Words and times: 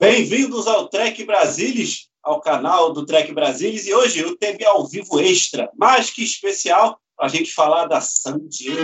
Bem-vindos 0.00 0.68
ao 0.68 0.88
Trek 0.88 1.24
Brasilis, 1.24 2.08
ao 2.22 2.40
canal 2.40 2.92
do 2.92 3.04
Trek 3.04 3.32
Brasilis, 3.32 3.88
e 3.88 3.92
hoje 3.92 4.24
o 4.24 4.36
TV 4.36 4.64
ao 4.64 4.86
vivo 4.86 5.18
extra, 5.18 5.68
mais 5.76 6.08
que 6.08 6.22
especial, 6.22 7.00
para 7.16 7.26
a 7.26 7.28
gente 7.28 7.52
falar 7.52 7.86
da 7.86 8.00
San 8.00 8.38
Diego. 8.46 8.80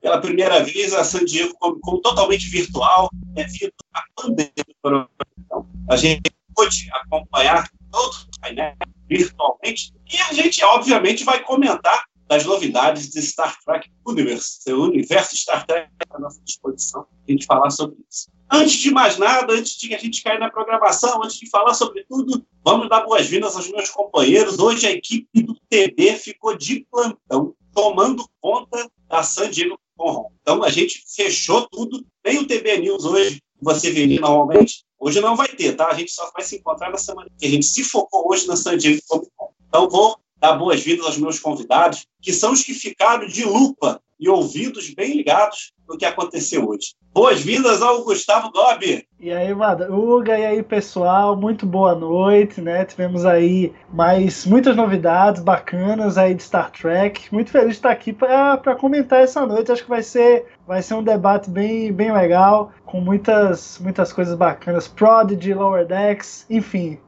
Pela 0.00 0.20
primeira 0.20 0.62
vez, 0.62 0.94
a 0.94 1.02
San 1.02 1.24
Diego 1.24 1.52
como, 1.58 1.80
como 1.80 2.00
totalmente 2.00 2.48
virtual, 2.48 3.10
devido 3.12 3.72
à 3.92 4.04
pandemia. 4.14 4.52
Então, 4.68 5.66
a 5.90 5.96
gente 5.96 6.30
pode 6.54 6.88
acompanhar 6.92 7.68
todos 7.90 8.18
os 8.18 8.38
painéis 8.40 8.76
virtualmente, 9.08 9.92
e 10.08 10.16
a 10.30 10.32
gente, 10.32 10.62
obviamente, 10.62 11.24
vai 11.24 11.42
comentar 11.42 12.04
das 12.28 12.44
novidades 12.44 13.10
de 13.10 13.22
Star 13.22 13.56
Trek 13.64 13.90
Universe, 14.06 14.60
o 14.72 14.84
universo 14.84 15.36
Star 15.36 15.66
Trek 15.66 15.88
à 16.10 16.18
nossa 16.18 16.40
disposição, 16.42 17.06
a 17.26 17.30
gente 17.30 17.46
falar 17.46 17.70
sobre 17.70 17.96
isso. 18.10 18.30
Antes 18.50 18.74
de 18.74 18.90
mais 18.90 19.18
nada, 19.18 19.52
antes 19.52 19.76
de 19.76 19.94
a 19.94 19.98
gente 19.98 20.22
cair 20.22 20.38
na 20.38 20.50
programação, 20.50 21.22
antes 21.22 21.36
de 21.36 21.48
falar 21.48 21.74
sobre 21.74 22.04
tudo, 22.04 22.44
vamos 22.64 22.88
dar 22.88 23.04
boas-vindas 23.04 23.56
aos 23.56 23.68
meus 23.70 23.90
companheiros. 23.90 24.58
Hoje 24.58 24.86
a 24.86 24.92
equipe 24.92 25.42
do 25.42 25.54
TB 25.68 26.16
ficou 26.16 26.56
de 26.56 26.86
plantão, 26.90 27.54
tomando 27.74 28.24
conta 28.40 28.88
da 29.08 29.22
San 29.22 29.50
Diego 29.50 29.78
Conron. 29.96 30.30
Então 30.40 30.62
a 30.62 30.70
gente 30.70 31.02
fechou 31.14 31.68
tudo, 31.68 32.04
nem 32.24 32.38
o 32.38 32.46
TB 32.46 32.78
News 32.78 33.04
hoje, 33.04 33.42
você 33.60 33.90
veria 33.90 34.20
normalmente, 34.20 34.84
hoje 34.98 35.20
não 35.20 35.34
vai 35.34 35.48
ter, 35.48 35.74
tá? 35.74 35.88
A 35.88 35.94
gente 35.94 36.12
só 36.12 36.30
vai 36.30 36.44
se 36.44 36.56
encontrar 36.56 36.90
na 36.90 36.98
semana 36.98 37.28
que 37.38 37.46
a 37.46 37.50
gente 37.50 37.66
se 37.66 37.82
focou 37.82 38.30
hoje 38.30 38.46
na 38.46 38.56
San 38.56 38.76
Diego 38.76 39.00
Comic 39.08 39.30
Con. 39.34 39.50
Então 39.66 39.88
vou 39.88 40.16
dar 40.38 40.54
boas-vindas 40.54 41.06
aos 41.06 41.18
meus 41.18 41.38
convidados, 41.38 42.06
que 42.20 42.32
são 42.32 42.52
os 42.52 42.62
que 42.62 42.74
ficaram 42.74 43.26
de 43.26 43.44
lupa 43.44 44.00
e 44.18 44.28
ouvidos 44.28 44.92
bem 44.94 45.14
ligados 45.14 45.72
no 45.88 45.96
que 45.96 46.04
aconteceu 46.04 46.66
hoje. 46.68 46.94
Boas-vindas 47.12 47.80
ao 47.80 48.02
Gustavo 48.04 48.50
Gobi. 48.50 49.06
E 49.18 49.32
aí, 49.32 49.54
Madruga, 49.54 50.38
e 50.38 50.44
aí, 50.44 50.62
pessoal, 50.62 51.36
muito 51.36 51.64
boa 51.64 51.94
noite, 51.94 52.60
né? 52.60 52.84
Tivemos 52.84 53.24
aí 53.24 53.72
mais 53.90 54.44
muitas 54.44 54.76
novidades 54.76 55.42
bacanas 55.42 56.18
aí 56.18 56.34
de 56.34 56.42
Star 56.42 56.70
Trek. 56.70 57.32
Muito 57.32 57.50
feliz 57.50 57.68
de 57.68 57.74
estar 57.74 57.90
aqui 57.90 58.12
para 58.12 58.76
comentar 58.76 59.22
essa 59.22 59.46
noite. 59.46 59.72
Acho 59.72 59.84
que 59.84 59.88
vai 59.88 60.02
ser, 60.02 60.46
vai 60.66 60.82
ser 60.82 60.94
um 60.94 61.02
debate 61.02 61.48
bem, 61.48 61.92
bem 61.92 62.12
legal, 62.12 62.72
com 62.84 63.00
muitas, 63.00 63.78
muitas 63.78 64.12
coisas 64.12 64.36
bacanas. 64.36 64.88
Prodigy, 64.88 65.54
Lower 65.54 65.86
Decks, 65.86 66.44
enfim, 66.50 66.98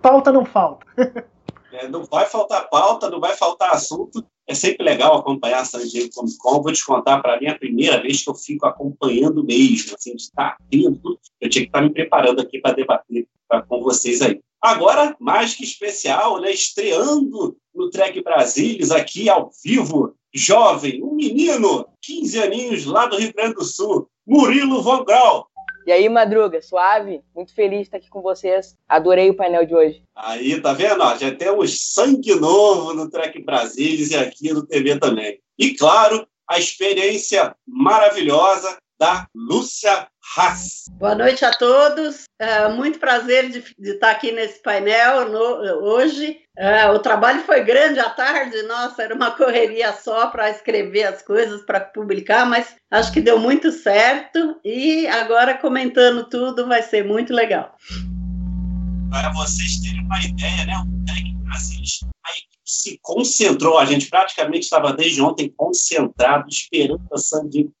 pauta 0.00 0.32
não 0.32 0.44
falta. 0.44 0.86
É, 1.72 1.88
não 1.88 2.04
vai 2.04 2.26
faltar 2.26 2.68
pauta, 2.70 3.10
não 3.10 3.20
vai 3.20 3.36
faltar 3.36 3.72
assunto. 3.72 4.24
É 4.46 4.54
sempre 4.54 4.84
legal 4.84 5.16
acompanhar 5.16 5.60
a 5.60 5.64
San 5.64 5.86
Diego 5.86 6.10
Comic 6.14 6.38
Con. 6.38 6.62
Vou 6.62 6.72
te 6.72 6.84
contar, 6.84 7.20
para 7.20 7.38
mim, 7.38 7.46
é 7.46 7.50
a 7.50 7.58
primeira 7.58 8.00
vez 8.00 8.22
que 8.22 8.30
eu 8.30 8.34
fico 8.34 8.66
acompanhando 8.66 9.44
mesmo, 9.44 9.94
assim, 9.94 10.16
de 10.16 10.22
estar 10.22 10.56
atento. 10.58 11.18
Eu 11.40 11.50
tinha 11.50 11.62
que 11.62 11.68
estar 11.68 11.82
me 11.82 11.90
preparando 11.90 12.40
aqui 12.40 12.58
para 12.58 12.74
debater 12.74 13.28
pra, 13.46 13.62
com 13.62 13.82
vocês 13.82 14.22
aí. 14.22 14.40
Agora, 14.60 15.14
mais 15.20 15.54
que 15.54 15.62
especial, 15.62 16.40
né, 16.40 16.50
estreando 16.50 17.56
no 17.74 17.90
Trek 17.90 18.22
Brasilis, 18.22 18.90
aqui 18.90 19.28
ao 19.28 19.50
vivo, 19.62 20.14
jovem, 20.34 21.02
um 21.02 21.14
menino, 21.14 21.86
15 22.02 22.42
aninhos, 22.42 22.84
lá 22.84 23.06
do 23.06 23.16
Rio 23.16 23.32
Grande 23.32 23.54
do 23.54 23.64
Sul, 23.64 24.08
Murilo 24.26 24.82
Von 24.82 25.04
Grau. 25.04 25.47
E 25.88 25.90
aí, 25.90 26.06
Madruga, 26.06 26.60
suave? 26.60 27.22
Muito 27.34 27.54
feliz 27.54 27.78
de 27.78 27.84
estar 27.84 27.96
aqui 27.96 28.10
com 28.10 28.20
vocês. 28.20 28.76
Adorei 28.86 29.30
o 29.30 29.34
painel 29.34 29.64
de 29.64 29.74
hoje. 29.74 30.02
Aí, 30.14 30.60
tá 30.60 30.74
vendo? 30.74 31.02
Ó, 31.02 31.16
já 31.16 31.34
temos 31.34 31.94
sangue 31.94 32.34
novo 32.34 32.92
no 32.92 33.08
Trek 33.08 33.42
Brasilis 33.42 34.10
e 34.10 34.16
aqui 34.16 34.52
no 34.52 34.66
TV 34.66 34.98
também. 34.98 35.40
E, 35.58 35.74
claro, 35.74 36.28
a 36.46 36.58
experiência 36.58 37.56
maravilhosa 37.66 38.76
da 38.98 39.28
Lúcia 39.34 40.08
Haas. 40.36 40.86
Boa 40.98 41.14
noite 41.14 41.44
a 41.44 41.52
todos. 41.52 42.24
É 42.38 42.68
muito 42.68 42.98
prazer 42.98 43.48
de, 43.50 43.64
de, 43.78 43.90
estar 43.92 44.10
aqui 44.10 44.32
nesse 44.32 44.60
painel 44.60 45.30
no, 45.30 45.84
hoje. 45.84 46.40
É, 46.56 46.90
o 46.90 46.98
trabalho 46.98 47.42
foi 47.44 47.62
grande 47.62 48.00
à 48.00 48.10
tarde, 48.10 48.62
nossa, 48.62 49.02
era 49.02 49.14
uma 49.14 49.30
correria 49.30 49.92
só 49.92 50.26
para 50.26 50.50
escrever 50.50 51.04
as 51.04 51.22
coisas, 51.22 51.62
para 51.62 51.80
publicar, 51.80 52.44
mas 52.44 52.74
acho 52.90 53.12
que 53.12 53.20
deu 53.20 53.38
muito 53.38 53.70
certo. 53.70 54.58
E 54.64 55.06
agora, 55.06 55.56
comentando 55.56 56.28
tudo, 56.28 56.66
vai 56.66 56.82
ser 56.82 57.04
muito 57.04 57.32
legal. 57.32 57.76
Para 59.10 59.32
vocês 59.32 59.78
terem 59.80 60.04
uma 60.04 60.20
ideia, 60.20 60.66
né? 60.66 60.74
O 60.76 60.98
se 62.68 62.98
concentrou, 63.00 63.78
a 63.78 63.86
gente 63.86 64.10
praticamente 64.10 64.64
estava 64.64 64.92
desde 64.92 65.22
ontem 65.22 65.48
concentrado, 65.56 66.46
esperando 66.50 67.08
a 67.10 67.16
San 67.16 67.48
Diego 67.48 67.72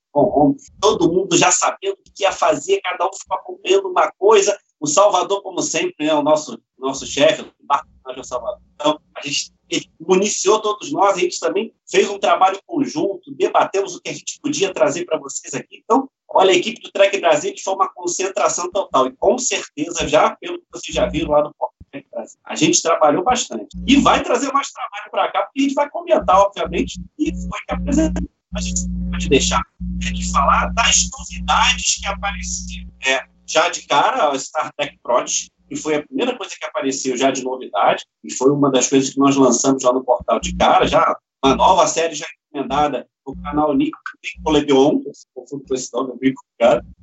todo 0.80 1.12
mundo 1.12 1.36
já 1.36 1.50
sabendo 1.50 1.94
o 1.94 2.12
que 2.14 2.22
ia 2.22 2.32
fazer, 2.32 2.80
cada 2.80 3.06
um 3.06 3.12
ficou 3.12 3.36
acompanhando 3.36 3.88
uma 3.88 4.10
coisa. 4.12 4.58
O 4.80 4.86
Salvador, 4.86 5.42
como 5.42 5.60
sempre, 5.60 6.06
é 6.06 6.14
o 6.14 6.22
nosso, 6.22 6.60
nosso 6.78 7.06
chefe, 7.06 7.42
o 7.42 8.24
Salvador. 8.24 8.60
Então, 8.74 8.98
a 9.14 9.20
gente 9.22 9.52
municiou 10.00 10.60
todos 10.60 10.90
nós, 10.92 11.16
a 11.16 11.20
gente 11.20 11.38
também 11.38 11.74
fez 11.90 12.08
um 12.08 12.18
trabalho 12.18 12.58
conjunto, 12.66 13.34
debatemos 13.34 13.94
o 13.94 14.00
que 14.00 14.08
a 14.08 14.12
gente 14.12 14.40
podia 14.40 14.72
trazer 14.72 15.04
para 15.04 15.18
vocês 15.18 15.52
aqui. 15.54 15.82
Então, 15.84 16.08
olha, 16.28 16.52
a 16.52 16.56
equipe 16.56 16.80
do 16.80 16.90
Trek 16.90 17.18
Brasil 17.18 17.52
foi 17.62 17.74
uma 17.74 17.88
concentração 17.92 18.70
total, 18.70 19.08
e 19.08 19.12
com 19.16 19.36
certeza, 19.36 20.08
já 20.08 20.30
pelo 20.36 20.58
que 20.58 20.66
vocês 20.72 20.94
já 20.94 21.06
viram 21.06 21.32
lá 21.32 21.42
no 21.42 21.54
Trek 21.90 22.08
Brasil, 22.10 22.38
a 22.44 22.54
gente 22.54 22.82
trabalhou 22.82 23.22
bastante. 23.22 23.76
E 23.86 23.96
vai 23.96 24.22
trazer 24.22 24.52
mais 24.52 24.70
trabalho 24.70 25.10
para 25.10 25.32
cá, 25.32 25.42
porque 25.42 25.60
a 25.60 25.62
gente 25.62 25.74
vai 25.74 25.90
comentar, 25.90 26.38
obviamente, 26.40 27.00
e 27.18 27.26
foi 27.26 27.60
que 27.66 27.74
apresentou 27.74 28.28
a 28.54 28.60
gente 28.60 28.80
pode 29.10 29.28
deixar 29.28 29.62
de 29.98 30.32
falar 30.32 30.72
das 30.74 31.08
novidades 31.10 32.00
que 32.00 32.06
apareceram. 32.06 32.90
É, 33.06 33.24
já 33.46 33.68
de 33.68 33.86
cara, 33.86 34.30
a 34.30 34.38
Star 34.38 34.72
Trek 34.76 34.98
Prodigy, 35.02 35.50
que 35.68 35.76
foi 35.76 35.96
a 35.96 36.02
primeira 36.02 36.36
coisa 36.36 36.54
que 36.58 36.64
apareceu 36.64 37.16
já 37.16 37.30
de 37.30 37.42
novidade, 37.42 38.04
e 38.24 38.32
foi 38.32 38.50
uma 38.50 38.70
das 38.70 38.88
coisas 38.88 39.10
que 39.10 39.18
nós 39.18 39.36
lançamos 39.36 39.82
lá 39.82 39.92
no 39.92 40.04
portal 40.04 40.40
de 40.40 40.54
cara, 40.56 40.86
já 40.86 41.16
uma 41.44 41.54
nova 41.54 41.86
série 41.86 42.14
já 42.14 42.26
encomendada 42.50 43.06
no 43.26 43.36
canal 43.42 43.74
Nico 43.74 43.98
Nickelodeon, 44.22 45.02
confundo 45.34 45.64
com 45.68 45.74
esse 45.74 45.92
nome. 45.92 46.34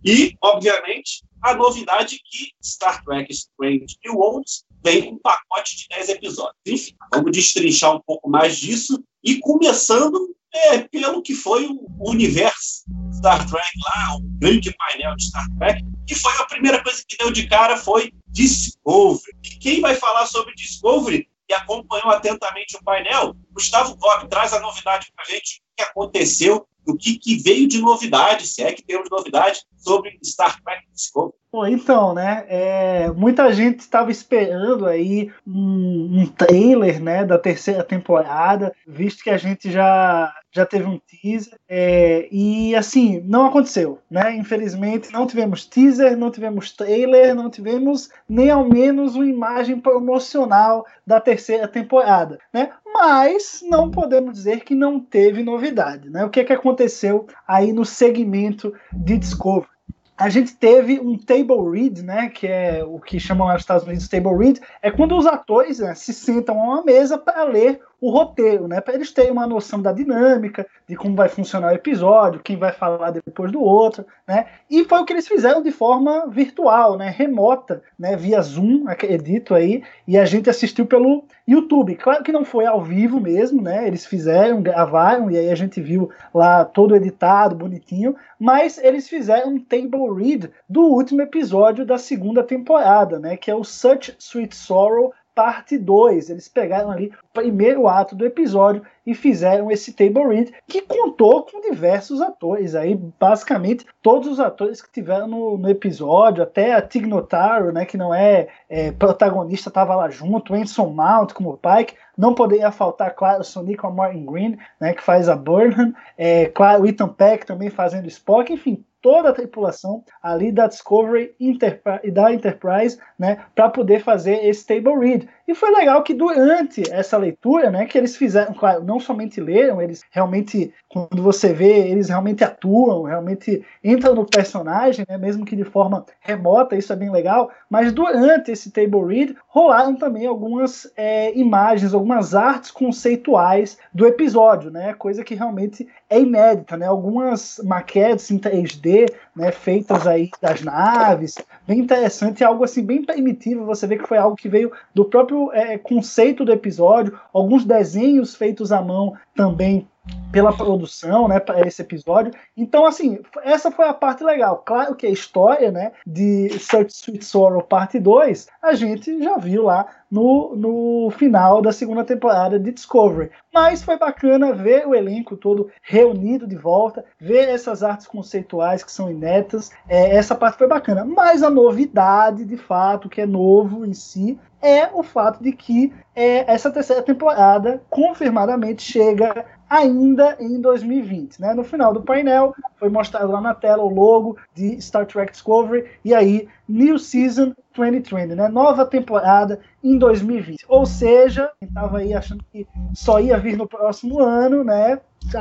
E, 0.03 0.35
obviamente, 0.41 1.23
a 1.41 1.53
novidade 1.53 2.19
que 2.25 2.51
Star 2.63 3.03
Trek 3.03 3.31
Strange 3.31 3.97
New 4.03 4.15
Worlds 4.15 4.65
vem 4.85 5.13
um 5.13 5.17
pacote 5.17 5.75
de 5.75 5.87
10 5.89 6.09
episódios. 6.09 6.55
Enfim, 6.65 6.95
vamos 7.11 7.31
destrinchar 7.31 7.95
um 7.95 7.99
pouco 7.99 8.29
mais 8.29 8.55
disso 8.55 9.03
e 9.23 9.39
começando 9.39 10.35
é, 10.53 10.77
pelo 10.77 11.23
que 11.23 11.33
foi 11.33 11.67
o 11.67 12.09
universo 12.09 12.83
Star 13.15 13.49
Trek 13.49 13.69
lá, 13.83 14.15
o 14.17 14.21
grande 14.39 14.73
painel 14.77 15.15
de 15.15 15.25
Star 15.25 15.45
Trek, 15.57 15.83
que 16.07 16.13
foi 16.13 16.31
a 16.33 16.45
primeira 16.45 16.81
coisa 16.83 17.03
que 17.05 17.17
deu 17.17 17.31
de 17.31 17.47
cara 17.47 17.75
foi 17.75 18.13
Discovery. 18.27 19.35
E 19.43 19.49
quem 19.57 19.81
vai 19.81 19.95
falar 19.95 20.27
sobre 20.27 20.53
Discovery 20.53 21.27
e 21.49 21.53
acompanhou 21.53 22.11
atentamente 22.11 22.77
o 22.77 22.83
painel, 22.83 23.35
Gustavo 23.51 23.97
Cobb 23.97 24.27
traz 24.29 24.53
a 24.53 24.59
novidade 24.59 25.11
para 25.15 25.25
a 25.25 25.29
gente, 25.29 25.61
o 25.61 25.75
que 25.75 25.83
aconteceu, 25.83 26.67
o 26.87 26.95
que, 26.95 27.17
que 27.17 27.37
veio 27.37 27.67
de 27.67 27.79
novidade, 27.79 28.47
se 28.47 28.61
é 28.61 28.71
que 28.71 28.83
temos 28.83 29.09
novidade 29.09 29.61
sobre 29.75 30.17
Star 30.23 30.61
Trek 30.63 30.85
Discovery. 30.93 31.35
Bom, 31.55 31.65
então, 31.67 32.13
né? 32.13 32.43
É, 32.49 33.09
muita 33.11 33.49
gente 33.53 33.79
estava 33.79 34.11
esperando 34.11 34.85
aí 34.85 35.31
um, 35.47 36.19
um, 36.19 36.27
trailer, 36.27 37.01
né, 37.01 37.23
da 37.23 37.39
terceira 37.39 37.81
temporada, 37.81 38.75
visto 38.85 39.23
que 39.23 39.29
a 39.29 39.37
gente 39.37 39.71
já 39.71 40.33
já 40.51 40.65
teve 40.65 40.85
um 40.85 40.99
teaser 40.99 41.57
é, 41.67 42.27
e 42.31 42.75
assim 42.75 43.21
não 43.25 43.45
aconteceu, 43.45 43.99
né? 44.09 44.35
Infelizmente 44.35 45.11
não 45.13 45.25
tivemos 45.25 45.65
teaser, 45.65 46.17
não 46.17 46.29
tivemos 46.29 46.71
trailer, 46.73 47.33
não 47.33 47.49
tivemos 47.49 48.09
nem 48.27 48.49
ao 48.49 48.65
menos 48.65 49.15
uma 49.15 49.25
imagem 49.25 49.79
promocional 49.79 50.85
da 51.07 51.21
terceira 51.21 51.69
temporada, 51.69 52.37
né? 52.53 52.71
Mas 52.85 53.61
não 53.69 53.91
podemos 53.91 54.33
dizer 54.33 54.61
que 54.61 54.75
não 54.75 54.99
teve 54.99 55.41
novidade, 55.41 56.09
né? 56.09 56.25
O 56.25 56.29
que 56.29 56.41
é 56.41 56.43
que 56.43 56.53
aconteceu 56.53 57.27
aí 57.47 57.71
no 57.71 57.85
segmento 57.85 58.73
de 58.93 59.17
Discovery? 59.17 59.74
A 60.17 60.29
gente 60.29 60.55
teve 60.55 60.99
um 60.99 61.17
table 61.17 61.69
read, 61.69 62.01
né, 62.01 62.29
que 62.29 62.47
é 62.47 62.83
o 62.85 62.99
que 62.99 63.19
chamam 63.19 63.47
nos 63.49 63.61
Estados 63.61 63.85
Unidos 63.85 64.07
table 64.07 64.37
read, 64.37 64.61
é 64.81 64.89
quando 64.89 65.17
os 65.17 65.25
atores 65.25 65.79
né, 65.79 65.93
se 65.93 66.13
sentam 66.13 66.59
a 66.59 66.63
uma 66.63 66.83
mesa 66.83 67.17
para 67.17 67.43
ler 67.43 67.81
o 68.05 68.11
roteiro, 68.11 68.67
né, 68.67 68.79
para 68.79 68.93
eles 68.93 69.11
terem 69.11 69.31
uma 69.31 69.47
noção 69.47 69.81
da 69.81 69.91
dinâmica, 69.91 70.67
de 70.87 70.95
como 70.95 71.15
vai 71.15 71.27
funcionar 71.27 71.71
o 71.71 71.75
episódio, 71.75 72.39
quem 72.43 72.55
vai 72.55 72.71
falar 72.71 73.09
depois 73.09 73.51
do 73.51 73.59
outro, 73.59 74.05
né? 74.27 74.45
E 74.69 74.83
foi 74.85 74.99
o 74.99 75.05
que 75.05 75.13
eles 75.13 75.27
fizeram 75.27 75.63
de 75.63 75.71
forma 75.71 76.27
virtual, 76.27 76.97
né, 76.97 77.09
remota, 77.09 77.81
né, 77.97 78.15
via 78.15 78.39
Zoom, 78.41 78.87
acredito 78.87 79.55
aí, 79.55 79.83
e 80.07 80.19
a 80.19 80.25
gente 80.25 80.49
assistiu 80.49 80.85
pelo 80.85 81.23
YouTube. 81.47 81.95
Claro 81.95 82.23
que 82.23 82.31
não 82.31 82.45
foi 82.45 82.67
ao 82.67 82.81
vivo 82.83 83.19
mesmo, 83.19 83.61
né? 83.61 83.87
Eles 83.87 84.05
fizeram, 84.05 84.61
gravaram 84.61 85.29
e 85.31 85.37
aí 85.37 85.49
a 85.49 85.55
gente 85.55 85.81
viu 85.81 86.09
lá 86.33 86.63
todo 86.63 86.95
editado, 86.95 87.55
bonitinho, 87.55 88.15
mas 88.39 88.77
eles 88.77 89.07
fizeram 89.07 89.49
um 89.53 89.59
table 89.59 90.13
read 90.15 90.51
do 90.69 90.81
último 90.83 91.21
episódio 91.21 91.85
da 91.85 91.97
segunda 91.97 92.43
temporada, 92.43 93.19
né, 93.19 93.35
que 93.35 93.49
é 93.49 93.55
o 93.55 93.63
Such 93.63 94.15
Sweet 94.19 94.55
Sorrow 94.55 95.11
parte 95.35 95.77
2. 95.77 96.29
Eles 96.29 96.47
pegaram 96.47 96.89
ali 96.89 97.07
o 97.07 97.33
primeiro 97.33 97.87
ato 97.87 98.15
do 98.15 98.25
episódio 98.25 98.81
e 99.05 99.13
fizeram 99.13 99.69
esse 99.69 99.93
table 99.93 100.27
read 100.27 100.53
que 100.67 100.81
contou 100.81 101.43
com 101.43 101.61
diversos 101.61 102.21
atores 102.21 102.73
aí, 102.73 102.95
basicamente 103.19 103.85
todos 104.01 104.27
os 104.27 104.39
atores 104.39 104.81
que 104.81 104.91
tiveram 104.91 105.27
no, 105.27 105.57
no 105.57 105.69
episódio, 105.69 106.41
até 106.41 106.73
a 106.73 106.81
Tig 106.81 107.07
Notaro, 107.07 107.71
né, 107.71 107.85
que 107.85 107.97
não 107.97 108.13
é, 108.13 108.47
é 108.69 108.91
protagonista, 108.91 109.69
estava 109.69 109.95
lá 109.95 110.09
junto, 110.09 110.53
o 110.53 110.55
Anson 110.55 110.87
Mount 110.87 111.33
como 111.33 111.57
Pike, 111.57 111.95
não 112.17 112.33
poderia 112.33 112.71
faltar, 112.71 113.13
claro, 113.13 113.41
o 113.41 113.43
Sonic 113.43 113.77
com 113.77 113.87
a 113.87 113.91
Martin 113.91 114.25
Green, 114.25 114.57
né, 114.79 114.93
que 114.93 115.03
faz 115.03 115.27
a 115.27 115.35
Burnham, 115.35 115.93
é, 116.17 116.45
claro, 116.45 116.83
o 116.83 116.87
Ethan 116.87 117.09
Peck 117.09 117.45
também 117.45 117.69
fazendo 117.69 118.07
Spock, 118.07 118.51
enfim, 118.51 118.83
toda 119.05 119.29
a 119.29 119.33
tripulação 119.33 120.03
ali 120.19 120.51
da 120.51 120.65
Discovery 120.65 121.35
e 121.39 122.09
da 122.09 122.33
Enterprise, 122.33 122.97
né, 123.19 123.45
para 123.53 123.69
poder 123.69 123.99
fazer 123.99 124.43
esse 124.43 124.65
table 124.65 124.97
read. 124.97 125.29
E 125.47 125.53
foi 125.53 125.69
legal 125.71 126.01
que 126.01 126.13
durante 126.13 126.81
essa 126.91 127.17
leitura, 127.17 127.69
né, 127.69 127.85
que 127.85 127.97
eles 127.97 128.17
fizeram, 128.17 128.53
claro, 128.53 128.83
não 128.83 128.99
somente 128.99 129.39
leram, 129.39 129.79
eles 129.79 130.01
realmente, 130.09 130.73
quando 130.89 131.21
você 131.21 131.53
vê, 131.53 131.87
eles 131.87 132.09
realmente 132.09 132.43
atuam, 132.43 133.03
realmente 133.03 133.63
entram 133.83 134.15
no 134.15 134.25
personagem, 134.25 135.05
né, 135.07 135.17
mesmo 135.19 135.45
que 135.45 135.55
de 135.55 135.63
forma 135.63 136.03
remota, 136.19 136.75
isso 136.75 136.91
é 136.91 136.95
bem 136.95 137.11
legal, 137.11 137.51
mas 137.69 137.93
durante 137.93 138.51
esse 138.51 138.71
table 138.71 139.05
read 139.05 139.35
rolaram 139.47 139.95
também 139.95 140.25
algumas 140.25 140.91
é, 140.97 141.37
imagens, 141.37 141.93
algumas 141.93 142.33
artes 142.33 142.71
conceituais 142.71 143.77
do 143.93 144.07
episódio, 144.07 144.71
né, 144.71 144.95
coisa 144.95 145.23
que 145.23 145.35
realmente 145.35 145.87
é 146.09 146.19
inédita, 146.19 146.75
né, 146.75 146.87
algumas 146.87 147.61
maquetes 147.63 148.31
em 148.31 148.39
3D, 148.39 149.13
né, 149.35 149.51
feitas 149.51 150.07
aí 150.07 150.29
das 150.41 150.61
naves, 150.61 151.35
bem 151.67 151.79
interessante, 151.79 152.43
algo 152.43 152.63
assim 152.63 152.83
bem 152.83 153.03
primitivo, 153.03 153.65
você 153.65 153.85
vê 153.85 153.97
que 153.97 154.07
foi 154.07 154.17
algo 154.17 154.35
que 154.35 154.47
veio 154.47 154.71
do 154.93 155.05
próprio 155.05 155.51
é, 155.51 155.77
conceito 155.77 156.45
do 156.45 156.51
episódio, 156.51 157.19
alguns 157.33 157.65
desenhos 157.65 158.35
feitos 158.35 158.71
à 158.71 158.81
mão 158.81 159.15
também 159.35 159.87
pela 160.35 160.51
produção, 160.51 161.29
né, 161.29 161.39
para 161.39 161.65
esse 161.65 161.81
episódio. 161.81 162.33
Então, 162.57 162.85
assim, 162.85 163.19
essa 163.41 163.71
foi 163.71 163.87
a 163.87 163.93
parte 163.93 164.21
legal. 164.21 164.63
Claro 164.65 164.93
que 164.93 165.07
a 165.07 165.09
história, 165.09 165.71
né, 165.71 165.93
de 166.05 166.49
Search 166.59 166.93
Sweet 166.93 167.23
Sorrow 167.23 167.63
parte 167.63 167.97
2, 167.99 168.47
a 168.61 168.73
gente 168.73 169.23
já 169.23 169.37
viu 169.37 169.63
lá 169.63 169.87
no, 170.11 170.53
no 170.55 171.09
final 171.11 171.61
da 171.61 171.71
segunda 171.71 172.03
temporada 172.03 172.59
de 172.59 172.71
Discovery. 172.71 173.31
Mas 173.53 173.81
foi 173.81 173.97
bacana 173.97 174.51
ver 174.51 174.85
o 174.85 174.93
elenco 174.93 175.37
todo 175.37 175.69
reunido 175.81 176.45
de 176.45 176.57
volta, 176.57 177.05
ver 177.17 177.47
essas 177.47 177.81
artes 177.81 178.05
conceituais 178.05 178.83
que 178.83 178.91
são 178.91 179.09
inéditas. 179.09 179.71
É, 179.87 180.17
essa 180.17 180.35
parte 180.35 180.57
foi 180.57 180.67
bacana. 180.67 181.05
Mas 181.05 181.43
a 181.43 181.49
novidade, 181.49 182.43
de 182.43 182.57
fato, 182.57 183.07
que 183.07 183.21
é 183.21 183.25
novo 183.25 183.85
em 183.85 183.93
si, 183.93 184.37
é 184.61 184.89
o 184.93 185.03
fato 185.03 185.43
de 185.43 185.51
que 185.51 185.93
é, 186.15 186.51
essa 186.51 186.71
terceira 186.71 187.01
temporada 187.01 187.81
confirmadamente 187.89 188.81
chega 188.81 189.45
ainda 189.75 190.37
em 190.39 190.59
2020. 190.59 191.39
Né? 191.39 191.53
No 191.53 191.63
final 191.63 191.93
do 191.93 192.01
painel 192.01 192.53
foi 192.77 192.89
mostrado 192.89 193.31
lá 193.31 193.41
na 193.41 193.53
tela 193.53 193.83
o 193.83 193.93
logo 193.93 194.37
de 194.53 194.79
Star 194.81 195.05
Trek 195.05 195.31
Discovery 195.31 195.85
e 196.03 196.13
aí 196.13 196.47
New 196.67 196.97
Season 196.97 197.53
2020, 197.75 198.35
né? 198.35 198.47
Nova 198.47 198.85
temporada 198.85 199.59
em 199.83 199.97
2020. 199.97 200.65
Ou 200.67 200.85
seja, 200.85 201.51
quem 201.59 201.67
estava 201.67 201.99
aí 201.99 202.13
achando 202.13 202.43
que 202.51 202.67
só 202.93 203.19
ia 203.19 203.37
vir 203.37 203.57
no 203.57 203.67
próximo 203.67 204.19
ano, 204.19 204.63
né? 204.63 204.99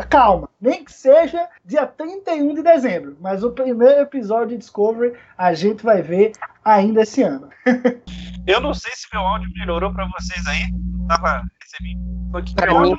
Calma, 0.08 0.48
nem 0.60 0.84
que 0.84 0.92
seja 0.92 1.46
dia 1.64 1.86
31 1.86 2.54
de 2.54 2.62
dezembro, 2.62 3.16
mas 3.20 3.44
o 3.44 3.50
primeiro 3.50 4.00
episódio 4.00 4.48
de 4.48 4.58
Discovery 4.58 5.14
a 5.36 5.52
gente 5.52 5.84
vai 5.84 6.00
ver 6.00 6.32
ainda 6.64 7.02
esse 7.02 7.22
ano. 7.22 7.48
Eu 8.46 8.60
não 8.60 8.74
sei 8.74 8.92
se 8.94 9.06
meu 9.12 9.22
áudio 9.22 9.50
melhorou 9.56 9.92
para 9.92 10.06
vocês 10.08 10.46
aí. 10.46 10.62
Tava 11.08 11.44
recebendo 11.74 12.04
Pra 12.56 12.80
mim, 12.80 12.96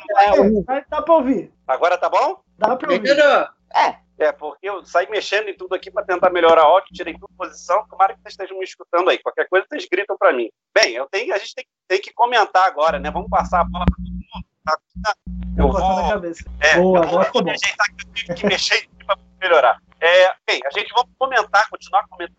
tá 0.66 0.86
dá 0.90 1.02
pra 1.02 1.14
ouvir. 1.14 1.52
Agora 1.68 1.98
tá 1.98 2.10
bom? 2.10 2.42
Dá 2.58 2.76
pra 2.78 2.90
ouvir. 2.90 3.02
Melhorou. 3.02 3.48
É. 3.76 4.06
É, 4.18 4.32
porque 4.32 4.70
eu 4.70 4.86
saí 4.86 5.10
mexendo 5.10 5.50
em 5.50 5.58
tudo 5.58 5.76
aqui 5.76 5.92
para 5.92 6.06
tentar 6.06 6.30
melhorar 6.30 6.62
a 6.62 6.66
áudio, 6.66 6.94
tirei 6.94 7.14
tudo 7.16 7.28
posição. 7.38 7.86
Tomara 7.90 8.14
que 8.14 8.22
vocês 8.22 8.32
estejam 8.32 8.58
me 8.58 8.64
escutando 8.64 9.10
aí. 9.10 9.18
Qualquer 9.18 9.46
coisa, 9.50 9.68
vocês 9.68 9.86
gritam 9.92 10.18
para 10.18 10.32
mim. 10.32 10.50
Bem, 10.74 10.94
eu 10.94 11.06
tenho, 11.08 11.36
a 11.36 11.38
gente 11.38 11.54
tem, 11.54 11.66
tem, 11.86 12.00
que 12.00 12.14
comentar 12.14 12.66
agora, 12.66 12.98
né? 12.98 13.12
Vamos 13.12 13.30
passar 13.30 13.60
a 13.60 13.64
bola 13.66 13.84
para 13.84 13.96
todo 13.98 14.10
mundo. 14.10 14.46
Tá? 14.64 15.16
Eu, 15.58 15.66
eu 15.66 15.72
vou. 15.74 16.02
Na 16.02 16.10
cabeça. 16.14 16.46
É, 16.62 16.76
Boa, 16.78 17.00
eu 17.00 17.32
vou, 17.34 17.44
me 17.44 17.52
ajeitar 17.52 17.88
que 17.88 18.08
eu 18.08 18.14
tive 18.14 18.34
que 18.36 18.46
mexer 18.46 18.88
para 19.06 19.18
melhorar. 19.42 19.82
É, 20.00 20.34
bem, 20.48 20.62
a 20.66 20.80
gente 20.80 20.94
vai 20.94 21.04
comentar, 21.20 21.70
continuar 21.70 22.08
comentando 22.08 22.36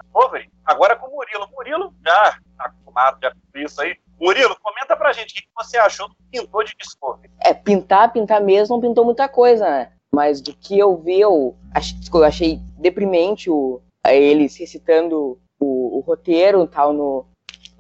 agora 0.64 0.96
com 0.96 1.08
o 1.08 1.10
Murilo. 1.10 1.48
Murilo 1.52 1.94
já 2.06 2.38
está 2.52 2.64
acostumado 2.64 3.18
já 3.22 3.30
com 3.30 3.58
isso 3.58 3.82
aí. 3.82 3.98
Murilo, 4.18 4.56
comenta 4.86 4.96
pra 4.96 5.12
gente 5.12 5.32
o 5.32 5.34
que 5.34 5.48
você 5.56 5.76
achou 5.76 6.08
do 6.08 6.14
pintor 6.30 6.64
de 6.64 6.74
Discovery. 6.78 7.30
É, 7.40 7.52
pintar, 7.52 8.12
pintar 8.12 8.40
mesmo, 8.40 8.76
não 8.76 8.80
pintou 8.80 9.04
muita 9.04 9.28
coisa, 9.28 9.68
né? 9.68 9.92
Mas 10.14 10.40
do 10.40 10.54
que 10.54 10.78
eu 10.78 10.96
vi, 10.96 11.20
eu 11.20 11.56
achei, 11.74 11.98
eu 12.14 12.24
achei 12.24 12.60
deprimente 12.78 13.50
o, 13.50 13.80
eles 14.06 14.56
recitando 14.56 15.38
o, 15.60 15.98
o 15.98 16.00
roteiro 16.00 16.62
e 16.62 16.68
tal 16.68 16.92
no, 16.92 17.26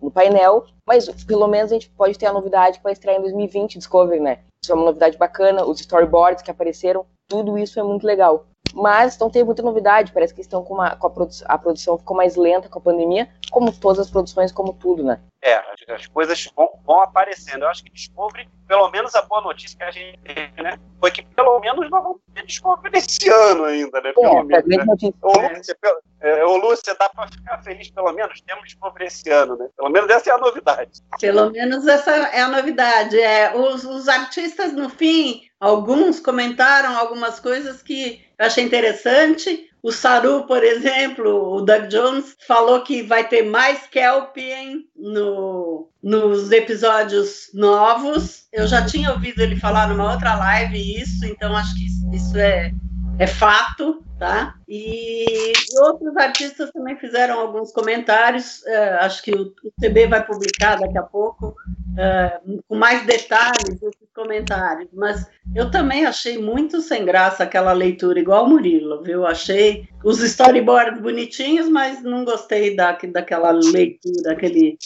no 0.02 0.10
painel. 0.10 0.66
Mas 0.86 1.08
pelo 1.24 1.46
menos 1.46 1.70
a 1.70 1.74
gente 1.74 1.88
pode 1.90 2.18
ter 2.18 2.26
a 2.26 2.32
novidade 2.32 2.78
que 2.78 2.84
vai 2.84 2.92
estrear 2.92 3.16
em 3.16 3.22
2020 3.22 3.78
Discovery, 3.78 4.20
né? 4.20 4.40
Isso 4.62 4.72
é 4.72 4.74
uma 4.74 4.84
novidade 4.84 5.16
bacana, 5.16 5.64
os 5.64 5.80
storyboards 5.80 6.42
que 6.42 6.50
apareceram, 6.50 7.06
tudo 7.28 7.56
isso 7.56 7.78
é 7.78 7.82
muito 7.82 8.06
legal. 8.06 8.46
Mas 8.74 9.18
não 9.18 9.30
tem 9.30 9.44
muita 9.44 9.62
novidade, 9.62 10.12
parece 10.12 10.34
que 10.34 10.40
estão 10.40 10.62
com, 10.62 10.74
uma, 10.74 10.96
com 10.96 11.06
a, 11.06 11.10
produ 11.10 11.32
a 11.44 11.58
produção 11.58 11.98
ficou 11.98 12.16
mais 12.16 12.36
lenta 12.36 12.68
com 12.68 12.78
a 12.78 12.82
pandemia, 12.82 13.28
como 13.50 13.72
todas 13.72 13.98
as 13.98 14.10
produções, 14.10 14.52
como 14.52 14.72
tudo, 14.72 15.02
né? 15.02 15.20
É, 15.42 15.54
as, 15.54 15.88
as 15.88 16.06
coisas 16.06 16.50
vão, 16.54 16.70
vão, 16.84 17.00
aparecendo. 17.00 17.62
Eu 17.62 17.68
acho 17.68 17.82
que 17.82 17.90
Discovery, 17.90 18.48
pelo 18.66 18.90
menos 18.90 19.14
a 19.14 19.22
boa 19.22 19.40
notícia 19.40 19.76
que 19.78 19.84
a 19.84 19.90
gente 19.90 20.18
teve, 20.18 20.62
né? 20.62 20.78
Foi 21.00 21.10
que 21.10 21.22
pelo 21.22 21.60
menos 21.60 21.88
nós 21.90 22.02
vamos 22.02 22.20
ter 22.34 22.44
Discovery 22.44 22.98
esse 22.98 23.28
ano 23.28 23.64
ainda, 23.64 24.00
né? 24.00 24.12
Pelo 24.12 24.26
é, 24.26 24.62
menos, 24.62 25.02
né? 25.02 25.12
Ô, 25.22 25.32
Lúcia, 25.32 25.76
é, 26.20 26.44
ô, 26.44 26.56
Lúcia, 26.56 26.96
dá 26.98 27.08
para 27.08 27.28
ficar 27.28 27.62
feliz 27.62 27.90
pelo 27.90 28.12
menos? 28.12 28.40
Temos 28.40 28.64
Discovery 28.64 29.06
esse 29.06 29.30
ano, 29.30 29.56
né? 29.56 29.68
Pelo 29.76 29.90
menos 29.90 30.10
essa 30.10 30.30
é 30.30 30.32
a 30.32 30.38
novidade. 30.38 30.90
Pelo 31.20 31.50
menos 31.50 31.86
essa 31.86 32.10
é 32.10 32.40
a 32.40 32.48
novidade. 32.48 33.18
É, 33.18 33.56
os, 33.56 33.84
os 33.84 34.08
artistas, 34.08 34.72
no 34.72 34.88
fim, 34.88 35.42
alguns 35.60 36.18
comentaram 36.20 36.96
algumas 36.96 37.38
coisas 37.38 37.82
que 37.82 38.24
eu 38.38 38.46
achei 38.46 38.64
interessante. 38.64 39.70
O 39.86 39.92
Saru, 39.92 40.42
por 40.48 40.64
exemplo, 40.64 41.54
o 41.54 41.60
Doug 41.60 41.86
Jones, 41.86 42.36
falou 42.44 42.80
que 42.80 43.04
vai 43.04 43.28
ter 43.28 43.44
mais 43.44 43.86
Kelpien 43.86 44.84
no, 44.96 45.88
nos 46.02 46.50
episódios 46.50 47.50
novos. 47.54 48.48
Eu 48.52 48.66
já 48.66 48.84
tinha 48.84 49.12
ouvido 49.12 49.38
ele 49.38 49.54
falar 49.54 49.88
numa 49.88 50.10
outra 50.10 50.34
live 50.34 51.00
isso, 51.00 51.24
então 51.24 51.56
acho 51.56 51.72
que 51.76 51.86
isso 52.16 52.36
é, 52.36 52.72
é 53.20 53.28
fato, 53.28 54.04
tá? 54.18 54.54
E 54.68 55.52
outros 55.78 56.16
artistas 56.16 56.70
também 56.70 56.96
fizeram 56.96 57.38
alguns 57.38 57.72
comentários. 57.72 58.62
Uh, 58.62 59.00
acho 59.00 59.22
que 59.22 59.32
o, 59.32 59.52
o 59.64 59.72
CB 59.80 60.08
vai 60.08 60.24
publicar 60.24 60.76
daqui 60.76 60.98
a 60.98 61.02
pouco 61.02 61.48
uh, 61.48 62.62
com 62.66 62.76
mais 62.76 63.04
detalhes 63.06 63.82
esses 63.82 64.08
comentários. 64.14 64.88
Mas 64.92 65.26
eu 65.54 65.70
também 65.70 66.06
achei 66.06 66.38
muito 66.38 66.80
sem 66.80 67.04
graça 67.04 67.44
aquela 67.44 67.72
leitura, 67.72 68.18
igual 68.18 68.44
o 68.44 68.48
Murilo, 68.48 69.02
viu? 69.02 69.26
Achei 69.26 69.88
os 70.04 70.20
storyboards 70.20 71.00
bonitinhos, 71.00 71.68
mas 71.68 72.02
não 72.02 72.24
gostei 72.24 72.74
da, 72.74 72.92
daquela 72.92 73.50
leitura, 73.50 74.32
aquele, 74.32 74.78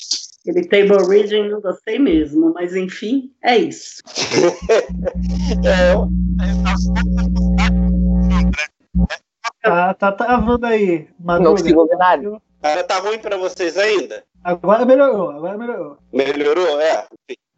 aquele 0.42 0.66
table 0.66 1.06
reading, 1.08 1.48
não 1.48 1.60
gostei 1.60 1.98
mesmo. 1.98 2.52
Mas 2.52 2.74
enfim, 2.74 3.30
é 3.42 3.56
isso. 3.56 4.02
é, 5.64 5.94
Tá, 9.62 9.94
tá 9.94 10.12
travando 10.12 10.66
aí, 10.66 11.08
Madruga. 11.18 11.50
Não 11.50 11.56
consigo 11.56 11.80
ouvir 11.80 11.96
nada. 11.96 12.42
Ah, 12.62 12.82
tá 12.82 12.98
ruim 12.98 13.18
para 13.18 13.36
vocês 13.36 13.76
ainda? 13.76 14.24
Agora 14.42 14.84
melhorou, 14.84 15.30
agora 15.30 15.56
melhorou. 15.56 15.98
Melhorou, 16.12 16.80
é. 16.80 17.06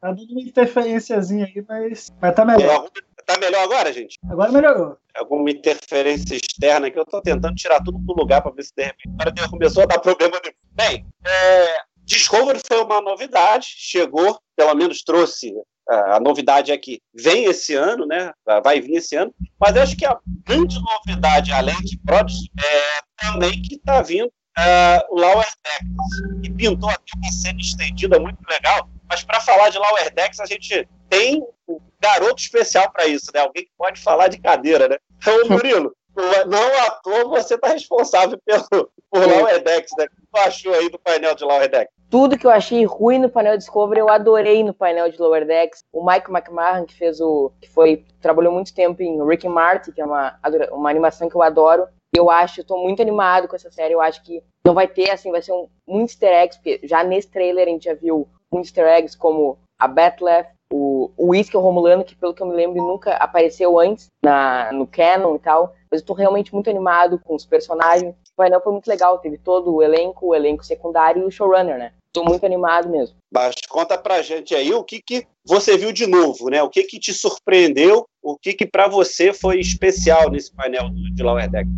Tá 0.00 0.10
dando 0.12 0.32
uma 0.32 0.40
interferênciazinha 0.40 1.46
aí, 1.46 1.64
mas, 1.68 2.12
mas 2.20 2.34
tá 2.34 2.44
melhor. 2.44 2.88
Tá 3.24 3.38
melhor 3.38 3.62
agora, 3.62 3.92
gente? 3.92 4.18
Agora 4.28 4.50
melhorou. 4.50 4.98
Alguma 5.14 5.50
interferência 5.50 6.34
externa 6.34 6.90
que 6.90 6.98
eu 6.98 7.04
tô 7.04 7.20
tentando 7.20 7.54
tirar 7.54 7.82
tudo 7.82 7.98
do 7.98 8.12
lugar 8.14 8.42
para 8.42 8.50
ver 8.50 8.64
se 8.64 8.72
de 8.74 8.82
repente 8.82 9.10
agora 9.20 9.48
começou 9.48 9.84
a 9.84 9.86
dar 9.86 10.00
problema. 10.00 10.40
Bem, 10.72 11.06
é, 11.24 11.76
Discovery 12.04 12.60
foi 12.66 12.82
uma 12.82 13.00
novidade, 13.00 13.66
chegou, 13.76 14.40
pelo 14.56 14.74
menos 14.74 15.02
trouxe 15.02 15.54
a 15.88 16.20
novidade 16.20 16.70
é 16.70 16.78
que 16.78 17.00
vem 17.14 17.44
esse 17.44 17.74
ano, 17.74 18.06
né? 18.06 18.32
Vai 18.62 18.80
vir 18.80 18.94
esse 18.94 19.16
ano, 19.16 19.34
mas 19.58 19.76
acho 19.76 19.96
que 19.96 20.04
a 20.04 20.18
grande 20.46 20.78
novidade, 20.80 21.52
além 21.52 21.78
de 21.80 21.98
Prodigy, 21.98 22.50
é 22.58 23.26
também 23.26 23.60
que 23.62 23.74
está 23.74 24.00
vindo 24.02 24.26
uh, 24.58 25.14
o 25.14 25.20
Lower 25.20 25.46
Decks, 25.64 26.42
que 26.42 26.50
pintou 26.50 26.90
aqui 26.90 27.16
uma 27.16 27.32
cena 27.32 27.60
estendida 27.60 28.18
muito 28.18 28.38
legal. 28.48 28.88
Mas 29.08 29.22
para 29.22 29.40
falar 29.40 29.68
de 29.68 29.78
Lower 29.78 30.14
Decks, 30.14 30.40
a 30.40 30.46
gente 30.46 30.88
tem 31.08 31.42
um 31.68 31.78
garoto 32.00 32.40
especial 32.40 32.90
para 32.90 33.06
isso, 33.06 33.30
né? 33.34 33.40
Alguém 33.40 33.64
que 33.64 33.72
pode 33.76 34.00
falar 34.00 34.28
de 34.28 34.38
cadeira, 34.38 34.88
né? 34.88 34.96
Então, 35.18 35.34
Murilo, 35.48 35.94
não 36.14 36.86
à 36.86 36.90
toa 36.90 37.24
você 37.28 37.54
está 37.54 37.68
responsável 37.68 38.38
pelo, 38.44 38.90
por 39.10 39.26
Lower 39.26 39.62
Decks, 39.62 39.92
né? 39.96 40.04
O 40.04 40.08
que 40.08 40.26
tu 40.32 40.38
achou 40.38 40.74
aí 40.74 40.88
do 40.88 40.98
painel 40.98 41.34
de 41.34 41.44
Lower 41.44 41.70
Decks? 41.70 41.92
Tudo 42.10 42.36
que 42.36 42.46
eu 42.46 42.50
achei 42.50 42.84
ruim 42.84 43.18
no 43.18 43.30
painel 43.30 43.56
Discovery, 43.56 44.00
eu 44.00 44.08
adorei 44.10 44.62
no 44.62 44.74
painel 44.74 45.10
de 45.10 45.18
Lower 45.18 45.46
Decks. 45.46 45.82
O 45.92 46.04
Mike 46.04 46.30
McMahon, 46.30 46.84
que 46.84 46.94
fez 46.94 47.20
o. 47.20 47.50
que 47.60 47.68
foi. 47.68 48.04
trabalhou 48.20 48.52
muito 48.52 48.74
tempo 48.74 49.02
em 49.02 49.26
Rick 49.26 49.46
and 49.46 49.52
Morty, 49.52 49.92
que 49.92 50.00
é 50.00 50.04
uma, 50.04 50.38
uma 50.72 50.90
animação 50.90 51.28
que 51.28 51.34
eu 51.34 51.42
adoro. 51.42 51.88
Eu 52.14 52.30
acho, 52.30 52.60
eu 52.60 52.66
tô 52.66 52.76
muito 52.76 53.00
animado 53.00 53.48
com 53.48 53.56
essa 53.56 53.70
série. 53.70 53.94
Eu 53.94 54.00
acho 54.02 54.22
que 54.22 54.42
não 54.64 54.74
vai 54.74 54.86
ter, 54.86 55.10
assim, 55.10 55.30
vai 55.30 55.40
ser 55.40 55.52
um, 55.52 55.66
um 55.88 56.02
easter 56.02 56.30
eggs, 56.30 56.58
porque 56.58 56.86
já 56.86 57.02
nesse 57.02 57.30
trailer 57.30 57.66
a 57.66 57.70
gente 57.70 57.84
já 57.84 57.94
viu 57.94 58.28
um 58.52 58.58
easter 58.58 58.86
eggs 58.86 59.16
como 59.16 59.58
a 59.78 59.88
Bethlehem, 59.88 60.44
o, 60.72 61.10
o 61.16 61.60
Romulano, 61.60 62.04
que 62.04 62.16
pelo 62.16 62.32
que 62.32 62.42
eu 62.42 62.46
me 62.46 62.54
lembro 62.54 62.82
nunca 62.82 63.14
apareceu 63.16 63.78
antes 63.78 64.06
na, 64.24 64.72
no 64.72 64.86
canon 64.86 65.36
e 65.36 65.38
tal. 65.38 65.74
Mas 65.90 66.00
eu 66.00 66.06
tô 66.06 66.14
realmente 66.14 66.52
muito 66.54 66.70
animado 66.70 67.20
com 67.22 67.34
os 67.34 67.44
personagens. 67.44 68.14
O 68.14 68.36
painel 68.36 68.62
foi 68.62 68.72
muito 68.72 68.88
legal, 68.88 69.18
teve 69.18 69.36
todo 69.36 69.74
o 69.74 69.82
elenco, 69.82 70.28
o 70.28 70.34
elenco 70.34 70.64
secundário 70.64 71.22
e 71.22 71.26
o 71.26 71.30
showrunner, 71.30 71.78
né? 71.78 71.92
Tô 72.12 72.24
muito 72.24 72.44
animado 72.44 72.88
mesmo. 72.88 73.16
Mas 73.32 73.54
conta 73.68 73.96
pra 73.96 74.22
gente 74.22 74.54
aí 74.54 74.72
o 74.72 74.84
que, 74.84 75.00
que 75.00 75.26
você 75.46 75.76
viu 75.76 75.92
de 75.92 76.06
novo, 76.06 76.48
né? 76.48 76.62
O 76.62 76.68
que 76.68 76.84
que 76.84 76.98
te 76.98 77.12
surpreendeu, 77.12 78.04
o 78.22 78.36
que 78.38 78.54
que 78.54 78.66
para 78.66 78.88
você 78.88 79.32
foi 79.32 79.60
especial 79.60 80.30
nesse 80.30 80.54
painel 80.54 80.90
de 80.90 81.22
Lower 81.22 81.50
Deck? 81.50 81.68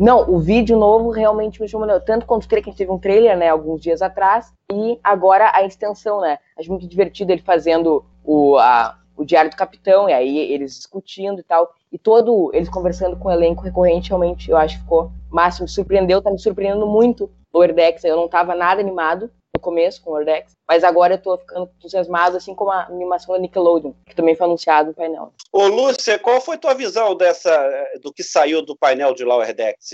Não, 0.00 0.30
o 0.30 0.40
vídeo 0.40 0.78
novo 0.78 1.10
realmente 1.10 1.60
me 1.60 1.68
chamou, 1.68 2.00
tanto 2.00 2.24
quanto 2.24 2.44
o 2.44 2.48
que 2.48 2.54
a 2.54 2.62
gente 2.62 2.76
teve 2.76 2.90
um 2.90 2.98
trailer, 2.98 3.36
né, 3.36 3.50
alguns 3.50 3.82
dias 3.82 4.00
atrás, 4.00 4.50
e 4.72 4.98
agora 5.04 5.52
a 5.54 5.62
extensão, 5.62 6.22
né? 6.22 6.38
Acho 6.58 6.70
muito 6.70 6.88
divertido 6.88 7.32
ele 7.32 7.42
fazendo 7.42 8.02
o, 8.30 8.56
a, 8.58 8.96
o 9.16 9.24
Diário 9.24 9.50
do 9.50 9.56
Capitão, 9.56 10.08
e 10.08 10.12
aí 10.12 10.38
eles 10.52 10.76
discutindo 10.76 11.40
e 11.40 11.42
tal, 11.42 11.74
e 11.90 11.98
todo 11.98 12.50
eles 12.54 12.68
conversando 12.68 13.16
com 13.16 13.28
o 13.28 13.32
elenco 13.32 13.62
recorrente, 13.62 14.10
realmente 14.10 14.48
eu 14.48 14.56
acho 14.56 14.76
que 14.76 14.82
ficou 14.82 15.10
máximo, 15.28 15.64
me 15.64 15.70
surpreendeu, 15.70 16.22
tá 16.22 16.30
me 16.30 16.38
surpreendendo 16.38 16.86
muito 16.86 17.28
Lower 17.52 17.74
Decks, 17.74 18.04
eu 18.04 18.16
não 18.16 18.28
tava 18.28 18.54
nada 18.54 18.80
animado, 18.80 19.28
no 19.52 19.60
começo 19.60 20.00
com 20.00 20.10
o 20.10 20.14
Ordex, 20.14 20.52
mas 20.68 20.84
agora 20.84 21.14
eu 21.14 21.18
tô 21.18 21.36
ficando 21.36 21.68
entusiasmado, 21.76 22.36
assim 22.36 22.54
como 22.54 22.70
a 22.70 22.84
animação 22.84 23.34
da 23.34 23.40
Nickelodeon, 23.40 23.92
que 24.06 24.14
também 24.14 24.36
foi 24.36 24.46
anunciado 24.46 24.90
no 24.90 24.94
painel. 24.94 25.32
Ô, 25.52 25.66
Lúcia, 25.66 26.16
qual 26.20 26.40
foi 26.40 26.56
tua 26.56 26.72
visão 26.72 27.16
dessa, 27.16 27.50
do 28.00 28.12
que 28.12 28.22
saiu 28.22 28.64
do 28.64 28.76
painel 28.76 29.12
de 29.12 29.24
Lower 29.24 29.52
Decks? 29.52 29.90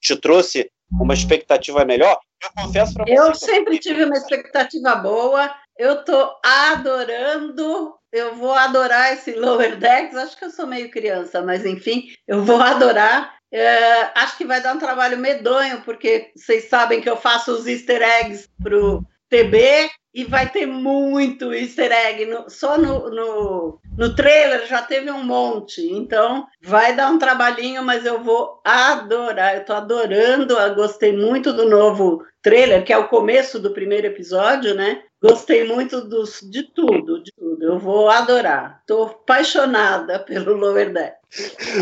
Te 0.00 0.16
trouxe 0.16 0.68
uma 1.00 1.14
expectativa 1.14 1.84
melhor? 1.84 2.18
Eu 2.42 2.64
confesso 2.64 2.94
para 2.94 3.04
você. 3.04 3.18
Eu 3.18 3.34
sempre 3.34 3.78
tive 3.78 4.04
uma 4.04 4.16
expectativa 4.16 4.96
boa. 4.96 5.48
Eu 5.78 6.04
tô 6.04 6.36
adorando. 6.44 7.94
Eu 8.10 8.34
vou 8.34 8.52
adorar 8.52 9.12
esse 9.12 9.32
Lower 9.32 9.76
Decks. 9.78 10.16
Acho 10.16 10.36
que 10.36 10.44
eu 10.44 10.50
sou 10.50 10.66
meio 10.66 10.90
criança, 10.90 11.40
mas 11.40 11.64
enfim, 11.64 12.08
eu 12.26 12.42
vou 12.42 12.60
adorar. 12.60 13.38
É, 13.50 14.10
acho 14.14 14.36
que 14.36 14.44
vai 14.44 14.60
dar 14.60 14.74
um 14.74 14.78
trabalho 14.78 15.16
medonho, 15.16 15.80
porque 15.82 16.32
vocês 16.36 16.68
sabem 16.68 17.00
que 17.00 17.08
eu 17.08 17.16
faço 17.16 17.52
os 17.52 17.66
easter 17.66 18.02
eggs 18.02 18.48
pro 18.62 19.02
TB 19.30 19.88
e 20.12 20.24
vai 20.24 20.50
ter 20.50 20.66
muito 20.66 21.54
easter 21.54 21.92
egg. 21.92 22.26
No, 22.26 22.50
só 22.50 22.76
no, 22.76 23.08
no, 23.10 23.80
no 23.96 24.14
trailer 24.16 24.66
já 24.66 24.82
teve 24.82 25.10
um 25.10 25.22
monte. 25.22 25.80
Então 25.92 26.46
vai 26.62 26.94
dar 26.96 27.10
um 27.10 27.18
trabalhinho, 27.18 27.84
mas 27.84 28.04
eu 28.04 28.22
vou 28.22 28.60
adorar. 28.64 29.56
Eu 29.56 29.64
tô 29.64 29.72
adorando, 29.74 30.58
eu 30.58 30.74
gostei 30.74 31.16
muito 31.16 31.52
do 31.52 31.68
novo 31.68 32.24
trailer, 32.42 32.84
que 32.84 32.92
é 32.92 32.98
o 32.98 33.08
começo 33.08 33.58
do 33.58 33.72
primeiro 33.72 34.06
episódio, 34.06 34.74
né? 34.74 35.02
Gostei 35.20 35.64
muito 35.64 36.00
dos, 36.00 36.40
de 36.42 36.62
tudo, 36.62 37.20
de 37.22 37.32
tudo. 37.32 37.62
Eu 37.62 37.78
vou 37.78 38.08
adorar. 38.08 38.78
Estou 38.80 39.06
apaixonada 39.06 40.20
pelo 40.24 40.54
Lower 40.54 40.92
Deck. 40.92 41.16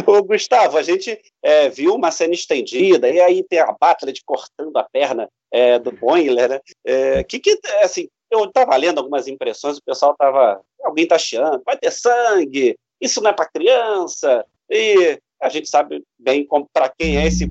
Ô, 0.07 0.23
Gustavo, 0.23 0.79
a 0.79 0.83
gente 0.83 1.21
é, 1.43 1.69
viu 1.69 1.95
uma 1.95 2.11
cena 2.11 2.33
estendida, 2.33 3.09
e 3.11 3.21
aí 3.21 3.45
tem 3.45 3.61
a 3.61 3.75
Battle 3.79 4.13
cortando 4.25 4.77
a 4.77 4.85
perna 4.85 5.29
é, 5.53 5.79
do 5.79 5.93
Boiler, 5.93 6.49
né? 6.49 6.61
É, 6.85 7.23
que, 7.25 7.39
que, 7.39 7.61
assim, 7.83 8.09
eu 8.31 8.45
estava 8.45 8.75
lendo 8.77 8.99
algumas 8.99 9.29
impressões, 9.29 9.77
o 9.77 9.85
pessoal 9.85 10.13
estava. 10.13 10.61
Alguém 10.83 11.05
está 11.05 11.19
chiando, 11.19 11.63
vai 11.65 11.77
ter 11.77 11.91
sangue, 11.91 12.77
isso 13.01 13.21
não 13.21 13.31
é 13.31 13.33
para 13.33 13.49
criança, 13.49 14.45
e 14.71 15.19
a 15.41 15.49
gente 15.49 15.69
sabe 15.69 16.03
bem 16.19 16.47
para 16.73 16.89
quem 16.89 17.19
é 17.19 17.27
esse 17.27 17.51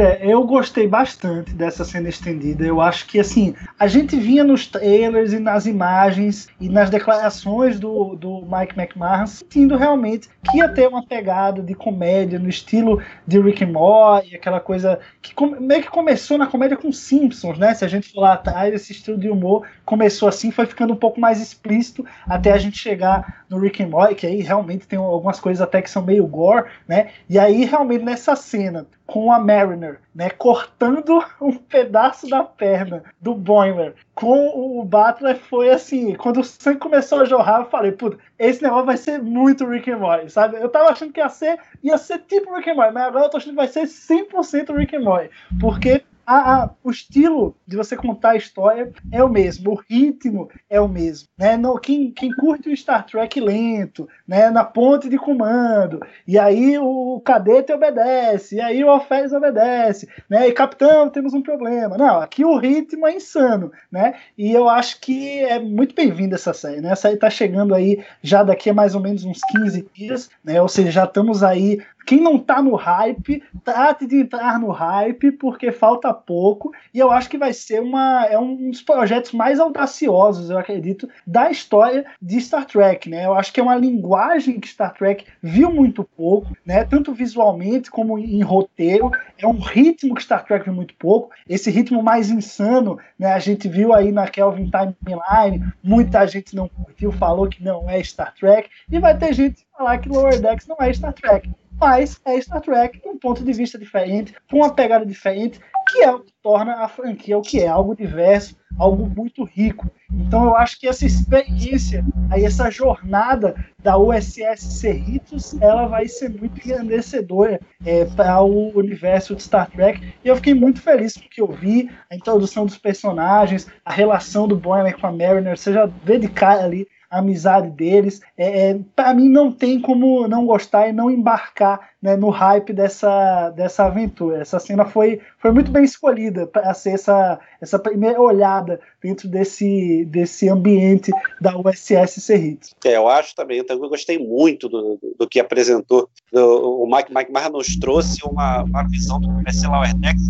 Olha, 0.00 0.18
eu 0.24 0.42
gostei 0.44 0.88
bastante 0.88 1.52
dessa 1.52 1.84
cena 1.84 2.08
estendida. 2.08 2.64
Eu 2.64 2.80
acho 2.80 3.06
que, 3.06 3.20
assim, 3.20 3.54
a 3.78 3.86
gente 3.86 4.16
vinha 4.16 4.42
nos 4.42 4.66
trailers 4.66 5.34
e 5.34 5.38
nas 5.38 5.66
imagens 5.66 6.48
e 6.58 6.70
nas 6.70 6.88
declarações 6.88 7.78
do, 7.78 8.16
do 8.16 8.40
Mike 8.40 8.80
McMahon 8.80 9.26
sentindo 9.26 9.76
realmente 9.76 10.30
que 10.42 10.56
ia 10.56 10.70
ter 10.70 10.88
uma 10.88 11.04
pegada 11.04 11.60
de 11.60 11.74
comédia 11.74 12.38
no 12.38 12.48
estilo 12.48 13.02
de 13.26 13.38
Rick 13.38 13.62
and 13.62 13.72
Morty, 13.72 14.34
aquela 14.34 14.58
coisa 14.58 14.98
que 15.20 15.34
meio 15.60 15.82
que 15.82 15.90
começou 15.90 16.38
na 16.38 16.46
comédia 16.46 16.78
com 16.78 16.90
Simpsons, 16.90 17.58
né? 17.58 17.74
Se 17.74 17.84
a 17.84 17.88
gente 17.88 18.10
for 18.10 18.22
lá 18.22 18.32
atrás, 18.32 18.72
esse 18.72 18.92
estilo 18.92 19.18
de 19.18 19.28
humor 19.28 19.66
começou 19.84 20.30
assim, 20.30 20.50
foi 20.50 20.64
ficando 20.64 20.94
um 20.94 20.96
pouco 20.96 21.20
mais 21.20 21.42
explícito 21.42 22.06
até 22.26 22.52
a 22.52 22.58
gente 22.58 22.78
chegar 22.78 23.44
no 23.50 23.58
Rick 23.58 23.82
and 23.82 23.88
Morty, 23.88 24.14
que 24.14 24.26
aí 24.26 24.40
realmente 24.40 24.86
tem 24.86 24.98
algumas 24.98 25.38
coisas 25.38 25.60
até 25.60 25.82
que 25.82 25.90
são 25.90 26.02
meio 26.02 26.26
gore, 26.26 26.70
né? 26.88 27.08
E 27.28 27.38
aí 27.38 27.66
realmente 27.66 28.02
nessa 28.02 28.34
cena 28.34 28.86
com 29.10 29.32
a 29.32 29.40
Mariner, 29.40 29.98
né, 30.14 30.30
cortando 30.30 31.20
um 31.42 31.52
pedaço 31.52 32.28
da 32.28 32.44
perna 32.44 33.02
do 33.20 33.34
Boiler 33.34 33.96
com 34.14 34.78
o 34.78 34.84
Butler 34.84 35.36
foi 35.36 35.70
assim, 35.70 36.14
quando 36.14 36.40
o 36.40 36.44
sangue 36.44 36.78
começou 36.78 37.20
a 37.20 37.24
jorrar, 37.24 37.62
eu 37.62 37.70
falei, 37.70 37.90
puta, 37.90 38.18
esse 38.38 38.62
negócio 38.62 38.86
vai 38.86 38.96
ser 38.96 39.20
muito 39.20 39.66
Rick 39.66 39.90
and 39.90 39.98
Morty, 39.98 40.30
sabe? 40.30 40.58
Eu 40.60 40.68
tava 40.68 40.90
achando 40.90 41.12
que 41.12 41.18
ia 41.18 41.28
ser, 41.28 41.58
ia 41.82 41.98
ser 41.98 42.18
tipo 42.20 42.54
Rick 42.54 42.70
and 42.70 42.74
Morty, 42.74 42.94
mas 42.94 43.04
agora 43.04 43.24
eu 43.24 43.30
tô 43.30 43.38
achando 43.38 43.50
que 43.50 43.56
vai 43.56 43.66
ser 43.66 43.84
100% 43.84 44.76
Rick 44.76 44.94
and 44.94 45.00
Morty, 45.00 45.30
porque 45.58 46.04
a, 46.30 46.62
a, 46.62 46.70
o 46.84 46.92
estilo 46.92 47.56
de 47.66 47.76
você 47.76 47.96
contar 47.96 48.30
a 48.30 48.36
história 48.36 48.92
é 49.10 49.22
o 49.22 49.28
mesmo, 49.28 49.72
o 49.72 49.74
ritmo 49.74 50.48
é 50.68 50.80
o 50.80 50.86
mesmo. 50.86 51.28
Né? 51.36 51.56
No, 51.56 51.76
quem, 51.76 52.12
quem 52.12 52.30
curte 52.30 52.68
o 52.68 52.76
Star 52.76 53.04
Trek 53.04 53.40
lento, 53.40 54.08
né? 54.28 54.48
na 54.48 54.62
ponte 54.62 55.08
de 55.08 55.18
comando, 55.18 56.00
e 56.28 56.38
aí 56.38 56.78
o 56.78 57.20
cadete 57.24 57.72
obedece, 57.72 58.54
e 58.56 58.60
aí 58.60 58.84
o 58.84 58.90
Alfés 58.90 59.32
obedece, 59.32 60.08
né? 60.28 60.46
e 60.46 60.52
capitão, 60.52 61.10
temos 61.10 61.34
um 61.34 61.42
problema. 61.42 61.98
Não, 61.98 62.20
aqui 62.20 62.44
o 62.44 62.56
ritmo 62.56 63.08
é 63.08 63.16
insano, 63.16 63.72
né? 63.90 64.14
e 64.38 64.52
eu 64.52 64.68
acho 64.68 65.00
que 65.00 65.40
é 65.40 65.58
muito 65.58 65.96
bem-vinda 65.96 66.36
essa 66.36 66.54
série. 66.54 66.80
Né? 66.80 66.92
Essa 66.92 67.02
série 67.02 67.14
está 67.14 67.28
chegando 67.28 67.74
aí 67.74 68.04
já 68.22 68.44
daqui 68.44 68.70
a 68.70 68.74
mais 68.74 68.94
ou 68.94 69.00
menos 69.00 69.24
uns 69.24 69.40
15 69.50 69.88
dias, 69.92 70.30
né? 70.44 70.62
ou 70.62 70.68
seja, 70.68 70.92
já 70.92 71.04
estamos 71.04 71.42
aí 71.42 71.80
quem 72.10 72.20
não 72.20 72.40
tá 72.40 72.60
no 72.60 72.74
hype, 72.74 73.40
trate 73.64 74.04
de 74.04 74.16
entrar 74.16 74.58
no 74.58 74.72
hype, 74.72 75.30
porque 75.30 75.70
falta 75.70 76.12
pouco. 76.12 76.72
E 76.92 76.98
eu 76.98 77.12
acho 77.12 77.30
que 77.30 77.38
vai 77.38 77.52
ser 77.52 77.80
uma, 77.80 78.26
é 78.26 78.36
um 78.36 78.68
dos 78.68 78.82
projetos 78.82 79.30
mais 79.30 79.60
audaciosos, 79.60 80.50
eu 80.50 80.58
acredito, 80.58 81.08
da 81.24 81.52
história 81.52 82.04
de 82.20 82.40
Star 82.40 82.66
Trek. 82.66 83.08
Né? 83.08 83.26
Eu 83.26 83.34
acho 83.34 83.52
que 83.52 83.60
é 83.60 83.62
uma 83.62 83.76
linguagem 83.76 84.58
que 84.58 84.66
Star 84.66 84.92
Trek 84.92 85.24
viu 85.40 85.70
muito 85.70 86.02
pouco, 86.02 86.52
né? 86.66 86.82
tanto 86.82 87.14
visualmente 87.14 87.92
como 87.92 88.18
em 88.18 88.42
roteiro. 88.42 89.12
É 89.38 89.46
um 89.46 89.60
ritmo 89.60 90.16
que 90.16 90.24
Star 90.24 90.44
Trek 90.44 90.64
viu 90.64 90.74
muito 90.74 90.94
pouco. 90.94 91.30
Esse 91.48 91.70
ritmo 91.70 92.02
mais 92.02 92.28
insano, 92.28 92.98
né? 93.16 93.34
a 93.34 93.38
gente 93.38 93.68
viu 93.68 93.94
aí 93.94 94.10
na 94.10 94.26
Kelvin 94.26 94.68
Timeline, 94.68 95.72
muita 95.80 96.26
gente 96.26 96.56
não 96.56 96.66
curtiu, 96.66 97.12
falou 97.12 97.48
que 97.48 97.62
não 97.62 97.88
é 97.88 98.02
Star 98.02 98.34
Trek, 98.34 98.68
e 98.90 98.98
vai 98.98 99.16
ter 99.16 99.32
gente 99.32 99.64
falar 99.78 99.98
que 99.98 100.08
Lower 100.08 100.40
Decks 100.40 100.66
não 100.66 100.76
é 100.80 100.92
Star 100.92 101.12
Trek 101.12 101.48
mas 101.80 102.20
é 102.24 102.40
Star 102.40 102.60
Trek 102.60 103.00
de 103.00 103.08
um 103.08 103.18
ponto 103.18 103.42
de 103.42 103.52
vista 103.52 103.78
diferente, 103.78 104.34
com 104.50 104.58
uma 104.58 104.74
pegada 104.74 105.06
diferente, 105.06 105.58
que 105.88 106.02
é 106.02 106.12
o 106.12 106.20
que 106.20 106.32
torna 106.42 106.74
a 106.74 106.88
franquia 106.88 107.38
o 107.38 107.42
que 107.42 107.60
é, 107.60 107.66
algo 107.66 107.96
diverso, 107.96 108.56
algo 108.78 109.08
muito 109.08 109.44
rico. 109.44 109.90
Então 110.12 110.44
eu 110.44 110.56
acho 110.56 110.78
que 110.78 110.88
essa 110.88 111.06
experiência, 111.06 112.04
aí 112.30 112.44
essa 112.44 112.70
jornada 112.70 113.54
da 113.78 113.96
USS 113.96 114.60
Cerritos, 114.60 115.60
ela 115.60 115.86
vai 115.86 116.08
ser 116.08 116.30
muito 116.30 116.58
engrandecedora 116.58 117.60
é, 117.84 118.04
para 118.04 118.42
o 118.42 118.76
universo 118.76 119.34
de 119.34 119.42
Star 119.42 119.70
Trek. 119.70 120.14
E 120.24 120.28
eu 120.28 120.36
fiquei 120.36 120.54
muito 120.54 120.80
feliz 120.80 121.14
com 121.14 121.20
o 121.26 121.28
que 121.28 121.40
eu 121.40 121.50
vi, 121.50 121.90
a 122.10 122.16
introdução 122.16 122.66
dos 122.66 122.76
personagens, 122.76 123.68
a 123.84 123.92
relação 123.92 124.48
do 124.48 124.56
Boimler 124.56 124.98
com 124.98 125.06
a 125.06 125.12
Mariner, 125.12 125.56
você 125.56 125.72
já 125.72 125.86
vê 125.86 126.18
de 126.18 126.28
cara 126.28 126.64
ali 126.64 126.86
a 127.10 127.18
amizade 127.18 127.70
deles. 127.70 128.20
É, 128.36 128.70
é 128.70 128.80
para 128.94 129.12
mim 129.12 129.28
não 129.28 129.50
tem 129.50 129.80
como 129.80 130.28
não 130.28 130.46
gostar 130.46 130.88
e 130.88 130.92
não 130.92 131.10
embarcar 131.10 131.90
né, 132.02 132.16
no 132.16 132.30
hype 132.30 132.72
dessa, 132.72 133.50
dessa 133.50 133.84
aventura. 133.84 134.40
Essa 134.40 134.58
cena 134.58 134.84
foi, 134.84 135.20
foi 135.38 135.52
muito 135.52 135.70
bem 135.70 135.84
escolhida 135.84 136.46
para 136.46 136.72
ser 136.72 136.90
essa, 136.90 137.38
essa 137.60 137.78
primeira 137.78 138.20
olhada 138.20 138.80
dentro 139.02 139.28
desse, 139.28 140.04
desse 140.06 140.48
ambiente 140.48 141.12
da 141.40 141.56
USS 141.58 142.22
Cerritos. 142.22 142.74
É, 142.84 142.96
eu 142.96 143.08
acho 143.08 143.34
também, 143.34 143.62
eu 143.68 143.88
gostei 143.88 144.18
muito 144.18 144.68
do, 144.68 144.98
do, 145.18 145.28
que 145.28 145.38
apresentou. 145.38 146.08
O 146.32 146.86
Mike 146.86 147.12
McMahon 147.12 147.50
nos 147.50 147.76
trouxe 147.76 148.20
uma, 148.24 148.62
uma 148.62 148.82
visão 148.88 149.20
do 149.20 149.28
que 149.36 149.44
vai 149.44 149.52
ser 149.52 149.68
Lower 149.68 149.94
Decks, 149.94 150.28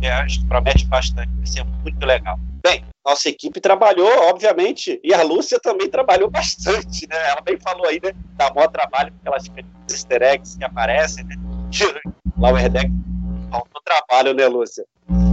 que 0.00 0.06
acho 0.06 0.40
que 0.40 0.46
promete 0.46 0.86
bastante, 0.86 1.30
vai 1.36 1.46
ser 1.46 1.64
muito 1.82 2.04
legal. 2.04 2.38
Bem, 2.64 2.82
nossa 3.04 3.28
equipe 3.28 3.60
trabalhou, 3.60 4.10
obviamente, 4.30 4.98
e 5.04 5.12
a 5.12 5.22
Lúcia 5.22 5.60
também 5.60 5.90
trabalhou 5.90 6.30
bastante, 6.30 7.06
né? 7.06 7.16
Ela 7.28 7.42
bem 7.42 7.58
falou 7.60 7.86
aí, 7.86 8.00
né? 8.02 8.12
Dá 8.38 8.50
maior 8.54 8.68
trabalho 8.68 9.12
com 9.12 9.18
aquelas 9.18 9.44
easter 9.90 10.22
eggs 10.22 10.56
que 10.56 10.64
aparecem, 10.64 11.24
né? 11.24 11.34
Lower 12.38 12.70
Deck 12.70 12.90
faltou 13.50 13.82
trabalho, 13.84 14.32
né, 14.32 14.48
Lúcia? 14.48 14.86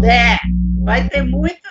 É, 0.03 0.37
vai 0.83 1.07
ter 1.07 1.23
muito 1.23 1.69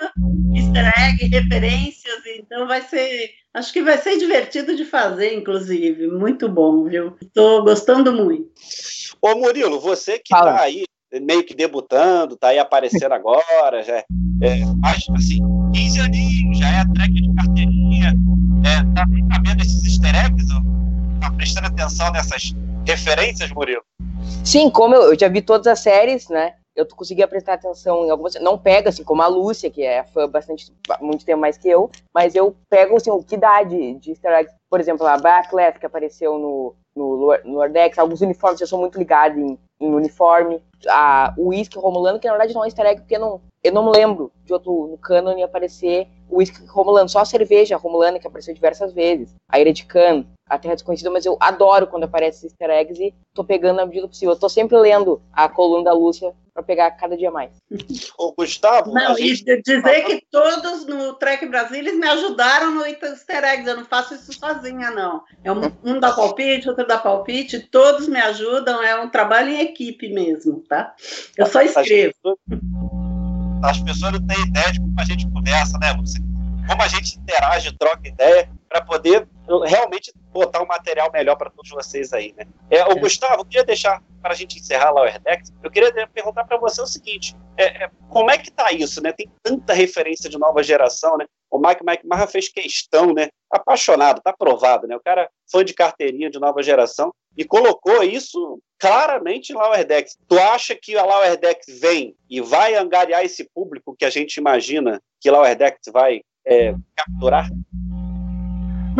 easter 0.55 0.93
egg, 0.99 1.27
referências, 1.27 2.23
então 2.39 2.67
vai 2.67 2.81
ser. 2.81 3.31
Acho 3.53 3.71
que 3.71 3.83
vai 3.83 3.99
ser 3.99 4.17
divertido 4.17 4.75
de 4.75 4.87
fazer, 4.87 5.35
inclusive. 5.35 6.07
Muito 6.07 6.49
bom, 6.49 6.85
viu? 6.85 7.19
Estou 7.21 7.63
gostando 7.65 8.15
muito. 8.15 8.51
Ô, 9.21 9.35
Murilo, 9.35 9.79
você 9.79 10.19
que 10.19 10.35
está 10.35 10.63
aí 10.63 10.85
meio 11.19 11.45
que 11.45 11.55
debutando, 11.55 12.37
tá 12.37 12.49
aí 12.49 12.59
aparecendo 12.59 13.13
agora, 13.13 13.83
já 13.83 13.97
é, 13.97 14.05
é 14.43 14.65
mais 14.77 15.05
assim, 15.17 15.41
15 15.73 16.01
aninhos, 16.01 16.59
já 16.59 16.69
é 16.69 16.85
track 16.95 17.13
de 17.13 17.35
carteirinha, 17.35 18.15
é, 18.65 18.95
tá, 18.95 19.07
vendo 19.45 19.61
esses 19.63 19.85
easter 19.85 20.15
eggs? 20.27 20.47
Tá 21.21 21.31
prestando 21.33 21.67
atenção 21.67 22.13
nessas 22.13 22.55
referências, 22.87 23.51
Murilo? 23.51 23.83
Sim, 24.45 24.71
como 24.71 24.95
eu, 24.95 25.13
eu 25.13 25.19
já 25.19 25.29
vi 25.29 25.43
todas 25.43 25.67
as 25.67 25.81
séries, 25.81 26.29
né? 26.29 26.55
Eu 26.75 26.87
consegui 26.87 27.27
prestar 27.27 27.55
atenção 27.55 28.07
em 28.07 28.11
algumas. 28.11 28.35
Não 28.41 28.57
pega, 28.57 28.89
assim, 28.89 29.03
como 29.03 29.21
a 29.23 29.27
Lúcia, 29.27 29.71
que 29.71 29.83
é 29.83 30.05
fã 30.05 30.29
bastante, 30.29 30.73
muito 31.01 31.25
tempo 31.25 31.41
mais 31.41 31.59
que 31.59 31.69
eu, 31.69 31.91
mas 32.15 32.35
eu 32.35 32.57
pego, 32.71 32.97
assim, 32.97 33.11
o 33.11 33.23
que 33.23 33.37
dá 33.37 33.63
de, 33.63 33.95
de 33.95 34.11
easter 34.11 34.33
eggs. 34.33 34.55
Por 34.71 34.81
exemplo, 34.81 35.07
a 35.07 35.19
Backlash, 35.19 35.79
que 35.79 35.87
apareceu 35.87 36.39
no, 36.39 36.75
no, 36.95 37.37
no 37.45 37.61
alguns 38.01 38.21
uniformes, 38.21 38.61
eu 38.61 38.67
sou 38.67 38.79
muito 38.79 38.99
ligado 38.99 39.39
em, 39.39 39.59
em 39.81 39.95
uniforme. 39.95 40.61
A, 40.89 41.35
o 41.37 41.49
Whisky 41.49 41.79
Romulano, 41.79 42.19
que 42.19 42.27
na 42.27 42.33
verdade 42.33 42.55
não 42.55 42.63
é 42.63 42.65
um 42.65 42.67
easter 42.67 42.87
egg, 42.87 43.01
porque 43.03 43.17
eu 43.17 43.21
não, 43.21 43.41
eu 43.63 43.73
não 43.73 43.91
lembro 43.91 44.33
de 44.45 44.53
outro 44.53 44.89
no 44.89 44.99
canon 44.99 45.37
aparecer 45.43 46.09
o 46.31 46.39
Whisky 46.39 46.65
Romulano, 46.67 47.09
só 47.09 47.21
a 47.21 47.25
cerveja 47.25 47.77
Romulana, 47.77 48.19
que 48.19 48.27
apareceu 48.27 48.55
diversas 48.55 48.93
vezes. 48.93 49.35
A 49.49 49.59
Ira 49.59 49.73
de 49.73 49.85
Khan, 49.85 50.25
a 50.49 50.59
Terra 50.59 50.75
Desconhecida, 50.75 51.11
mas 51.11 51.25
eu 51.25 51.37
adoro 51.41 51.87
quando 51.87 52.05
aparece 52.05 52.47
easter 52.47 52.71
eggs 52.71 53.01
e 53.01 53.15
tô 53.35 53.45
pegando 53.45 53.77
na 53.77 53.87
medida 53.87 54.09
possível. 54.09 54.35
Eu 54.35 54.39
tô 54.39 54.49
sempre 54.49 54.77
lendo 54.77 55.23
a 55.33 55.49
coluna 55.49 55.85
da 55.85 55.93
Lúcia 55.93 56.35
para 56.53 56.63
pegar 56.63 56.91
cada 56.93 57.17
dia 57.17 57.31
mais. 57.31 57.53
Ô, 58.19 58.33
Gustavo. 58.33 58.93
Não, 58.93 59.17
gente... 59.17 59.49
e 59.49 59.63
dizer 59.63 60.05
que 60.05 60.23
todos 60.31 60.87
no 60.87 61.15
Trek 61.15 61.47
Brasil 61.47 61.79
eles 61.79 61.97
me 61.97 62.07
ajudaram 62.07 62.75
no 62.75 62.85
easter 62.85 63.45
eggs. 63.45 63.69
Eu 63.69 63.77
não 63.77 63.85
faço 63.85 64.15
isso 64.15 64.33
sozinha, 64.33 64.91
não. 64.91 65.23
É 65.45 65.53
um, 65.53 65.61
um 65.85 66.01
dá 66.01 66.13
palpite, 66.13 66.69
outro 66.69 66.87
dá 66.87 66.99
palpite, 66.99 67.61
todos 67.61 68.09
me 68.09 68.19
ajudam. 68.19 68.83
É 68.83 69.01
um 69.01 69.09
trabalho 69.09 69.51
em 69.51 69.61
equipe 69.61 70.09
mesmo, 70.09 70.65
tá? 70.69 70.95
Eu 71.37 71.47
só 71.47 71.63
escrevo. 71.63 72.15
As 73.63 73.81
pessoas 73.81 74.13
não 74.13 74.27
têm 74.27 74.41
ideia 74.43 74.73
de 74.73 74.81
como 74.81 74.95
a 74.99 75.05
gente 75.05 75.29
conversa, 75.31 75.79
né, 75.79 75.93
Lúcia? 75.93 76.21
Como 76.67 76.83
a 76.83 76.89
gente 76.89 77.19
interage, 77.19 77.77
troca 77.77 78.09
ideia 78.09 78.49
para 78.69 78.81
poder 78.83 79.29
realmente 79.67 80.13
botar 80.33 80.63
um 80.63 80.67
material 80.67 81.11
melhor 81.13 81.37
para 81.37 81.51
todos 81.51 81.71
vocês 81.71 82.13
aí, 82.13 82.33
né? 82.39 82.47
É, 82.71 82.85
o 82.87 82.93
é. 82.93 82.95
Gustavo, 82.95 83.41
eu 83.41 83.45
queria 83.45 83.65
deixar 83.65 84.01
para 84.23 84.33
a 84.33 84.37
gente 84.37 84.59
encerrar 84.59 84.91
lá 84.91 85.03
o 85.03 85.07
Herdex, 85.07 85.53
eu 85.63 85.71
queria 85.71 86.07
perguntar 86.07 86.45
para 86.45 86.59
você 86.59 86.81
o 86.81 86.87
seguinte: 86.87 87.37
é, 87.57 87.85
é, 87.85 87.91
como 88.09 88.31
é 88.31 88.39
que 88.39 88.51
tá 88.51 88.71
isso, 88.73 89.03
né? 89.03 89.13
Tem 89.13 89.31
tanta 89.43 89.75
referência 89.75 90.31
de 90.31 90.39
nova 90.39 90.63
geração, 90.63 91.17
né? 91.17 91.27
O 91.51 91.59
Mike 91.59 91.85
Mike 91.85 92.07
Marra 92.07 92.27
fez 92.27 92.49
questão, 92.49 93.13
né? 93.13 93.29
Apaixonado, 93.51 94.23
tá 94.23 94.33
provado, 94.33 94.87
né? 94.87 94.97
O 94.97 95.01
cara 95.01 95.29
fã 95.51 95.65
de 95.65 95.75
carteirinha 95.75 96.31
de 96.31 96.39
nova 96.39 96.63
geração 96.63 97.13
e 97.37 97.45
colocou 97.45 98.03
isso 98.03 98.61
claramente 98.79 99.51
em 99.51 99.57
Lower 99.57 99.85
Decks. 99.85 100.17
Tu 100.29 100.39
acha 100.39 100.75
que 100.75 100.97
a 100.97 101.05
Lower 101.05 101.39
Decks 101.39 101.81
vem 101.81 102.15
e 102.29 102.41
vai 102.41 102.75
angariar 102.77 103.25
esse 103.25 103.49
público 103.53 103.97
que 103.99 104.05
a 104.05 104.11
gente 104.11 104.37
imagina 104.37 105.03
que 105.21 105.31
Lower 105.31 105.57
Decks 105.57 105.93
vai 105.93 106.21
é, 106.47 106.75
capturar? 106.95 107.49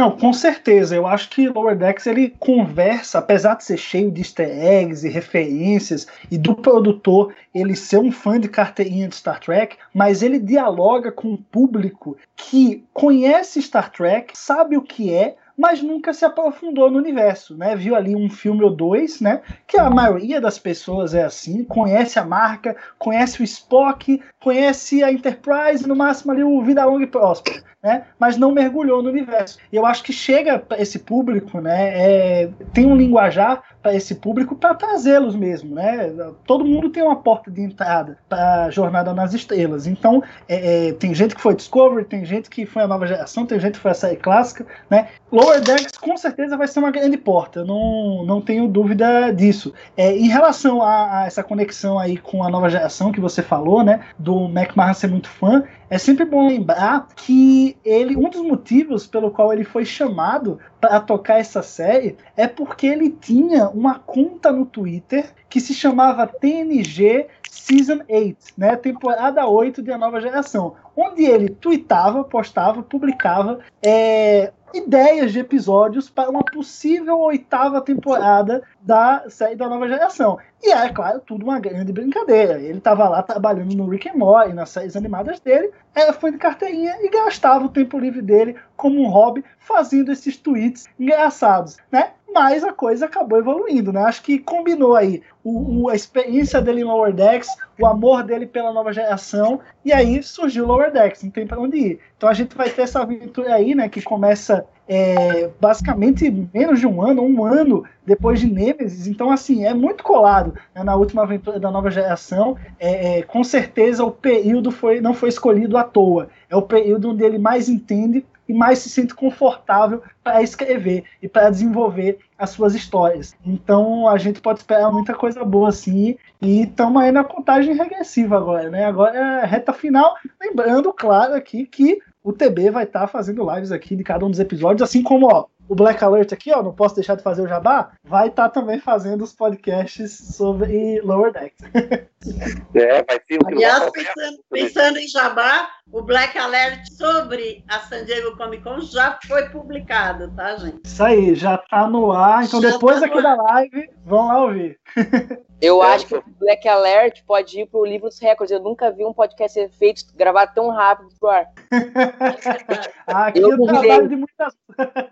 Não, 0.01 0.11
com 0.11 0.33
certeza. 0.33 0.97
Eu 0.97 1.07
acho 1.07 1.29
que 1.29 1.47
Lower 1.47 1.77
Decks 1.77 2.07
ele 2.07 2.35
conversa, 2.39 3.19
apesar 3.19 3.57
de 3.57 3.65
ser 3.65 3.77
cheio 3.77 4.11
de 4.11 4.23
easter 4.23 4.49
eggs 4.49 5.07
e 5.07 5.11
referências, 5.11 6.07
e 6.31 6.39
do 6.39 6.55
produtor 6.55 7.35
ele 7.55 7.77
ser 7.77 7.99
um 7.99 8.11
fã 8.11 8.41
de 8.41 8.49
carteirinha 8.49 9.09
de 9.09 9.17
Star 9.17 9.39
Trek, 9.39 9.77
mas 9.93 10.23
ele 10.23 10.39
dialoga 10.39 11.13
com 11.13 11.29
um 11.29 11.37
público 11.37 12.17
que 12.35 12.83
conhece 12.95 13.61
Star 13.61 13.93
Trek, 13.93 14.33
sabe 14.35 14.75
o 14.75 14.81
que 14.81 15.13
é, 15.13 15.37
mas 15.61 15.83
nunca 15.83 16.15
se 16.15 16.25
aprofundou 16.25 16.91
no 16.91 16.97
universo, 16.97 17.55
né? 17.55 17.77
Viu 17.77 17.95
ali 17.95 18.17
um 18.17 18.31
filme 18.31 18.65
ou 18.65 18.71
dois, 18.71 19.21
né? 19.21 19.43
Que 19.67 19.79
a 19.79 19.91
maioria 19.91 20.41
das 20.41 20.59
pessoas 20.59 21.15
é 21.15 21.23
assim, 21.23 21.63
conhece 21.63 22.19
a 22.19 22.25
marca, 22.25 22.75
conhece 22.99 23.43
o 23.43 23.45
Spock, 23.45 24.23
conhece 24.43 25.05
a 25.05 25.13
Enterprise, 25.13 25.87
no 25.87 25.95
máximo 25.95 26.33
ali 26.33 26.43
o 26.43 26.63
Vida 26.63 26.85
Longa 26.87 27.05
e 27.05 27.07
Próspera 27.07 27.63
né? 27.83 28.05
Mas 28.19 28.37
não 28.37 28.53
mergulhou 28.53 29.03
no 29.03 29.09
universo. 29.09 29.59
E 29.73 29.77
eu 29.77 29.87
acho 29.87 30.03
que 30.03 30.13
chega 30.13 30.63
esse 30.79 30.99
público, 30.99 31.61
né? 31.61 31.89
É, 31.95 32.51
tem 32.73 32.87
um 32.87 32.97
linguajar 32.97 33.63
para 33.83 33.95
esse 33.95 34.15
público 34.15 34.55
para 34.55 34.75
trazê-los 34.75 35.35
mesmo, 35.35 35.75
né? 35.75 36.13
Todo 36.47 36.65
mundo 36.65 36.91
tem 36.91 37.03
uma 37.03 37.17
porta 37.17 37.51
de 37.51 37.63
entrada 37.63 38.19
para 38.29 38.71
Jornada 38.71 39.15
nas 39.15 39.33
Estrelas. 39.33 39.87
Então, 39.87 40.23
é, 40.49 40.89
é, 40.89 40.93
tem 40.93 41.15
gente 41.15 41.35
que 41.35 41.41
foi 41.41 41.55
Discovery, 41.55 42.05
tem 42.05 42.25
gente 42.25 42.51
que 42.51 42.67
foi 42.67 42.83
a 42.83 42.89
nova 42.89 43.07
geração, 43.07 43.47
tem 43.47 43.59
gente 43.59 43.75
que 43.75 43.81
foi 43.81 43.91
a 43.91 43.95
série 43.95 44.17
clássica, 44.17 44.67
né? 44.89 45.09
Lower 45.33 45.61
Decks 45.61 45.97
com 45.97 46.17
certeza 46.17 46.57
vai 46.57 46.69
ser 46.69 46.81
uma 46.81 46.91
grande 46.91 47.17
porta, 47.17 47.65
não, 47.65 48.25
não 48.25 48.41
tenho 48.41 48.69
dúvida 48.69 49.31
disso. 49.33 49.73
É, 49.97 50.15
em 50.15 50.29
relação 50.29 50.83
a, 50.83 51.21
a, 51.21 51.27
essa 51.27 51.43
conexão 51.43 51.99
aí 51.99 52.17
com 52.17 52.43
a 52.43 52.51
nova 52.51 52.69
geração 52.69 53.13
que 53.13 53.21
você 53.21 53.43
falou, 53.43 53.83
né? 53.83 54.01
Do 54.19 54.47
McMahon 54.47 54.95
ser 54.95 55.09
muito 55.09 55.29
fã, 55.29 55.65
é 55.91 55.99
sempre 55.99 56.25
bom 56.25 56.47
lembrar 56.47 57.09
que 57.17 57.77
ele, 57.85 58.17
um 58.17 58.31
dos 58.31 58.43
motivos 58.43 59.09
pelo 59.09 59.31
qual 59.31 59.53
ele 59.53 59.65
foi 59.65 59.85
chamado 59.85 60.59
para 60.81 61.01
tocar 61.01 61.39
essa 61.39 61.63
série 61.63 62.17
é 62.37 62.47
porque 62.47 62.87
ele 62.87 63.11
tinha 63.11 63.69
uma 63.69 63.99
conta 63.99 64.51
no 64.51 64.65
Twitter 64.65 65.33
que 65.49 65.61
se 65.61 65.75
chamava 65.75 66.27
TNG 66.27 67.27
Season 67.49 68.01
8, 68.09 68.37
né, 68.57 68.77
temporada 68.77 69.47
8 69.47 69.83
de 69.83 69.93
A 69.93 69.99
Nova 69.99 70.21
Geração, 70.21 70.75
onde 70.97 71.25
ele 71.25 71.49
tweetava, 71.49 72.25
postava, 72.25 72.83
publicava 72.83 73.61
é, 73.83 74.53
ideias 74.73 75.33
de 75.33 75.41
episódios 75.41 76.09
para 76.09 76.31
uma 76.31 76.45
possível 76.45 77.19
oitava 77.19 77.81
temporada 77.81 78.63
da 78.83 79.25
série 79.29 79.57
da 79.57 79.69
nova 79.69 79.87
geração. 79.89 80.39
E 80.63 80.71
é, 80.71 80.89
claro, 80.89 81.21
tudo 81.21 81.45
uma 81.45 81.61
grande 81.61 81.93
brincadeira. 81.93 82.59
Ele 82.61 82.79
estava 82.79 83.09
lá 83.09 83.23
trabalhando 83.23 83.75
no 83.75 83.89
Rick 83.89 84.09
and 84.09 84.17
Morty, 84.17 84.53
nas 84.53 84.71
séries 84.71 84.97
animadas 84.97 85.41
dele, 85.41 85.71
era 85.95 86.13
foi 86.13 86.33
de 86.33 86.39
carteirinha 86.39 86.97
e 87.01 87.09
gastava 87.09 87.65
o 87.65 87.69
tempo 87.69 87.99
livre 87.99 88.23
dele 88.23 88.57
como 88.77 89.01
um 89.01 89.09
hobby 89.09 89.45
fazendo 89.59 90.11
esses 90.13 90.37
tweets 90.37 90.89
engraçados, 90.99 91.77
né? 91.91 92.13
Mas 92.33 92.63
a 92.63 92.73
coisa 92.73 93.07
acabou 93.07 93.39
evoluindo, 93.39 93.93
né? 93.93 94.03
Acho 94.03 94.23
que 94.23 94.39
combinou 94.39 94.95
aí 94.95 95.21
o, 95.43 95.83
o, 95.83 95.89
a 95.89 95.97
experiência 95.97 96.63
dele 96.63 96.83
em 96.83 96.85
Lower 96.85 97.13
Decks, 97.13 97.49
o 97.79 97.87
amor 97.87 98.23
dele 98.23 98.47
pela 98.47 98.73
nova 98.73 98.93
geração, 98.93 99.61
e 99.85 99.93
aí 99.93 100.23
surgiu 100.23 100.65
Lower 100.65 100.93
Decks, 100.93 101.25
não 101.25 101.31
tem 101.31 101.47
para 101.47 101.61
onde 101.61 101.77
ir. 101.77 102.01
Então 102.17 102.29
a 102.29 102.33
gente 102.33 102.57
vai 102.57 102.71
ter 102.71 102.83
essa 102.83 103.01
aventura 103.01 103.55
aí, 103.55 103.75
né? 103.75 103.89
Que 103.89 104.01
começa 104.01 104.65
é, 104.93 105.49
basicamente 105.61 106.29
menos 106.53 106.81
de 106.81 106.87
um 106.89 107.01
ano, 107.01 107.23
um 107.23 107.45
ano 107.45 107.85
depois 108.05 108.41
de 108.41 108.49
Nemesis. 108.49 109.07
Então, 109.07 109.31
assim, 109.31 109.65
é 109.65 109.73
muito 109.73 110.03
colado 110.03 110.53
né, 110.75 110.83
na 110.83 110.97
última 110.97 111.23
aventura 111.23 111.61
da 111.61 111.71
nova 111.71 111.93
geração. 111.93 112.57
É, 112.77 113.19
é, 113.19 113.23
com 113.23 113.45
certeza 113.45 114.05
o 114.05 114.11
período 114.11 114.73
foi, 114.73 115.01
não 115.01 115.15
foi 115.15 115.29
escolhido 115.29 115.79
à 115.79 115.85
toa. 115.85 116.29
É 116.49 116.57
o 116.57 116.63
período 116.63 117.11
onde 117.11 117.23
ele 117.23 117.39
mais 117.39 117.69
entende 117.69 118.27
e 118.49 118.53
mais 118.53 118.81
se 118.81 118.89
sente 118.89 119.15
confortável 119.15 120.03
para 120.25 120.43
escrever 120.43 121.05
e 121.23 121.29
para 121.29 121.51
desenvolver 121.51 122.19
as 122.37 122.51
suas 122.51 122.75
histórias. 122.75 123.33
Então 123.47 124.09
a 124.09 124.19
gente 124.19 124.41
pode 124.41 124.59
esperar 124.59 124.91
muita 124.91 125.15
coisa 125.15 125.45
boa 125.45 125.69
assim 125.69 126.17
e 126.43 126.63
estamos 126.63 127.01
aí 127.01 127.13
na 127.13 127.23
contagem 127.23 127.77
regressiva 127.77 128.37
agora, 128.37 128.69
né? 128.69 128.87
Agora 128.87 129.17
é 129.17 129.47
reta 129.47 129.73
final, 129.73 130.17
lembrando, 130.41 130.93
claro, 130.93 131.35
aqui 131.35 131.65
que 131.65 132.01
o 132.23 132.33
TB 132.33 132.71
vai 132.71 132.85
estar 132.85 133.01
tá 133.01 133.07
fazendo 133.07 133.49
lives 133.53 133.73
aqui 133.73 133.97
de 133.97 134.05
cada 134.05 134.25
um 134.25 134.31
dos 134.31 134.41
episódios, 134.41 134.83
assim 134.83 135.03
como 135.03 135.27
ó, 135.27 135.47
o 135.71 135.75
Black 135.75 136.03
Alert 136.03 136.33
aqui, 136.33 136.53
ó, 136.53 136.63
não 136.63 136.73
posso 136.73 136.97
deixar 136.97 137.15
de 137.15 137.23
fazer 137.23 137.43
o 137.43 137.47
jabá, 137.47 137.93
vai 138.03 138.27
estar 138.27 138.49
tá 138.49 138.61
também 138.61 138.81
fazendo 138.81 139.23
os 139.23 139.33
podcasts 139.33 140.35
sobre 140.37 141.01
Lower 141.03 141.33
Decks. 141.33 141.59
é, 142.75 143.05
vai 143.05 143.21
ter 143.21 143.39
o 143.41 143.47
Aliás, 143.47 143.89
pensando, 143.91 144.45
pensando 144.51 144.99
em 144.99 145.07
jabá, 145.07 145.71
o 145.93 146.03
Black 146.03 146.37
Alert 146.37 146.89
sobre 146.91 147.65
a 147.69 147.79
San 147.81 148.05
Diego 148.05 148.37
Comic 148.37 148.65
Con 148.65 148.81
já 148.81 149.17
foi 149.27 149.49
publicado, 149.49 150.29
tá, 150.35 150.57
gente? 150.57 150.81
Isso 150.85 151.05
aí, 151.05 151.37
já 151.37 151.57
tá 151.57 151.87
no 151.89 152.11
ar. 152.11 152.45
Então 152.45 152.61
já 152.61 152.71
depois 152.71 152.99
tá 152.99 153.07
aqui 153.07 153.23
da 153.23 153.35
live, 153.35 153.91
vão 154.05 154.27
lá 154.27 154.43
ouvir. 154.43 154.79
Eu 155.61 155.83
acho 155.83 156.07
que 156.07 156.15
o 156.15 156.25
Black 156.39 156.67
Alert 156.67 157.23
pode 157.27 157.61
ir 157.61 157.67
pro 157.67 157.85
livro 157.85 158.09
dos 158.09 158.19
recordes. 158.19 158.53
Eu 158.53 158.61
nunca 158.61 158.91
vi 158.91 159.05
um 159.05 159.13
podcast 159.13 159.53
ser 159.53 159.71
feito, 159.71 160.05
gravado 160.15 160.53
tão 160.55 160.71
rápido 160.71 161.11
pro 161.19 161.29
ar. 161.29 161.47
aqui 163.07 163.41
eu, 163.41 163.51
eu 163.51 163.67
trabalho 163.67 164.09
de 164.09 164.17
muitas. 164.17 164.55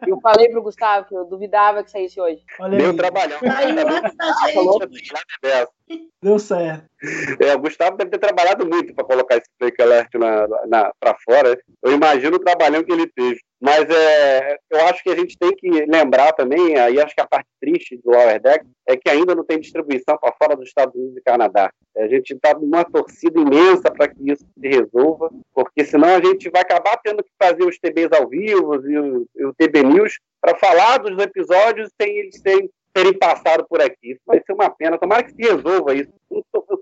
eu 0.06 0.20
falei 0.20 0.48
pro 0.48 0.62
Gustavo 0.62 1.06
que 1.06 1.14
eu 1.14 1.24
duvidava 1.24 1.84
que 1.84 1.90
saísse 1.90 2.20
hoje. 2.20 2.42
Olha 2.60 2.78
Deu 2.78 2.96
trabalhão. 2.96 3.38
Saiu 3.40 3.88
antes 3.88 4.16
da 4.16 4.32
gente. 4.46 5.68
Deu 6.22 6.38
certo. 6.38 6.84
É, 7.40 7.54
o 7.54 7.60
Gustavo 7.60 7.96
deve 7.96 8.10
ter 8.10 8.18
trabalhado 8.18 8.66
muito 8.66 8.92
para 8.92 9.04
colocar 9.04 9.36
esse 9.36 9.48
Fake 9.58 9.80
Alert 9.80 10.08
na, 10.14 10.48
na, 10.66 10.92
para 10.98 11.16
fora. 11.24 11.58
Eu 11.82 11.92
imagino 11.92 12.36
o 12.36 12.40
trabalhão 12.40 12.82
que 12.82 12.92
ele 12.92 13.06
teve. 13.06 13.38
Mas 13.60 13.88
é, 13.90 14.56
eu 14.70 14.80
acho 14.86 15.02
que 15.02 15.10
a 15.10 15.16
gente 15.16 15.36
tem 15.36 15.50
que 15.56 15.68
lembrar 15.86 16.32
também, 16.32 16.76
aí 16.76 17.00
acho 17.00 17.14
que 17.14 17.20
a 17.20 17.26
parte 17.26 17.48
triste 17.60 17.96
do 17.96 18.10
Lower 18.10 18.40
Deck 18.40 18.64
é 18.86 18.96
que 18.96 19.10
ainda 19.10 19.34
não 19.34 19.44
tem 19.44 19.58
distribuição 19.58 20.16
para 20.16 20.32
fora 20.32 20.56
dos 20.56 20.68
Estados 20.68 20.94
Unidos 20.94 21.16
e 21.16 21.22
Canadá. 21.22 21.70
A 21.96 22.06
gente 22.06 22.34
está 22.34 22.54
numa 22.54 22.84
torcida 22.84 23.40
imensa 23.40 23.90
para 23.90 24.08
que 24.08 24.30
isso 24.30 24.44
se 24.44 24.68
resolva, 24.68 25.30
porque 25.52 25.84
senão 25.84 26.08
a 26.08 26.24
gente 26.24 26.48
vai 26.50 26.62
acabar 26.62 26.96
tendo 27.02 27.22
que 27.22 27.30
fazer 27.40 27.64
os 27.64 27.78
TBs 27.78 28.12
ao 28.12 28.28
vivo 28.28 28.74
e 28.88 28.98
o, 28.98 29.26
e 29.36 29.44
o 29.44 29.54
TB 29.54 29.82
News 29.82 30.18
para 30.40 30.56
falar 30.56 30.98
dos 30.98 31.18
episódios 31.20 31.90
sem 32.00 32.16
eles 32.16 32.40
serem 32.40 32.70
terem 32.98 33.16
passado 33.16 33.64
por 33.68 33.80
aqui. 33.80 34.12
Isso 34.12 34.20
vai 34.26 34.42
ser 34.44 34.52
uma 34.52 34.68
pena. 34.70 34.98
Tomara 34.98 35.22
que 35.22 35.32
se 35.32 35.42
resolva 35.42 35.94
isso. 35.94 36.10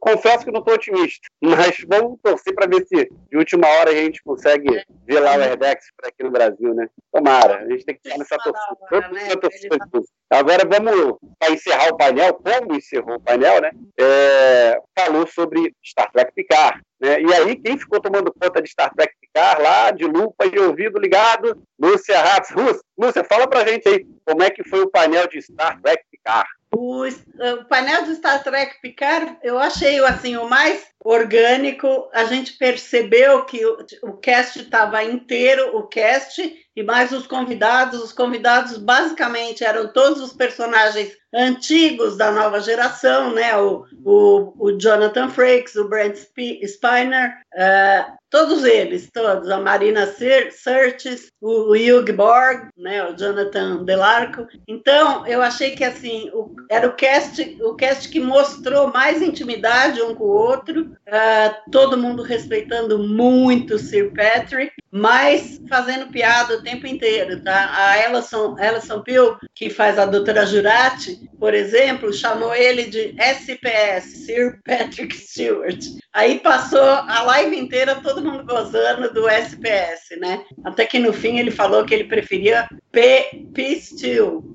Confesso 0.01 0.45
que 0.45 0.53
não 0.53 0.61
estou 0.61 0.75
otimista, 0.75 1.27
mas 1.42 1.77
vamos 1.88 2.19
torcer 2.23 2.55
para 2.55 2.66
ver 2.66 2.87
se 2.87 3.11
de 3.31 3.37
última 3.37 3.66
hora 3.66 3.90
a 3.90 3.95
gente 3.95 4.23
consegue 4.23 4.85
ver 5.05 5.21
lá 5.21 5.37
o 5.37 5.40
Herdex 5.40 5.87
por 5.97 6.09
aqui 6.09 6.23
no 6.23 6.31
Brasil, 6.31 6.75
né? 6.75 6.88
Tomara. 7.12 7.59
A 7.59 7.69
gente 7.69 7.85
tem 7.85 7.95
que 7.95 8.09
estar 8.09 8.19
nessa 8.19 8.37
torcida. 8.38 9.79
Né? 9.79 10.05
Agora 10.31 10.64
vamos 10.64 11.19
para 11.38 11.53
encerrar 11.53 11.88
o 11.88 11.97
painel, 11.97 12.35
como 12.35 12.75
encerrou 12.75 13.16
o 13.16 13.21
painel, 13.21 13.61
né? 13.61 13.71
É, 13.99 14.81
falou 14.99 15.27
sobre 15.27 15.75
Star 15.85 16.11
Trek 16.12 16.33
Picard. 16.35 16.81
Né? 17.01 17.21
E 17.23 17.35
aí, 17.35 17.57
quem 17.57 17.79
ficou 17.79 18.01
tomando 18.01 18.33
conta 18.33 18.62
de 18.62 18.69
Star 18.69 18.92
Trek 18.95 19.12
Picard 19.21 19.62
lá, 19.62 19.90
de 19.90 20.05
lupa 20.05 20.47
e 20.47 20.59
ouvido 20.59 20.99
ligado? 20.99 21.62
Lúcia 21.79 22.21
Ratz. 22.21 22.51
Lúcia, 22.99 23.25
fala 23.25 23.47
pra 23.47 23.66
gente 23.66 23.88
aí 23.88 24.07
como 24.25 24.42
é 24.42 24.51
que 24.51 24.64
foi 24.64 24.83
o 24.83 24.90
painel 24.90 25.29
de 25.29 25.42
Star 25.42 25.81
Trek 25.81 26.05
Picard. 26.11 26.49
O, 26.79 27.07
o, 27.07 27.65
painel 27.71 28.05
do 28.05 28.15
Star 28.15 28.45
Trek 28.45 28.83
Picard, 28.83 29.39
eu 29.43 29.59
achei 29.59 29.99
assim 30.05 30.37
o 30.37 30.47
mais 30.47 30.87
orgânico. 31.03 32.11
A 32.12 32.25
gente 32.25 32.53
percebeu 32.59 33.47
que 33.47 33.65
o, 33.65 33.79
o 34.03 34.12
cast 34.19 34.61
estava 34.61 35.03
inteiro, 35.03 35.75
o 35.75 35.87
cast 35.87 36.65
e 36.77 36.83
mais 36.83 37.11
os 37.11 37.27
convidados. 37.27 38.03
Os 38.03 38.12
convidados 38.12 38.77
basicamente 38.77 39.65
eram 39.65 39.89
todos 39.89 40.21
os 40.21 40.33
personagens 40.33 41.17
antigos 41.35 42.17
da 42.17 42.31
nova 42.31 42.61
geração, 42.61 43.33
né? 43.33 43.57
O, 43.57 43.85
o, 44.05 44.53
o 44.59 44.79
Jonathan 44.79 45.29
Frakes, 45.29 45.75
o 45.77 45.89
Brent 45.89 46.17
Spiner, 46.17 47.35
uh, 47.55 48.17
todos 48.31 48.65
eles, 48.65 49.11
todos, 49.12 49.49
a 49.51 49.59
Marina 49.59 50.07
Sirtis, 50.07 51.31
o 51.41 51.73
Hugh 51.73 52.12
Borg, 52.15 52.69
né? 52.77 53.05
O 53.05 53.17
Jonathan 53.17 53.85
Delarco. 53.85 54.47
Então, 54.67 55.27
eu 55.27 55.43
achei 55.43 55.73
que 55.73 55.85
assim 55.85 56.31
o, 56.33 56.55
era 56.71 56.87
o 56.87 56.95
cast, 56.95 57.59
o 57.62 57.75
cast 57.75 58.09
que 58.09 58.21
mostrou 58.21 58.93
mais 58.93 59.21
intimidade 59.21 60.01
um 60.01 60.15
com 60.15 60.25
o 60.25 60.29
outro, 60.29 60.83
uh, 60.83 61.71
todo 61.71 61.99
mundo 61.99 62.23
respeitando 62.23 62.99
muito 62.99 63.79
Sir 63.79 64.12
Patrick, 64.15 64.73
mas 64.96 65.61
fazendo 65.68 66.11
piada 66.11 66.56
o 66.56 66.62
tempo 66.62 66.87
inteiro, 66.87 67.42
tá? 67.42 67.70
A 67.74 67.98
Ellison, 68.09 68.56
Ellison 68.59 69.02
Peel, 69.02 69.37
que 69.54 69.68
faz 69.68 69.98
a 69.98 70.06
doutora 70.06 70.46
Jurati, 70.46 71.28
por 71.38 71.52
exemplo, 71.52 72.12
chamou 72.12 72.54
ele 72.54 72.85
de 72.85 73.14
SPS, 73.18 74.24
Sir 74.24 74.59
Patrick 74.64 75.14
Stewart. 75.14 75.85
Aí 76.14 76.40
passou 76.40 76.80
a 76.80 77.22
live 77.24 77.59
inteira 77.59 77.96
todo 77.96 78.24
mundo 78.24 78.44
gozando 78.46 79.12
do 79.12 79.28
SPS, 79.28 80.18
né? 80.18 80.42
Até 80.64 80.87
que 80.87 80.98
no 80.98 81.12
fim 81.12 81.38
ele 81.38 81.50
falou 81.50 81.85
que 81.85 81.92
ele 81.92 82.04
preferia 82.04 82.66
P, 82.90 83.46
P 83.52 83.76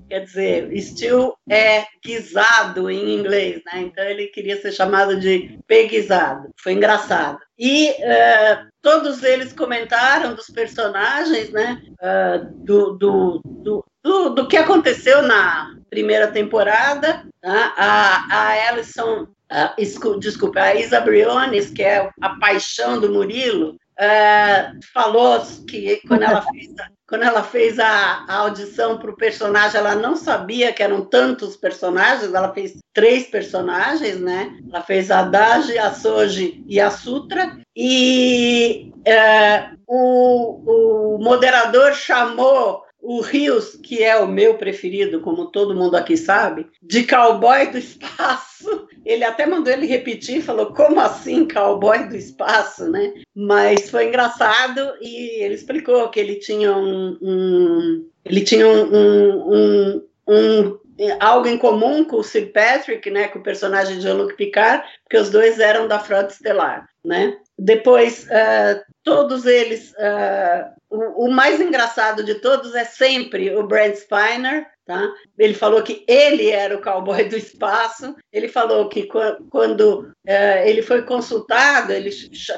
quer 0.10 0.26
dizer, 0.26 0.82
Steel 0.82 1.36
é 1.48 1.86
guisado 2.04 2.90
em 2.90 3.14
inglês, 3.14 3.62
né? 3.66 3.82
Então 3.82 4.04
ele 4.04 4.28
queria 4.28 4.60
ser 4.60 4.72
chamado 4.72 5.20
de 5.20 5.60
P 5.68 5.88
guisado. 5.88 6.50
Foi 6.58 6.74
engraçado. 6.74 7.40
E 7.64 7.92
uh, 7.92 8.72
todos 8.82 9.22
eles 9.22 9.54
comentaram 9.54 10.34
dos 10.34 10.48
personagens, 10.48 11.52
né? 11.52 11.80
Uh, 12.02 12.56
do, 12.66 12.94
do, 12.94 13.42
do, 13.46 13.86
do, 14.04 14.30
do, 14.32 14.48
que 14.48 14.58
aconteceu 14.58 15.22
na 15.22 15.76
primeira 15.88 16.28
temporada. 16.28 17.24
Tá? 17.40 17.74
A, 17.78 18.36
a 18.36 18.70
Alison, 18.70 19.28
uh, 19.52 20.20
desculpa, 20.20 20.60
a 20.60 20.74
Isa 20.74 21.00
Briones, 21.02 21.70
que 21.70 21.84
é 21.84 22.10
a 22.20 22.30
paixão 22.40 23.00
do 23.00 23.14
Murilo, 23.14 23.74
uh, 23.76 24.80
falou 24.92 25.40
que 25.70 26.02
quando 26.08 26.24
ela 26.24 26.42
fez, 26.42 26.68
quando 27.12 27.24
ela 27.24 27.44
fez 27.44 27.78
a, 27.78 28.24
a 28.26 28.36
audição 28.38 28.98
para 28.98 29.12
o 29.12 29.18
personagem, 29.18 29.78
ela 29.78 29.96
não 29.96 30.16
sabia 30.16 30.72
que 30.72 30.82
eram 30.82 31.04
tantos 31.04 31.58
personagens, 31.58 32.34
ela 32.34 32.54
fez 32.54 32.78
três 32.94 33.28
personagens, 33.28 34.18
né? 34.18 34.58
Ela 34.72 34.82
fez 34.82 35.12
a 35.12 35.24
Daji, 35.24 35.78
a 35.78 35.92
Soji 35.92 36.64
e 36.66 36.80
a 36.80 36.90
Sutra, 36.90 37.60
e 37.76 38.94
uh, 39.00 39.78
o, 39.86 41.16
o 41.18 41.18
moderador 41.22 41.94
chamou 41.96 42.82
o 43.02 43.20
Rios, 43.20 43.76
que 43.76 44.02
é 44.02 44.16
o 44.16 44.26
meu 44.26 44.54
preferido, 44.54 45.20
como 45.20 45.52
todo 45.52 45.76
mundo 45.76 45.98
aqui 45.98 46.16
sabe, 46.16 46.66
de 46.82 47.04
cowboy 47.04 47.68
do 47.72 47.78
espaço. 47.78 48.88
Ele 49.06 49.24
até 49.24 49.46
mandou 49.46 49.74
ele 49.74 49.86
repetir, 49.86 50.42
falou, 50.42 50.74
como 50.74 51.00
assim 51.00 51.48
cowboy 51.48 52.08
do 52.08 52.16
espaço, 52.16 52.90
né? 52.90 53.14
Mas 53.36 53.90
foi 53.90 54.08
engraçado 54.08 54.94
e 55.02 55.44
ele 55.44 55.56
explicou 55.56 56.10
que 56.10 56.20
ele 56.20 56.36
tinha 56.36 56.72
um, 56.76 57.18
um 57.22 58.12
ele 58.24 58.42
tinha 58.42 58.68
um, 58.68 59.54
um, 59.54 60.08
um, 60.28 60.80
algo 61.20 61.48
em 61.48 61.58
comum 61.58 62.04
com 62.06 62.18
o 62.18 62.24
Sir 62.24 62.52
Patrick, 62.52 63.10
né, 63.10 63.28
com 63.28 63.40
o 63.40 63.44
personagem 63.44 63.98
de 63.98 64.04
Jean-Luc 64.04 64.36
Picard, 64.36 64.84
porque 65.04 65.18
os 65.18 65.30
dois 65.30 65.60
eram 65.60 65.88
da 65.88 66.00
Frota 66.00 66.32
Estelar, 66.32 66.88
né? 67.04 67.38
Depois, 67.58 68.26
uh, 68.26 68.82
todos 69.04 69.46
eles, 69.46 69.92
uh, 69.92 70.72
o, 70.90 71.26
o, 71.26 71.32
mais 71.32 71.60
engraçado 71.60 72.24
de 72.24 72.36
todos 72.36 72.76
é 72.76 72.86
sempre 72.86 73.56
o 73.56 73.66
Brent 73.66 73.96
Spiner, 73.96 74.68
tá? 74.92 75.14
Ele 75.38 75.54
falou 75.54 75.82
que 75.82 76.04
ele 76.08 76.50
era 76.50 76.76
o 76.76 76.82
cowboy 76.82 77.24
do 77.24 77.38
espaço. 77.38 78.16
Ele 78.32 78.50
falou 78.50 78.90
que 78.90 79.08
quando 79.50 80.02
uh, 80.28 80.66
ele 80.66 80.82
foi 80.82 81.04
consultado, 81.04 81.94
ele 81.94 82.12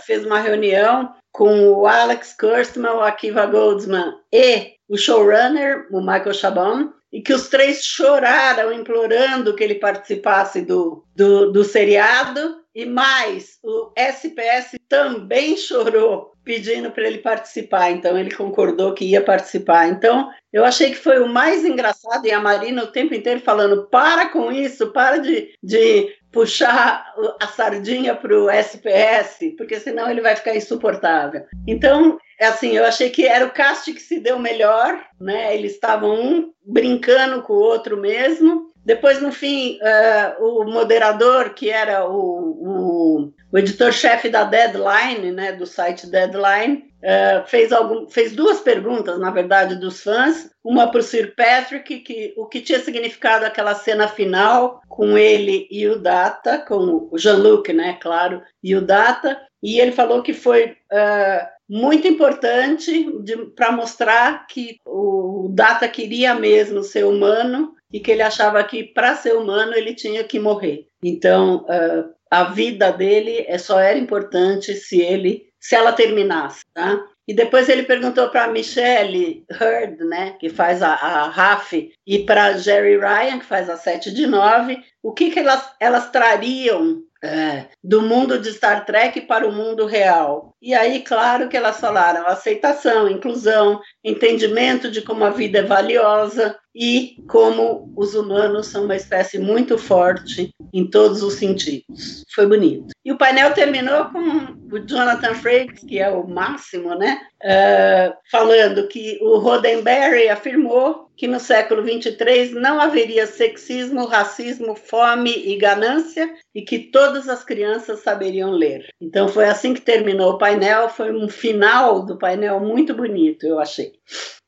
fez 0.03 0.25
uma 0.25 0.39
reunião 0.39 1.13
com 1.31 1.69
o 1.69 1.85
Alex 1.85 2.35
Kurtzman, 2.39 2.93
o 2.93 3.01
Akiva 3.01 3.45
Goldsman 3.45 4.15
e 4.31 4.73
o 4.89 4.97
showrunner, 4.97 5.87
o 5.91 5.99
Michael 5.99 6.33
Chabon, 6.33 6.89
e 7.11 7.21
que 7.21 7.33
os 7.33 7.47
três 7.47 7.83
choraram 7.83 8.73
implorando 8.73 9.55
que 9.55 9.63
ele 9.63 9.75
participasse 9.75 10.61
do, 10.61 11.05
do, 11.15 11.51
do 11.51 11.63
seriado, 11.63 12.63
e 12.75 12.85
mais, 12.85 13.59
o 13.63 13.91
SPS 13.95 14.75
também 14.89 15.55
chorou 15.55 16.32
pedindo 16.43 16.91
para 16.91 17.07
ele 17.07 17.19
participar, 17.19 17.91
então 17.91 18.17
ele 18.17 18.31
concordou 18.31 18.93
que 18.93 19.05
ia 19.05 19.21
participar. 19.21 19.87
Então, 19.87 20.29
eu 20.51 20.63
achei 20.65 20.91
que 20.91 20.97
foi 20.97 21.19
o 21.19 21.27
mais 21.27 21.65
engraçado, 21.65 22.25
e 22.25 22.31
a 22.31 22.39
Marina 22.39 22.83
o 22.83 22.91
tempo 22.91 23.13
inteiro 23.13 23.39
falando: 23.39 23.87
para 23.89 24.29
com 24.29 24.51
isso, 24.51 24.91
para 24.91 25.17
de, 25.17 25.53
de 25.63 26.13
puxar 26.31 27.05
a 27.39 27.47
sardinha 27.47 28.15
para 28.15 28.37
o 28.37 28.49
SPS, 28.49 29.53
porque 29.55 29.79
senão 29.79 30.09
ele 30.09 30.19
vai 30.19 30.35
ficar 30.35 30.55
insuportável. 30.55 31.43
Então, 31.67 32.17
é 32.39 32.47
assim, 32.47 32.75
eu 32.75 32.83
achei 32.83 33.09
que 33.09 33.25
era 33.25 33.45
o 33.45 33.51
cast 33.51 33.93
que 33.93 34.01
se 34.01 34.19
deu 34.19 34.39
melhor, 34.39 34.99
né? 35.21 35.55
Eles 35.55 35.73
estavam 35.73 36.13
um 36.13 36.51
brincando 36.65 37.43
com 37.43 37.53
o 37.53 37.61
outro 37.61 37.95
mesmo. 37.97 38.73
depois, 38.83 39.21
no 39.21 39.31
fim, 39.31 39.77
uh, 39.77 40.43
o 40.43 40.65
moderador, 40.65 41.53
que 41.53 41.69
era 41.69 42.05
o, 42.05 42.11
o, 42.19 43.31
o 43.53 43.57
editor-chefe 43.59 44.29
da 44.29 44.43
Deadline, 44.45 45.31
né, 45.31 45.51
do 45.51 45.67
site 45.67 46.07
Deadline, 46.07 46.85
uh, 47.03 47.47
fez, 47.47 47.71
algum, 47.71 48.09
fez 48.09 48.35
duas 48.35 48.59
perguntas, 48.59 49.19
na 49.19 49.29
verdade, 49.29 49.75
dos 49.75 50.01
fãs. 50.01 50.49
Uma 50.63 50.89
para 50.89 51.01
o 51.01 51.03
Sir 51.03 51.35
Patrick, 51.35 51.99
que, 51.99 52.33
o 52.35 52.47
que 52.47 52.61
tinha 52.61 52.79
significado 52.79 53.45
aquela 53.45 53.75
cena 53.75 54.07
final 54.07 54.81
com 54.89 55.15
ele 55.15 55.67
e 55.69 55.87
o 55.87 55.99
Data, 55.99 56.65
com 56.67 57.07
o 57.11 57.15
Jean-Luc, 57.15 57.71
né, 57.71 57.95
claro, 58.01 58.41
e 58.63 58.75
o 58.75 58.81
Data. 58.81 59.39
E 59.61 59.79
ele 59.79 59.91
falou 59.91 60.23
que 60.23 60.33
foi 60.33 60.71
uh, 60.91 61.47
muito 61.69 62.07
importante 62.07 63.07
para 63.55 63.71
mostrar 63.71 64.47
que 64.47 64.77
o 64.83 65.47
Data 65.53 65.87
queria 65.87 66.33
mesmo 66.33 66.81
ser 66.81 67.05
humano 67.05 67.75
e 67.91 67.99
que 67.99 68.09
ele 68.09 68.23
achava 68.23 68.63
que 68.63 68.83
para 68.83 69.15
ser 69.15 69.33
humano 69.33 69.75
ele 69.75 69.93
tinha 69.93 70.23
que 70.23 70.39
morrer. 70.39 70.87
Então, 71.03 71.65
uh, 71.69 72.09
a 72.33 72.45
vida 72.45 72.91
dele 72.91 73.45
é, 73.47 73.59
só 73.59 73.79
era 73.79 73.95
importante 73.95 74.73
se 74.73 74.99
ele 74.99 75.53
se 75.59 75.75
ela 75.75 75.93
terminasse, 75.93 76.65
tá? 76.73 76.99
E 77.27 77.33
depois 77.33 77.69
ele 77.69 77.83
perguntou 77.83 78.27
para 78.29 78.47
Michelle 78.47 79.45
Hurd, 79.51 80.03
né, 80.03 80.35
que 80.39 80.49
faz 80.49 80.81
a, 80.81 80.93
a 80.93 81.29
Raf, 81.29 81.91
e 82.05 82.19
para 82.25 82.57
Jerry 82.57 82.97
Ryan, 82.97 83.37
que 83.37 83.45
faz 83.45 83.69
a 83.69 83.77
7 83.77 84.11
de 84.11 84.25
9, 84.25 84.83
o 85.01 85.13
que, 85.13 85.29
que 85.29 85.39
elas, 85.39 85.73
elas 85.79 86.09
trariam 86.09 87.03
é, 87.23 87.67
do 87.81 88.01
mundo 88.01 88.39
de 88.39 88.49
Star 88.49 88.83
Trek 88.83 89.21
para 89.21 89.47
o 89.47 89.53
mundo 89.53 89.85
real. 89.85 90.52
E 90.63 90.73
aí, 90.73 91.01
claro 91.01 91.49
que 91.49 91.57
elas 91.57 91.77
falaram 91.77 92.25
aceitação, 92.25 93.09
inclusão, 93.09 93.81
entendimento 94.01 94.89
de 94.89 95.01
como 95.01 95.25
a 95.25 95.29
vida 95.29 95.59
é 95.59 95.63
valiosa 95.63 96.57
e 96.73 97.17
como 97.27 97.93
os 97.95 98.15
humanos 98.15 98.67
são 98.67 98.85
uma 98.85 98.95
espécie 98.95 99.37
muito 99.37 99.77
forte 99.77 100.51
em 100.73 100.89
todos 100.89 101.21
os 101.21 101.33
sentidos. 101.33 102.23
Foi 102.33 102.47
bonito. 102.47 102.93
E 103.05 103.11
o 103.11 103.17
painel 103.17 103.53
terminou 103.53 104.05
com 104.05 104.55
o 104.71 104.79
Jonathan 104.79 105.35
Frakes, 105.35 105.83
que 105.83 105.99
é 105.99 106.09
o 106.09 106.25
máximo, 106.25 106.95
né? 106.95 107.21
Uh, 107.43 108.15
falando 108.31 108.87
que 108.87 109.19
o 109.21 109.37
Roddenberry 109.37 110.29
afirmou 110.29 111.11
que 111.15 111.27
no 111.27 111.39
século 111.39 111.83
23 111.83 112.53
não 112.53 112.79
haveria 112.79 113.27
sexismo, 113.27 114.05
racismo, 114.05 114.75
fome 114.75 115.31
e 115.31 115.57
ganância 115.57 116.33
e 116.55 116.61
que 116.61 116.79
todas 116.79 117.29
as 117.29 117.43
crianças 117.43 117.99
saberiam 117.99 118.51
ler. 118.51 118.87
Então 118.99 119.27
foi 119.27 119.45
assim 119.45 119.73
que 119.73 119.81
terminou 119.81 120.31
o 120.31 120.37
painel, 120.37 120.52
foi 120.89 121.13
um 121.13 121.27
final 121.27 122.05
do 122.05 122.17
painel 122.17 122.59
muito 122.59 122.93
bonito, 122.93 123.45
eu 123.45 123.59
achei. 123.59 123.93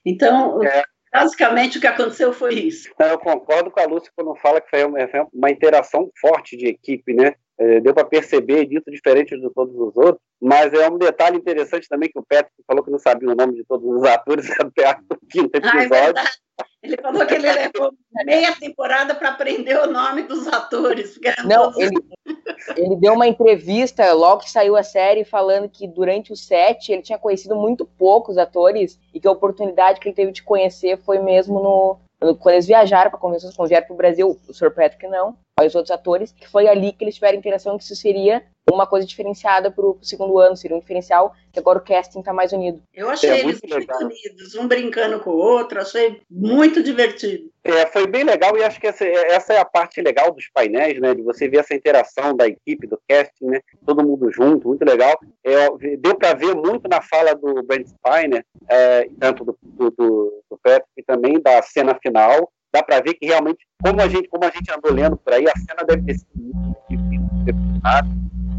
Então, 0.06 0.64
é. 0.64 0.84
basicamente 1.12 1.78
o 1.78 1.82
que 1.82 1.88
aconteceu 1.88 2.32
foi 2.34 2.56
isso. 2.56 2.90
Eu 3.00 3.20
concordo 3.20 3.72
com 3.72 3.80
a 3.80 3.86
Lúcia 3.86 4.12
quando 4.16 4.36
fala 4.36 4.62
que 4.62 4.70
foi 4.70 4.84
uma, 4.84 5.00
uma 5.34 5.50
interação 5.50 6.10
forte 6.20 6.56
de 6.56 6.68
equipe, 6.68 7.14
né? 7.14 7.36
É, 7.58 7.80
deu 7.80 7.94
para 7.94 8.04
perceber 8.04 8.66
disso 8.66 8.92
diferente 8.92 9.40
de 9.40 9.50
todos 9.54 9.74
os 9.74 9.96
outros, 9.96 10.22
mas 10.42 10.74
é 10.74 10.90
um 10.90 10.98
detalhe 10.98 11.38
interessante 11.38 11.88
também 11.88 12.10
que 12.10 12.20
o 12.20 12.26
Patrick 12.28 12.52
falou 12.68 12.84
que 12.84 12.92
não 12.92 13.00
sabia 13.00 13.30
o 13.30 13.36
nome 13.36 13.56
de 13.56 13.64
todos 13.64 13.88
os 13.90 14.04
atores 14.04 14.46
até 14.60 14.92
o 15.10 15.28
quinto 15.30 15.58
episódio. 15.58 16.18
Ah, 16.18 16.24
é 16.24 16.46
ele 16.86 16.98
falou 17.02 17.26
que 17.26 17.34
ele 17.34 17.52
levou 17.52 17.92
meia 18.26 18.56
temporada 18.56 19.16
para 19.16 19.30
aprender 19.30 19.78
o 19.80 19.92
nome 19.92 20.24
dos 20.24 20.48
atores. 20.48 21.20
Não, 21.46 21.74
ele, 21.80 21.96
ele 22.78 22.96
deu 22.98 23.14
uma 23.14 23.28
entrevista 23.28 24.14
logo 24.14 24.44
que 24.44 24.52
saiu 24.52 24.76
a 24.76 24.84
série 24.84 25.26
falando 25.26 25.70
que 25.70 25.88
durante 25.88 26.32
o 26.32 26.36
set 26.36 26.92
ele 26.92 27.02
tinha 27.02 27.18
conhecido 27.18 27.56
muito 27.56 27.86
poucos 27.86 28.38
atores 28.38 29.00
e 29.14 29.20
que 29.20 29.28
a 29.28 29.32
oportunidade 29.32 30.00
que 30.00 30.10
ele 30.10 30.16
teve 30.16 30.32
de 30.32 30.44
conhecer 30.44 30.98
foi 30.98 31.20
mesmo 31.20 31.60
no, 31.60 31.98
quando 32.20 32.54
eles 32.54 32.66
viajaram 32.66 33.12
para 33.12 33.20
convenções, 33.20 33.56
quando 33.56 33.70
vieram 33.70 33.86
para 33.86 33.94
o 33.94 33.98
Brasil, 33.98 34.40
o 34.48 34.54
Sr. 34.54 34.72
Patrick 34.72 35.08
não, 35.08 35.38
mas 35.58 35.68
os 35.68 35.76
outros 35.76 35.92
atores, 35.92 36.32
que 36.32 36.48
foi 36.48 36.68
ali 36.68 36.92
que 36.92 37.04
eles 37.04 37.16
tiveram 37.16 37.38
interação, 37.38 37.78
que 37.78 37.84
isso 37.84 37.96
seria 37.96 38.44
uma 38.74 38.88
coisa 38.88 39.06
diferenciada 39.06 39.70
para 39.70 39.86
o 39.86 39.98
segundo 40.02 40.40
ano, 40.40 40.58
seria 40.58 40.76
um 40.76 40.80
diferencial 40.80 41.34
que 41.52 41.60
agora 41.60 41.78
o 41.78 41.84
casting 41.84 42.20
está 42.20 42.34
mais 42.34 42.52
unido. 42.52 42.82
Eu 42.94 43.10
achei 43.10 43.30
é, 43.30 43.40
eles 43.40 43.62
muito, 43.62 43.76
muito 43.76 44.04
unidos, 44.04 44.56
um 44.56 44.68
brincando 44.68 45.20
com 45.20 45.30
o 45.30 45.38
outro, 45.38 45.80
achei 45.80 46.22
muito 46.30 46.82
divertido. 46.82 47.50
É, 47.64 47.86
foi 47.86 48.08
bem 48.08 48.24
legal 48.24 48.58
e 48.58 48.64
acho 48.64 48.80
que 48.80 48.88
essa, 48.88 49.06
essa, 49.06 49.54
é 49.54 49.60
a 49.60 49.66
parte 49.66 50.02
legal 50.02 50.32
dos 50.32 50.48
painéis, 50.50 51.00
né? 51.00 51.14
De 51.14 51.22
você 51.22 51.48
ver 51.48 51.60
essa 51.60 51.74
interação 51.74 52.36
da 52.36 52.48
equipe, 52.48 52.88
do 52.88 53.00
casting, 53.08 53.46
né? 53.46 53.62
Todo 53.86 54.06
mundo 54.06 54.32
junto, 54.32 54.68
muito 54.68 54.84
legal. 54.84 55.18
É, 55.44 55.68
deu 55.98 56.16
para 56.16 56.34
ver 56.34 56.56
muito 56.56 56.88
na 56.88 57.02
fala 57.02 57.34
do 57.34 57.64
Brent 57.64 57.88
Spiner, 57.88 58.46
é, 58.70 59.10
tanto 59.20 59.46
do, 59.46 59.58
do, 59.62 59.92
do 59.92 60.44
Patrick 60.66 61.04
também 61.06 61.40
da 61.40 61.62
cena 61.62 61.96
final. 62.02 62.52
Dá 62.74 62.84
para 62.84 63.00
ver 63.00 63.14
que 63.14 63.26
realmente, 63.26 63.66
como 63.82 64.02
a 64.02 64.08
gente, 64.08 64.28
como 64.28 64.44
a 64.44 64.50
gente 64.50 64.70
andou 64.72 64.92
lendo 64.92 65.16
por 65.16 65.32
aí, 65.32 65.48
a 65.48 65.54
cena 65.56 65.86
deve 65.88 66.04
ter 66.04 66.16
sido 66.16 66.30
muito 66.36 66.78
difícil 66.90 67.16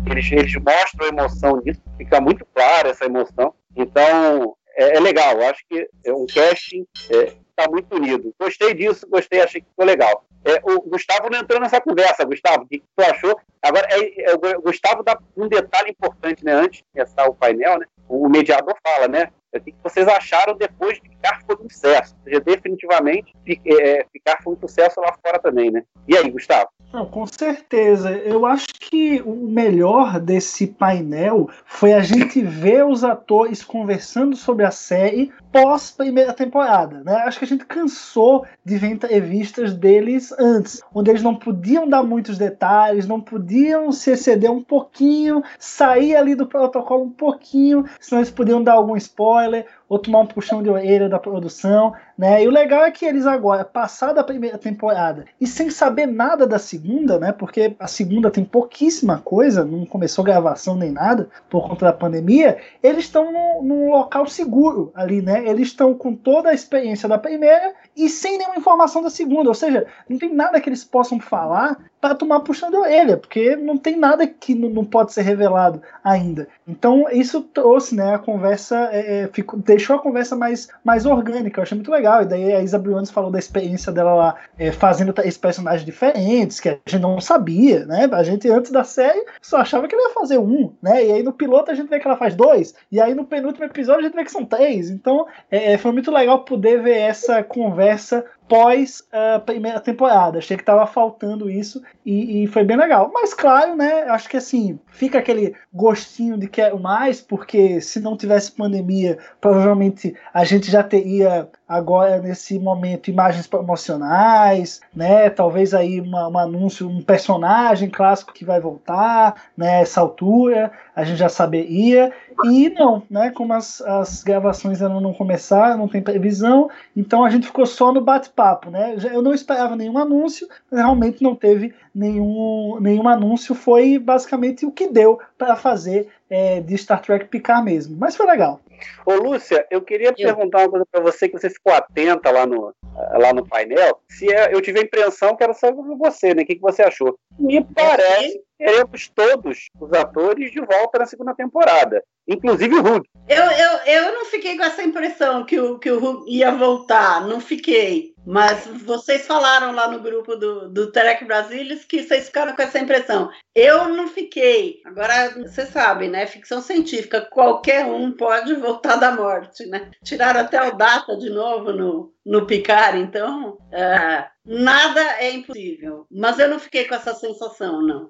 eles, 0.07 0.31
eles 0.31 0.55
mostram 0.55 1.07
a 1.07 1.09
emoção 1.09 1.61
nisso, 1.65 1.83
fica 1.97 2.21
muito 2.21 2.47
clara 2.55 2.91
essa 2.91 3.05
emoção. 3.05 3.53
Então, 3.75 4.57
é, 4.77 4.97
é 4.97 5.01
legal. 5.01 5.41
Acho 5.43 5.65
que 5.69 5.89
é 6.05 6.13
um 6.13 6.27
casting 6.27 6.87
está 6.95 7.65
é, 7.65 7.69
muito 7.69 7.95
unido. 7.95 8.35
Gostei 8.39 8.75
disso, 8.75 9.07
gostei, 9.09 9.41
achei 9.41 9.61
que 9.61 9.69
ficou 9.69 9.85
legal. 9.85 10.25
É, 10.45 10.61
o 10.63 10.81
Gustavo 10.83 11.29
não 11.29 11.41
entrou 11.41 11.61
nessa 11.61 11.81
conversa. 11.81 12.25
Gustavo, 12.25 12.65
o 12.65 12.69
que, 12.69 12.79
que 12.79 12.87
tu 12.97 13.05
achou? 13.05 13.37
Agora, 13.61 13.87
é, 13.91 14.31
é, 14.31 14.35
o 14.35 14.63
Gustavo 14.63 15.03
dá 15.03 15.19
um 15.37 15.49
detalhe 15.49 15.91
importante, 15.91 16.45
né? 16.45 16.53
Antes 16.53 16.79
de 16.79 16.85
começar 16.93 17.29
o 17.29 17.35
painel, 17.35 17.79
né? 17.79 17.87
O 18.09 18.29
mediador 18.29 18.77
fala, 18.87 19.09
né? 19.09 19.33
O 19.55 19.61
que 19.61 19.75
vocês 19.83 20.07
acharam 20.09 20.57
depois 20.57 21.01
de 21.01 21.09
ficar 21.09 21.41
foi 21.47 21.57
um 21.57 21.69
sucesso? 21.69 22.15
Ou 22.19 22.25
seja, 22.25 22.41
definitivamente 22.41 23.33
é, 23.47 24.05
ficar 24.13 24.39
foi 24.43 24.55
um 24.55 24.59
sucesso 24.59 25.01
lá 25.01 25.15
fora 25.23 25.39
também, 25.39 25.71
né? 25.71 25.83
E 26.07 26.17
aí, 26.17 26.31
Gustavo? 26.31 26.69
Não, 26.93 27.07
com 27.07 27.27
certeza. 27.27 28.11
Eu 28.11 28.47
acho 28.47 28.67
que 28.79 29.21
o 29.23 29.35
melhor 29.35 30.21
desse 30.21 30.67
painel 30.67 31.49
foi 31.65 31.93
a 31.93 32.01
gente 32.01 32.41
ver 32.41 32.85
os 32.85 33.03
atores 33.03 33.63
conversando 33.63 34.37
sobre 34.37 34.65
a 34.65 34.71
série 34.71 35.33
pós 35.51 35.91
primeira 35.91 36.33
temporada, 36.33 37.03
né? 37.03 37.15
Acho 37.25 37.39
que 37.39 37.45
a 37.45 37.49
gente 37.49 37.65
cansou 37.65 38.47
de 38.65 38.77
ver 38.77 38.89
entrevistas 38.89 39.75
deles 39.75 40.33
antes, 40.39 40.83
onde 40.95 41.11
eles 41.11 41.23
não 41.23 41.35
podiam 41.35 41.89
dar 41.89 42.03
muitos 42.03 42.39
detalhes, 42.39 43.07
não 43.07 43.21
podiam 43.21 43.91
se 43.91 44.11
exceder 44.11 44.51
um 44.51 44.63
pouquinho, 44.63 45.43
sair 45.59 46.15
ali 46.15 46.35
do 46.35 46.47
protocolo 46.47 47.05
um 47.05 47.11
pouquinho, 47.11 47.85
senão 47.99 48.21
eles 48.21 48.31
podiam 48.31 48.63
dar 48.63 48.75
algum 48.75 48.97
spoiler 48.97 49.36
spoiler, 49.37 49.65
ou 49.89 49.99
tomar 49.99 50.21
um 50.21 50.27
puxão 50.27 50.63
de 50.63 50.69
orelha 50.69 51.09
da 51.09 51.19
produção, 51.19 51.95
né? 52.19 52.43
E 52.43 52.49
o 52.49 52.51
legal 52.51 52.85
é 52.85 52.91
que 52.91 53.05
eles 53.05 53.27
agora, 53.27 53.65
passada 53.65 54.21
a 54.21 54.25
primeira 54.25 54.59
temporada 54.59 55.27
e 55.41 55.47
sem 55.47 55.71
saber 55.71 56.07
nada 56.07 56.47
da 56.47 56.59
segunda, 56.59 57.19
né? 57.19 57.33
Porque 57.33 57.75
a 57.79 57.87
segunda 57.87 58.31
tem 58.31 58.45
pouquíssima 58.45 59.19
coisa, 59.19 59.65
não 59.65 59.87
começou 59.87 60.25
gravação 60.25 60.77
nem 60.77 60.91
nada 60.91 61.29
por 61.49 61.69
conta 61.69 61.87
da 61.87 61.93
pandemia, 61.93 62.59
eles 62.83 63.05
estão 63.05 63.33
num, 63.33 63.63
num 63.63 63.91
local 63.91 64.27
seguro 64.27 64.91
ali, 64.95 65.23
né? 65.23 65.47
Eles 65.49 65.69
estão 65.69 65.95
com 65.95 66.15
toda 66.15 66.51
a 66.51 66.55
experiência 66.55 67.09
da 67.09 67.19
primeira 67.19 67.75
e 67.97 68.09
sem 68.09 68.39
nenhuma 68.39 68.57
informação 68.57 69.03
da 69.03 69.11
segunda, 69.11 69.49
ou 69.49 69.55
seja, 69.55 69.87
não 70.09 70.19
tem 70.19 70.35
nada 70.35 70.61
que 70.61 70.69
eles 70.69 70.85
possam 70.85 71.21
falar 71.21 71.79
para 72.01 72.15
tomar 72.15 72.41
puxão 72.41 72.71
de 72.71 72.77
orelha, 72.77 73.17
porque 73.17 73.57
não 73.57 73.77
tem 73.77 73.97
nada 73.97 74.27
que 74.27 74.55
não 74.55 74.85
pode 74.85 75.13
ser 75.13 75.23
revelado 75.23 75.83
ainda. 76.05 76.47
Então 76.67 77.07
isso 77.11 77.41
trouxe, 77.43 77.95
né, 77.95 78.15
a 78.15 78.19
conversa, 78.19 78.89
é, 78.93 79.23
é 79.23 79.29
ficou, 79.29 79.61
deixou 79.77 79.97
a 79.97 79.99
conversa 79.99 80.35
mais, 80.35 80.69
mais 80.83 81.05
orgânica, 81.05 81.61
eu 81.61 81.63
achei 81.63 81.77
muito 81.77 81.91
legal. 81.91 82.23
E 82.23 82.27
daí 82.27 82.53
a 82.53 82.63
Isa 82.63 82.79
Briones 82.79 83.11
falou 83.11 83.31
da 83.31 83.39
experiência 83.39 83.93
dela 83.93 84.15
lá, 84.15 84.37
é, 84.59 84.73
fazendo 84.73 85.15
esses 85.21 85.37
personagens 85.37 85.85
diferentes, 85.85 86.59
que 86.59 86.69
a 86.71 86.73
gente 86.73 86.99
não 86.99 87.21
sabia, 87.21 87.85
né? 87.85 88.09
A 88.11 88.23
gente 88.23 88.49
antes 88.49 88.71
da 88.71 88.85
série 88.85 89.25
só 89.41 89.59
achava 89.59 89.87
que 89.87 89.95
ela 89.95 90.09
ia 90.09 90.15
fazer 90.15 90.39
um, 90.39 90.73
né? 90.83 91.05
E 91.05 91.13
aí 91.13 91.23
no 91.23 91.33
piloto 91.33 91.71
a 91.71 91.75
gente 91.75 91.89
vê 91.89 92.01
que 92.01 92.07
ela 92.07 92.17
faz 92.17 92.35
dois, 92.35 92.75
e 92.91 93.01
aí 93.01 93.15
no 93.15 93.25
penúltimo 93.25 93.65
episódio 93.65 94.01
a 94.01 94.05
gente 94.05 94.17
vê 94.17 94.25
que 94.25 94.33
são 94.33 94.45
três. 94.45 94.91
Então 94.91 95.27
é, 95.51 95.75
é 95.75 95.79
foi 95.79 95.93
muito 95.93 96.11
legal 96.11 96.45
poder 96.45 96.83
ver 96.83 96.97
essa 96.97 97.43
conversa 97.43 98.25
pós 98.49 99.03
a 99.13 99.39
primeira 99.39 99.81
temporada. 99.81 100.39
Achei 100.39 100.57
que 100.57 100.65
tava 100.65 100.87
faltando 100.87 101.51
isso 101.51 101.83
e, 102.05 102.45
e, 102.45 102.47
foi 102.47 102.65
bem 102.65 102.77
legal. 102.77 103.11
Mas 103.13 103.35
claro, 103.35 103.75
né? 103.75 104.03
Acho 104.05 104.29
que 104.29 104.37
assim, 104.37 104.79
fica 104.89 105.19
aquele 105.19 105.55
gostinho 105.73 106.39
de 106.39 106.49
quero 106.49 106.79
mais, 106.79 107.21
porque 107.21 107.81
se 107.81 108.01
não 108.01 108.17
tivesse 108.17 108.53
pandemia, 108.53 109.19
provavelmente 109.41 110.15
a 110.33 110.45
gente 110.45 110.71
já 110.71 110.83
teria 110.83 111.49
agora 111.69 112.21
nesse 112.21 112.59
momento 112.59 113.11
imagens 113.11 113.47
promocionais, 113.47 114.81
né? 114.95 115.29
Talvez 115.31 115.75
aí 115.75 116.01
uma, 116.01 116.29
um 116.29 116.39
anúncio, 116.39 116.89
um 116.89 117.03
personagem 117.03 117.91
clássico 117.91 118.33
que 118.33 118.45
vai 118.45 118.61
voltar, 118.61 119.35
né? 119.57 119.83
Essa 119.83 120.01
altura 120.01 120.71
a 120.95 121.05
gente 121.05 121.19
já 121.19 121.29
saberia 121.29 122.13
e 122.45 122.71
não, 122.71 123.03
né? 123.11 123.31
Como 123.31 123.53
as, 123.53 123.81
as 123.81 124.23
gravações 124.23 124.81
ainda 124.81 125.01
não 125.01 125.13
começaram, 125.13 125.79
não 125.79 125.89
tem 125.89 126.03
previsão, 126.03 126.71
então 126.97 127.25
a 127.25 127.31
gente 127.31 127.47
ficou 127.47 127.67
só 127.67 127.93
no 127.93 128.01
bate-papo, 128.37 128.71
né? 128.71 128.95
Eu 129.13 129.23
não 129.23 129.33
esperava 129.33 129.75
nenhum 129.75 129.97
anúncio, 129.99 130.47
realmente 130.71 131.23
não 131.23 131.35
teve 131.35 131.75
nenhum, 131.95 132.79
nenhum 132.81 133.09
anúncio, 133.09 133.55
foi 133.55 133.99
basicamente 133.99 134.67
o 134.67 134.71
que 134.71 134.89
deu 134.89 135.19
para 135.39 135.57
fazer 135.57 136.09
é, 136.29 136.61
de 136.61 136.77
Star 136.77 137.01
Trek 137.01 137.27
picar 137.27 137.65
mesmo, 137.65 137.97
mas 137.99 138.15
foi 138.15 138.27
legal. 138.27 138.61
Ô, 139.07 139.15
Lúcia, 139.15 139.67
eu 139.71 139.81
queria 139.81 140.09
eu. 140.09 140.15
perguntar 140.15 140.59
uma 140.59 140.71
coisa 140.71 140.87
para 140.91 141.01
você 141.01 141.29
que 141.29 141.39
você 141.39 141.49
ficou 141.49 141.73
atenta 141.73 142.31
lá 142.31 142.47
no, 142.47 142.75
lá 143.19 143.33
no 143.33 143.47
painel, 143.47 144.01
se 144.11 144.31
é, 144.31 144.55
eu 144.55 144.61
tive 144.61 144.81
a 144.81 144.83
impressão 144.83 145.35
que 145.35 145.43
era 145.43 145.55
só 145.55 145.73
você, 145.73 146.35
né? 146.35 146.43
O 146.43 146.47
que, 146.47 146.57
que 146.57 146.61
você 146.61 146.83
achou? 146.83 147.19
Me 147.39 147.65
parece 147.65 148.39
teremos 148.59 149.09
todos 149.09 149.69
os 149.81 149.93
atores 149.93 150.51
de 150.51 150.61
volta 150.61 150.99
na 150.99 151.07
segunda 151.07 151.35
temporada, 151.35 152.03
inclusive 152.27 152.75
o 152.75 152.81
Hugh. 152.81 153.05
Eu, 153.29 153.43
eu, 153.43 153.79
eu 153.87 154.15
não 154.15 154.25
fiquei 154.27 154.57
com 154.57 154.65
essa 154.65 154.83
impressão 154.83 155.45
que 155.45 155.59
o, 155.59 155.79
que 155.79 155.91
o 155.91 155.99
Hugh 156.03 156.25
ia 156.29 156.53
voltar, 156.53 157.27
não 157.27 157.41
fiquei. 157.41 158.15
Mas 158.27 158.67
vocês 158.67 159.25
falaram 159.25 159.71
lá 159.73 159.87
no 159.87 160.01
grupo 160.01 160.35
do, 160.35 160.69
do 160.69 160.91
Terek 160.91 161.25
Brasilis 161.25 161.85
que 161.85 162.03
vocês 162.03 162.27
ficaram 162.27 162.57
com 162.57 162.63
essa 162.63 162.81
impressão. 162.81 163.31
Eu 163.55 163.89
não 163.89 164.09
fiquei. 164.09 164.81
Agora, 164.85 165.31
você 165.43 165.65
sabe, 165.65 166.09
né? 166.09 166.27
Ficção 166.27 166.61
científica, 166.61 167.21
qualquer 167.21 167.87
um 167.87 168.11
pode 168.11 168.53
voltar 168.55 168.97
da 168.97 169.13
morte, 169.13 169.65
né? 169.67 169.93
Tiraram 170.05 170.41
até 170.41 170.61
o 170.61 170.77
data 170.77 171.17
de 171.17 171.31
novo 171.31 171.73
no, 171.73 172.13
no 172.25 172.47
Picard, 172.47 172.99
então 172.99 173.51
uh, 173.51 174.36
nada 174.47 175.01
é 175.19 175.33
impossível. 175.33 176.07
Mas 176.11 176.39
eu 176.39 176.49
não 176.49 176.59
fiquei 176.59 176.87
com 176.87 176.95
essa 176.95 177.15
sensação, 177.15 177.83
não. 177.83 178.09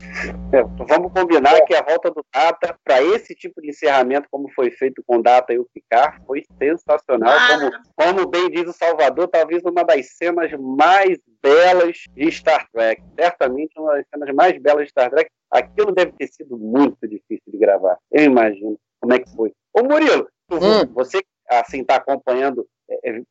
É, 0.53 0.62
vamos 0.62 1.12
combinar 1.12 1.61
que 1.62 1.75
a 1.75 1.83
volta 1.83 2.11
do 2.11 2.25
Data 2.33 2.79
para 2.85 3.03
esse 3.03 3.35
tipo 3.35 3.61
de 3.61 3.70
encerramento, 3.70 4.29
como 4.31 4.51
foi 4.51 4.70
feito 4.70 5.03
com 5.07 5.16
o 5.16 5.22
Data 5.22 5.53
e 5.53 5.59
o 5.59 5.66
Picard, 5.72 6.22
foi 6.27 6.44
sensacional. 6.59 7.35
Como, 7.49 7.70
como, 7.96 8.29
bem 8.29 8.51
diz 8.51 8.68
o 8.68 8.72
Salvador, 8.72 9.29
talvez 9.29 9.62
uma 9.64 9.83
das 9.85 10.16
cenas 10.16 10.51
mais 10.59 11.18
belas 11.42 12.05
de 12.14 12.31
Star 12.31 12.68
Trek. 12.70 13.03
Certamente 13.18 13.79
uma 13.79 13.94
das 13.94 14.07
cenas 14.09 14.35
mais 14.35 14.61
belas 14.61 14.85
de 14.85 14.90
Star 14.90 15.11
Trek. 15.11 15.31
Aquilo 15.51 15.92
deve 15.92 16.12
ter 16.12 16.27
sido 16.29 16.59
muito 16.59 17.09
difícil 17.09 17.53
de 17.53 17.59
gravar. 17.59 17.96
Eu 18.11 18.25
imagino 18.25 18.79
como 19.01 19.14
é 19.14 19.18
que 19.18 19.31
foi. 19.35 19.53
Ô 19.72 19.83
Murilo, 19.83 20.29
hum. 20.51 20.92
você 20.92 21.22
assim 21.49 21.83
está 21.83 21.96
acompanhando 21.96 22.61
é, 22.61 22.64
é, 22.64 22.76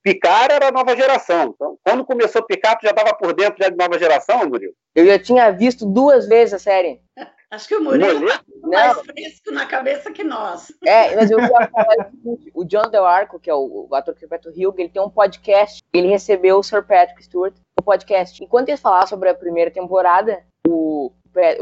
Picar 0.03 0.51
era 0.51 0.71
nova 0.71 0.95
geração. 0.95 1.53
Então, 1.55 1.77
quando 1.83 2.05
começou 2.05 2.43
Picar, 2.43 2.77
tu 2.77 2.83
já 2.83 2.91
estava 2.91 3.13
por 3.15 3.33
dentro 3.33 3.63
já 3.63 3.69
de 3.69 3.77
nova 3.77 3.97
geração, 3.97 4.47
Murilo? 4.47 4.73
Eu 4.93 5.05
já 5.05 5.17
tinha 5.17 5.51
visto 5.51 5.85
duas 5.85 6.27
vezes 6.27 6.53
a 6.53 6.59
série. 6.59 7.01
Acho 7.51 7.67
que 7.67 7.75
o 7.75 7.83
Murilo 7.83 8.25
está 8.25 8.43
mais 8.63 8.99
fresco 9.01 9.51
na 9.51 9.65
cabeça 9.65 10.11
que 10.11 10.23
nós. 10.23 10.73
É, 10.85 11.15
mas 11.15 11.31
eu 11.31 11.39
ia 11.39 11.47
falar 11.47 11.95
o 11.99 12.11
seguinte: 12.11 12.51
o 12.53 12.65
John 12.65 12.89
Del 12.89 13.05
Arco, 13.05 13.39
que 13.39 13.49
é 13.49 13.53
o, 13.53 13.87
o 13.89 13.95
ator 13.95 14.13
que 14.13 14.25
interpreta 14.25 14.49
o 14.49 14.51
Hugh, 14.51 14.75
ele 14.77 14.89
tem 14.89 15.01
um 15.01 15.09
podcast. 15.09 15.81
Ele 15.93 16.07
recebeu 16.07 16.57
o 16.57 16.63
Sir 16.63 16.83
Patrick 16.85 17.23
Stewart 17.23 17.53
no 17.77 17.85
podcast. 17.85 18.43
Enquanto 18.43 18.69
eles 18.69 18.81
falavam 18.81 19.07
sobre 19.07 19.29
a 19.29 19.35
primeira 19.35 19.71
temporada, 19.71 20.43
o, 20.67 21.11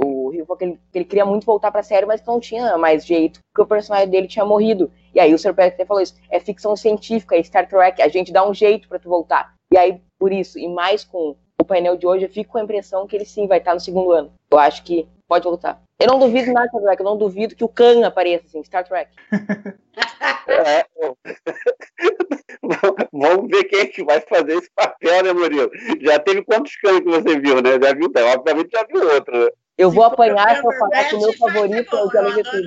o 0.04 0.30
Rio 0.30 0.46
falou 0.46 0.58
que 0.58 0.66
ele, 0.66 0.80
que 0.92 0.98
ele 0.98 1.06
queria 1.06 1.26
muito 1.26 1.46
voltar 1.46 1.72
pra 1.72 1.84
série, 1.84 2.06
mas 2.06 2.24
não 2.26 2.40
tinha 2.40 2.78
mais 2.78 3.06
jeito, 3.06 3.40
porque 3.52 3.62
o 3.62 3.68
personagem 3.68 4.10
dele 4.10 4.28
tinha 4.28 4.46
morrido. 4.46 4.92
E 5.14 5.20
aí 5.20 5.34
o 5.34 5.38
Sr. 5.38 5.54
Patrick 5.54 5.76
até 5.76 5.86
falou 5.86 6.02
isso, 6.02 6.16
é 6.30 6.40
ficção 6.40 6.76
científica, 6.76 7.36
é 7.36 7.44
Star 7.44 7.68
Trek, 7.68 8.02
a 8.02 8.08
gente 8.08 8.32
dá 8.32 8.48
um 8.48 8.54
jeito 8.54 8.88
para 8.88 9.00
tu 9.00 9.10
voltar. 9.10 9.54
E 9.72 9.78
aí, 9.78 10.02
por 10.20 10.32
isso, 10.32 10.60
e 10.60 10.68
mais 10.68 11.04
com 11.04 11.36
o 11.60 11.66
painel 11.66 11.98
de 11.98 12.06
hoje, 12.06 12.26
eu 12.26 12.30
fico 12.30 12.52
com 12.52 12.58
a 12.58 12.64
impressão 12.64 13.08
que 13.08 13.16
ele 13.16 13.26
sim 13.26 13.48
vai 13.48 13.60
estar 13.60 13.74
no 13.74 13.80
segundo 13.80 14.12
ano. 14.12 14.34
Eu 14.52 14.60
acho 14.60 14.84
que 14.84 15.08
pode 15.28 15.46
voltar. 15.46 15.82
Eu 16.00 16.08
não 16.08 16.20
duvido 16.20 16.52
nada 16.52 16.68
Star 16.68 16.82
Trek, 16.82 17.02
eu 17.02 17.06
não 17.06 17.18
duvido 17.18 17.56
que 17.56 17.64
o 17.64 17.70
Khan 17.70 18.06
apareça 18.06 18.46
assim, 18.46 18.64
Star 18.64 18.88
Trek. 18.88 19.12
É, 20.46 20.84
Vamos 23.12 23.48
ver 23.50 23.64
quem 23.66 23.80
é 23.80 23.86
que 23.86 24.04
vai 24.04 24.20
fazer 24.22 24.58
esse 24.58 24.70
papel, 24.76 25.24
né, 25.24 25.34
Murilo? 25.34 25.70
Já 26.02 26.20
teve 26.20 26.44
quantos 26.44 26.76
Khan 26.78 27.02
que 27.02 27.10
você 27.10 27.40
viu, 27.40 27.62
né? 27.62 27.80
Já 27.82 27.94
viu, 27.94 28.12
obviamente 28.34 28.70
já 28.72 28.84
viu 28.84 29.08
outro, 29.14 29.38
né? 29.38 29.50
Eu 29.78 29.90
vou 29.90 30.04
apanhar 30.04 30.56
se 30.56 30.66
eu 30.66 30.72
falar 30.72 31.10
que 31.10 31.16
o 31.16 31.20
meu 31.20 31.34
favorito 31.34 31.96
é 31.96 32.04
o 32.04 32.08
de 32.08 32.18
Alegria 32.18 32.62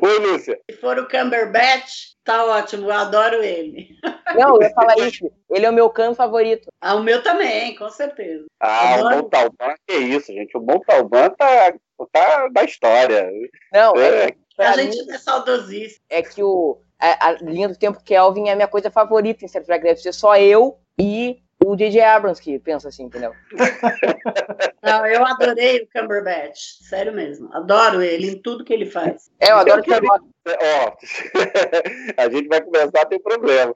Oi, 0.00 0.18
Lúcia. 0.20 0.58
Se 0.70 0.76
for 0.78 0.98
o 0.98 1.06
Cumberbatch, 1.06 2.14
tá 2.24 2.46
ótimo, 2.46 2.86
eu 2.86 2.92
adoro 2.92 3.42
ele. 3.42 3.88
Não, 4.34 4.56
eu 4.56 4.62
ia 4.62 4.70
falar 4.74 4.98
isso. 4.98 5.30
Ele 5.50 5.66
é 5.66 5.70
o 5.70 5.74
meu 5.74 5.90
can 5.90 6.14
favorito. 6.14 6.68
Ah, 6.80 6.94
o 6.94 7.02
meu 7.02 7.22
também, 7.22 7.74
com 7.74 7.90
certeza. 7.90 8.46
Ah, 8.58 8.94
adoro. 8.94 9.14
o 9.14 9.18
Montalban, 9.18 9.74
que 9.86 9.94
isso, 9.96 10.32
gente. 10.32 10.56
O 10.56 10.62
Montalban 10.62 11.30
tá, 11.30 11.74
tá 12.10 12.48
da 12.48 12.64
história. 12.64 13.28
Não, 13.72 13.94
é, 13.96 14.34
é 14.58 14.66
a 14.66 14.76
gente 14.78 15.04
mim, 15.04 15.12
é 15.12 15.18
saudosista. 15.18 16.00
É 16.08 16.22
que 16.22 16.42
o, 16.42 16.80
a, 16.98 17.28
a, 17.28 17.32
linha 17.32 17.68
do 17.68 17.76
tempo 17.76 18.02
Kelvin 18.02 18.48
é 18.48 18.52
a 18.52 18.56
minha 18.56 18.68
coisa 18.68 18.90
favorita 18.90 19.44
em 19.44 19.48
Star 19.48 19.62
Trek. 19.62 19.84
Deve 19.84 20.00
ser 20.00 20.12
só 20.12 20.36
eu 20.36 20.78
e 20.98 21.42
o 21.66 21.76
DJ 21.76 22.02
Abrams 22.02 22.40
que 22.40 22.58
pensa 22.58 22.88
assim, 22.88 23.04
entendeu? 23.04 23.32
Não, 24.82 25.04
eu 25.06 25.24
adorei 25.26 25.82
o 25.82 25.88
Cumberbatch, 25.88 26.78
sério 26.82 27.12
mesmo. 27.12 27.52
Adoro 27.52 28.00
ele 28.00 28.30
em 28.30 28.42
tudo 28.42 28.64
que 28.64 28.72
ele 28.72 28.86
faz. 28.86 29.30
É, 29.40 29.50
eu 29.50 29.56
adoro 29.56 29.82
que 29.82 29.92
ele 29.92 30.06
Ó, 30.46 30.96
a 32.16 32.28
gente 32.30 32.46
vai 32.48 32.60
começar 32.60 33.02
a 33.02 33.06
ter 33.06 33.18
problema. 33.18 33.74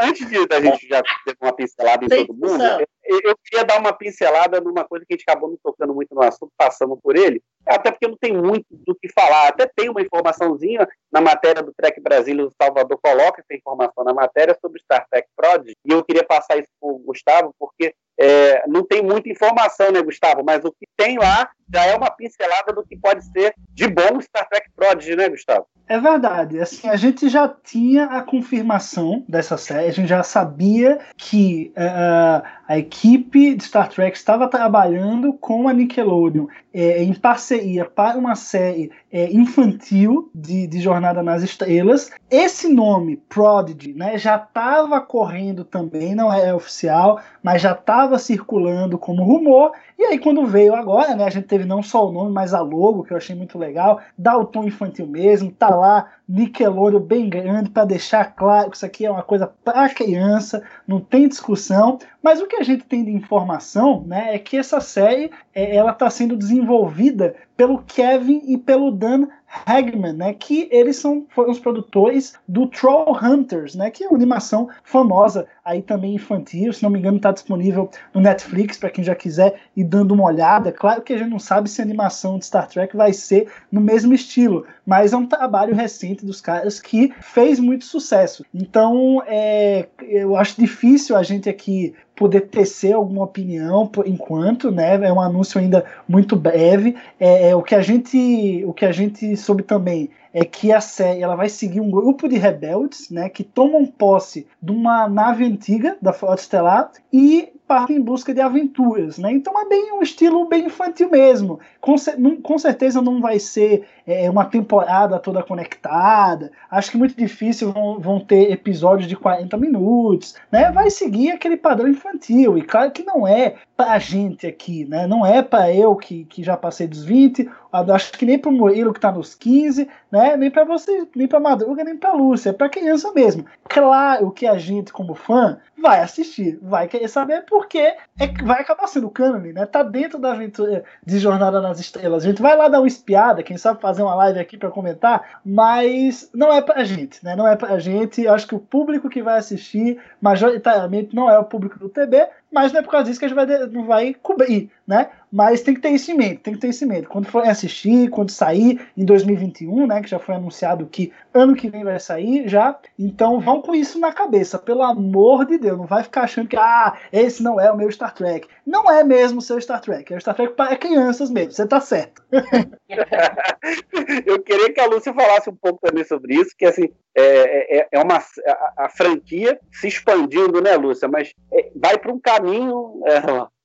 Antes 0.00 0.26
de 0.26 0.36
a 0.50 0.60
gente 0.60 0.88
já 0.88 1.02
ter 1.02 1.36
uma 1.40 1.52
pincelada 1.52 2.04
em 2.04 2.08
todo 2.08 2.34
mundo, 2.34 2.64
eu 3.04 3.36
queria 3.44 3.64
dar 3.64 3.78
uma 3.78 3.92
pincelada 3.92 4.60
numa 4.60 4.84
coisa 4.84 5.04
que 5.06 5.14
a 5.14 5.16
gente 5.16 5.24
acabou 5.28 5.50
me 5.50 5.58
tocando 5.62 5.94
muito 5.94 6.14
no 6.14 6.22
assunto, 6.22 6.50
passando 6.56 6.96
por 6.96 7.16
ele, 7.16 7.42
até 7.66 7.90
porque 7.90 8.08
não 8.08 8.16
tem 8.16 8.32
muito 8.32 8.66
do 8.70 8.94
que 8.94 9.08
falar. 9.12 9.48
Até 9.48 9.66
tem 9.66 9.90
uma 9.90 10.00
informaçãozinha 10.00 10.88
na 11.12 11.20
matéria 11.20 11.62
do 11.62 11.74
Trek 11.74 12.00
Brasil, 12.00 12.46
o 12.46 12.52
Salvador 12.62 12.98
coloca 13.02 13.42
essa 13.42 13.58
informação 13.58 14.02
na 14.04 14.14
matéria 14.14 14.56
sobre 14.60 14.80
Star 14.80 15.06
Trek 15.10 15.28
Prodigy, 15.36 15.76
e 15.84 15.92
eu 15.92 16.02
queria 16.02 16.24
passar 16.24 16.56
isso 16.56 16.68
para 16.80 16.90
o 16.90 16.98
Gustavo, 16.98 17.54
porque 17.58 17.94
é, 18.18 18.64
não 18.66 18.84
tem 18.84 19.02
muita 19.02 19.28
informação, 19.28 19.92
né, 19.92 20.02
Gustavo? 20.02 20.42
Mas 20.44 20.64
o 20.64 20.72
que 20.72 20.86
tem 20.96 21.18
lá 21.18 21.48
já 21.72 21.84
é 21.84 21.94
uma 21.94 22.10
pincelada 22.10 22.72
do 22.72 22.84
que 22.84 22.96
pode 22.96 23.24
ser 23.30 23.54
de 23.72 23.86
bom 23.86 24.20
Star 24.20 24.48
Trek 24.48 24.68
Prodigy, 24.74 25.14
né, 25.14 25.28
Gustavo? 25.28 25.66
É 25.86 25.98
verdade. 25.98 26.60
Assim, 26.60 26.88
a 26.88 26.96
gente 26.96 27.28
já 27.28 27.48
tinha 27.48 28.04
a 28.06 28.22
confirmação 28.22 29.24
dessa 29.28 29.56
série, 29.56 29.88
a 29.88 29.92
gente 29.92 30.08
já 30.08 30.22
sabia 30.22 30.98
que 31.16 31.72
uh, 31.76 32.46
a 32.68 32.76
equipe 32.76 33.54
de 33.54 33.64
Star 33.64 33.88
Trek 33.88 34.14
estava 34.14 34.46
trabalhando 34.46 35.32
com 35.32 35.66
a 35.66 35.72
Nickelodeon 35.72 36.46
é, 36.72 37.02
em 37.02 37.14
parceria 37.14 37.86
para 37.86 38.18
uma 38.18 38.34
série 38.34 38.92
é, 39.10 39.32
infantil 39.32 40.30
de, 40.34 40.66
de, 40.66 40.78
Jornada 40.78 41.22
nas 41.22 41.42
Estrelas. 41.42 42.10
Esse 42.30 42.68
nome, 42.68 43.16
Prodigy, 43.16 43.94
né, 43.94 44.18
já 44.18 44.36
estava 44.36 45.00
correndo 45.00 45.64
também, 45.64 46.14
não 46.14 46.30
é 46.30 46.54
oficial, 46.54 47.18
mas 47.42 47.62
já 47.62 47.72
estava 47.72 48.18
circulando 48.18 48.98
como 48.98 49.24
rumor. 49.24 49.72
E 49.98 50.04
aí, 50.04 50.18
quando 50.20 50.46
veio 50.46 50.76
agora, 50.76 51.16
né, 51.16 51.24
a 51.24 51.30
gente 51.30 51.48
teve 51.48 51.64
não 51.64 51.82
só 51.82 52.08
o 52.08 52.12
nome, 52.12 52.30
mas 52.30 52.54
a 52.54 52.60
logo, 52.60 53.02
que 53.02 53.12
eu 53.12 53.16
achei 53.16 53.34
muito 53.34 53.58
legal, 53.58 54.00
dá 54.16 54.38
o 54.38 54.44
tom 54.44 54.62
infantil 54.62 55.08
mesmo, 55.08 55.50
tá 55.50 55.74
lá 55.74 56.12
Nickelodeon 56.28 57.00
bem 57.00 57.28
grande 57.28 57.68
para 57.68 57.84
deixar 57.84 58.26
claro 58.26 58.70
que 58.70 58.76
isso 58.76 58.86
aqui 58.86 59.04
é 59.04 59.10
uma 59.10 59.24
coisa 59.24 59.50
para 59.64 59.92
criança, 59.92 60.62
não 60.86 61.00
tem 61.00 61.26
discussão. 61.26 61.98
Mas 62.22 62.40
o 62.40 62.46
que 62.46 62.54
a 62.54 62.62
gente 62.62 62.84
tem 62.84 63.04
de 63.04 63.10
informação, 63.10 64.04
né, 64.06 64.36
é 64.36 64.38
que 64.38 64.56
essa 64.56 64.80
série 64.80 65.32
é, 65.52 65.74
ela 65.74 65.90
está 65.90 66.08
sendo 66.08 66.36
desenvolvida 66.36 67.34
pelo 67.58 67.82
Kevin 67.82 68.40
e 68.46 68.56
pelo 68.56 68.92
Dan 68.92 69.26
Hagman, 69.66 70.12
né, 70.12 70.32
que 70.32 70.68
eles 70.70 70.96
são 70.96 71.26
foram 71.30 71.50
os 71.50 71.58
produtores 71.58 72.34
do 72.46 72.66
Troll 72.68 73.18
Hunters, 73.20 73.74
né, 73.74 73.90
que 73.90 74.04
é 74.04 74.08
uma 74.08 74.16
animação 74.16 74.68
famosa 74.84 75.46
aí 75.64 75.82
também 75.82 76.14
infantil, 76.14 76.72
se 76.72 76.82
não 76.82 76.90
me 76.90 76.98
engano 76.98 77.16
está 77.16 77.32
disponível 77.32 77.90
no 78.14 78.20
Netflix 78.20 78.76
para 78.76 78.90
quem 78.90 79.02
já 79.02 79.14
quiser 79.14 79.60
ir 79.76 79.84
dando 79.84 80.12
uma 80.12 80.24
olhada. 80.24 80.70
Claro 80.70 81.02
que 81.02 81.12
a 81.12 81.18
gente 81.18 81.30
não 81.30 81.38
sabe 81.38 81.68
se 81.68 81.80
a 81.80 81.84
animação 81.84 82.38
de 82.38 82.46
Star 82.46 82.68
Trek 82.68 82.96
vai 82.96 83.12
ser 83.12 83.50
no 83.72 83.80
mesmo 83.80 84.14
estilo, 84.14 84.64
mas 84.86 85.12
é 85.12 85.16
um 85.16 85.26
trabalho 85.26 85.74
recente 85.74 86.24
dos 86.24 86.40
caras 86.40 86.80
que 86.80 87.12
fez 87.20 87.58
muito 87.58 87.86
sucesso. 87.86 88.44
Então, 88.54 89.22
é, 89.26 89.88
eu 90.02 90.36
acho 90.36 90.60
difícil 90.60 91.16
a 91.16 91.22
gente 91.22 91.48
aqui 91.48 91.94
poder 92.18 92.48
tecer 92.48 92.92
alguma 92.92 93.22
opinião 93.22 93.86
por 93.86 94.06
enquanto, 94.06 94.72
né? 94.72 94.94
É 94.96 95.12
um 95.12 95.20
anúncio 95.20 95.60
ainda 95.60 95.84
muito 96.08 96.34
breve. 96.34 96.96
É, 97.18 97.50
é, 97.50 97.56
o 97.56 97.62
que 97.62 97.76
a 97.76 97.80
gente, 97.80 98.64
o 98.66 98.72
que 98.72 98.84
a 98.84 98.90
gente 98.90 99.36
soube 99.36 99.62
também 99.62 100.10
é 100.34 100.44
que 100.44 100.72
a 100.72 100.80
série 100.80 101.22
ela 101.22 101.36
vai 101.36 101.48
seguir 101.48 101.80
um 101.80 101.90
grupo 101.90 102.28
de 102.28 102.36
rebeldes, 102.36 103.08
né, 103.08 103.28
que 103.28 103.42
tomam 103.42 103.86
posse 103.86 104.46
de 104.60 104.70
uma 104.70 105.08
nave 105.08 105.44
antiga 105.44 105.96
da 106.02 106.12
Frota 106.12 106.42
Estelar 106.42 106.90
e 107.12 107.48
partem 107.68 107.96
em 107.96 108.00
busca 108.00 108.32
de 108.32 108.40
aventuras, 108.40 109.18
né? 109.18 109.30
Então 109.30 109.60
é 109.60 109.68
bem 109.68 109.92
um 109.92 110.02
estilo 110.02 110.48
bem 110.48 110.64
infantil 110.64 111.10
mesmo. 111.10 111.60
Com, 111.80 111.94
com 112.42 112.58
certeza 112.58 113.02
não 113.02 113.20
vai 113.20 113.38
ser 113.38 113.86
é, 114.06 114.28
uma 114.30 114.46
temporada 114.46 115.18
toda 115.18 115.42
conectada. 115.42 116.50
Acho 116.70 116.92
que 116.92 116.96
muito 116.96 117.14
difícil 117.14 117.70
vão, 117.70 118.00
vão 118.00 118.18
ter 118.18 118.50
episódios 118.50 119.06
de 119.06 119.14
40 119.14 119.56
minutos, 119.58 120.34
né? 120.50 120.72
Vai 120.72 120.90
seguir 120.90 121.30
aquele 121.30 121.58
padrão 121.58 121.88
infantil. 121.88 122.56
E 122.56 122.62
claro 122.62 122.90
que 122.90 123.04
não 123.04 123.28
é 123.28 123.56
pra 123.78 123.96
gente 124.00 124.44
aqui, 124.44 124.84
né? 124.84 125.06
Não 125.06 125.24
é 125.24 125.40
para 125.40 125.72
eu 125.72 125.94
que, 125.94 126.24
que 126.24 126.42
já 126.42 126.56
passei 126.56 126.88
dos 126.88 127.04
20 127.04 127.48
acho 127.72 128.12
que 128.12 128.24
nem 128.24 128.38
pro 128.38 128.50
Murilo 128.50 128.92
que 128.92 129.00
tá 129.00 129.12
nos 129.12 129.34
15, 129.34 129.88
né? 130.10 130.36
Nem 130.36 130.50
para 130.50 130.64
você, 130.64 131.06
nem 131.14 131.28
pra 131.28 131.40
Madruga, 131.40 131.84
nem 131.84 131.96
pra 131.96 132.12
Lúcia, 132.12 132.50
é 132.50 132.52
pra 132.52 132.68
criança 132.68 133.12
mesmo. 133.12 133.44
Claro 133.68 134.30
que 134.30 134.46
a 134.46 134.56
gente, 134.56 134.92
como 134.92 135.14
fã, 135.14 135.58
vai 135.80 136.00
assistir, 136.00 136.58
vai 136.62 136.88
querer 136.88 137.08
saber 137.08 137.44
porque 137.44 137.78
é, 137.78 137.96
vai 138.42 138.60
acabar 138.60 138.86
sendo 138.86 139.10
cânone, 139.10 139.52
né? 139.52 139.66
Tá 139.66 139.82
dentro 139.82 140.18
da 140.18 140.32
aventura 140.32 140.84
de 141.04 141.18
Jornada 141.18 141.60
nas 141.60 141.78
Estrelas. 141.78 142.24
A 142.24 142.28
gente 142.28 142.42
vai 142.42 142.56
lá 142.56 142.68
dar 142.68 142.80
uma 142.80 142.88
espiada, 142.88 143.42
quem 143.42 143.56
sabe 143.56 143.80
fazer 143.80 144.02
uma 144.02 144.14
live 144.14 144.38
aqui 144.38 144.56
para 144.56 144.70
comentar, 144.70 145.40
mas 145.44 146.30
não 146.34 146.52
é 146.52 146.60
pra 146.62 146.84
gente, 146.84 147.22
né? 147.24 147.36
Não 147.36 147.46
é 147.46 147.54
pra 147.54 147.78
gente. 147.78 148.26
Acho 148.26 148.46
que 148.46 148.54
o 148.54 148.60
público 148.60 149.08
que 149.08 149.22
vai 149.22 149.38
assistir, 149.38 150.00
majoritariamente, 150.20 151.14
não 151.14 151.30
é 151.30 151.38
o 151.38 151.44
público 151.44 151.78
do 151.78 151.88
TB, 151.88 152.26
mas 152.50 152.72
não 152.72 152.80
é 152.80 152.82
por 152.82 152.90
causa 152.90 153.06
disso 153.06 153.18
que 153.18 153.26
a 153.26 153.28
gente 153.28 153.36
vai, 153.36 153.46
vai 153.86 154.14
cobrir, 154.14 154.70
né? 154.86 155.10
Mas 155.30 155.60
tem 155.60 155.74
que 155.74 155.80
ter 155.80 155.90
isso 155.90 156.10
em 156.10 156.14
mente, 156.14 156.38
tem 156.38 156.54
que 156.54 156.60
ter 156.60 156.68
isso 156.68 156.84
em 156.84 156.88
mente. 156.88 157.06
Quando 157.06 157.26
for 157.26 157.46
assistir, 157.46 158.08
quando 158.10 158.30
sair 158.30 158.80
em 158.96 159.04
2021, 159.04 159.86
né? 159.86 160.00
Que 160.00 160.08
já 160.08 160.18
foi 160.18 160.34
anunciado 160.34 160.86
que 160.86 161.12
ano 161.34 161.54
que 161.54 161.68
vem 161.68 161.84
vai 161.84 162.00
sair 162.00 162.48
já. 162.48 162.78
Então 162.98 163.38
vão 163.40 163.60
com 163.60 163.74
isso 163.74 163.98
na 163.98 164.12
cabeça, 164.12 164.58
pelo 164.58 164.82
amor 164.82 165.44
de 165.44 165.58
Deus. 165.58 165.76
Não 165.76 165.86
vai 165.86 166.02
ficar 166.02 166.22
achando 166.22 166.48
que, 166.48 166.56
ah, 166.56 166.96
esse 167.12 167.42
não 167.42 167.60
é 167.60 167.70
o 167.70 167.76
meu 167.76 167.90
Star 167.90 168.14
Trek. 168.14 168.48
Não 168.66 168.90
é 168.90 169.04
mesmo 169.04 169.38
o 169.38 169.42
seu 169.42 169.60
Star 169.60 169.80
Trek. 169.80 170.12
É 170.12 170.16
o 170.16 170.20
Star 170.20 170.34
Trek 170.34 170.54
para 170.54 170.76
crianças 170.76 171.30
mesmo, 171.30 171.52
você 171.52 171.66
tá 171.66 171.80
certo. 171.80 172.22
Eu 174.26 174.42
queria 174.42 174.72
que 174.72 174.80
a 174.80 174.86
Lúcia 174.86 175.12
falasse 175.12 175.50
um 175.50 175.56
pouco 175.56 175.80
também 175.80 176.04
sobre 176.04 176.34
isso, 176.34 176.54
que 176.56 176.64
assim, 176.64 176.88
é, 177.14 177.80
é, 177.80 177.88
é 177.92 177.98
uma 177.98 178.16
a, 178.16 178.84
a, 178.84 178.88
franquia 178.88 179.58
se 179.72 179.88
expandindo, 179.88 180.60
né, 180.60 180.76
Lúcia? 180.76 181.08
Mas 181.08 181.32
é, 181.52 181.70
vai 181.74 181.98
para 181.98 182.12
um 182.12 182.20
caminho, 182.20 183.00
é, 183.06 183.20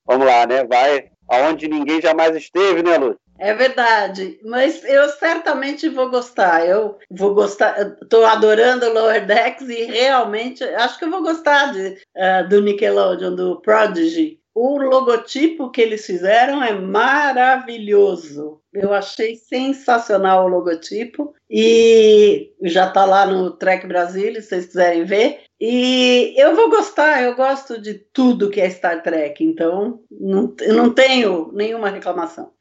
vamos 0.06 0.26
lá, 0.26 0.46
né? 0.46 0.64
Vai 0.66 1.13
aonde 1.28 1.68
ninguém 1.68 2.02
jamais 2.02 2.36
esteve, 2.36 2.84
né, 2.84 2.98
Lúcia? 2.98 3.24
É 3.40 3.54
verdade, 3.54 4.40
mas 4.44 4.84
eu 4.86 5.10
certamente 5.10 5.90
vou 5.90 6.10
gostar. 6.10 6.68
Eu 6.68 6.98
vou 7.10 7.34
gostar. 7.34 7.98
Estou 8.02 8.26
adorando 8.26 8.94
Lower 8.94 9.26
Decks 9.26 9.68
e 9.68 9.84
realmente 9.84 10.64
acho 10.64 11.00
que 11.00 11.06
eu 11.06 11.12
vou 11.12 11.22
gostar 11.22 11.74
de, 11.74 11.98
uh, 12.16 12.48
do 12.48 12.62
Nickelodeon, 12.62 13.36
do 13.36 13.60
Prodigy. 13.62 14.40
O 14.56 14.78
logotipo 14.78 15.72
que 15.72 15.82
eles 15.82 16.06
fizeram 16.06 16.64
é 16.64 16.74
maravilhoso. 16.74 18.62
Eu 18.72 18.94
achei 18.94 19.36
sensacional 19.36 20.46
o 20.46 20.48
logotipo 20.48 21.34
e 21.50 22.52
já 22.62 22.88
está 22.88 23.04
lá 23.04 23.26
no 23.26 23.52
Trek 23.52 23.88
Brasil, 23.88 24.36
se 24.36 24.44
vocês 24.44 24.68
quiserem 24.68 25.06
ver. 25.06 25.42
E 25.66 26.34
eu 26.36 26.54
vou 26.58 26.70
gostar, 26.70 27.24
eu 27.24 27.36
gosto 27.38 27.80
de 27.82 27.94
tudo 27.94 28.50
que 28.50 28.60
é 28.60 28.70
Star 28.70 29.02
Trek, 29.02 29.42
então 29.42 30.02
não, 30.12 30.54
eu 30.60 30.74
não 30.76 30.94
tenho 30.94 31.54
nenhuma 31.54 31.90
reclamação. 31.90 32.52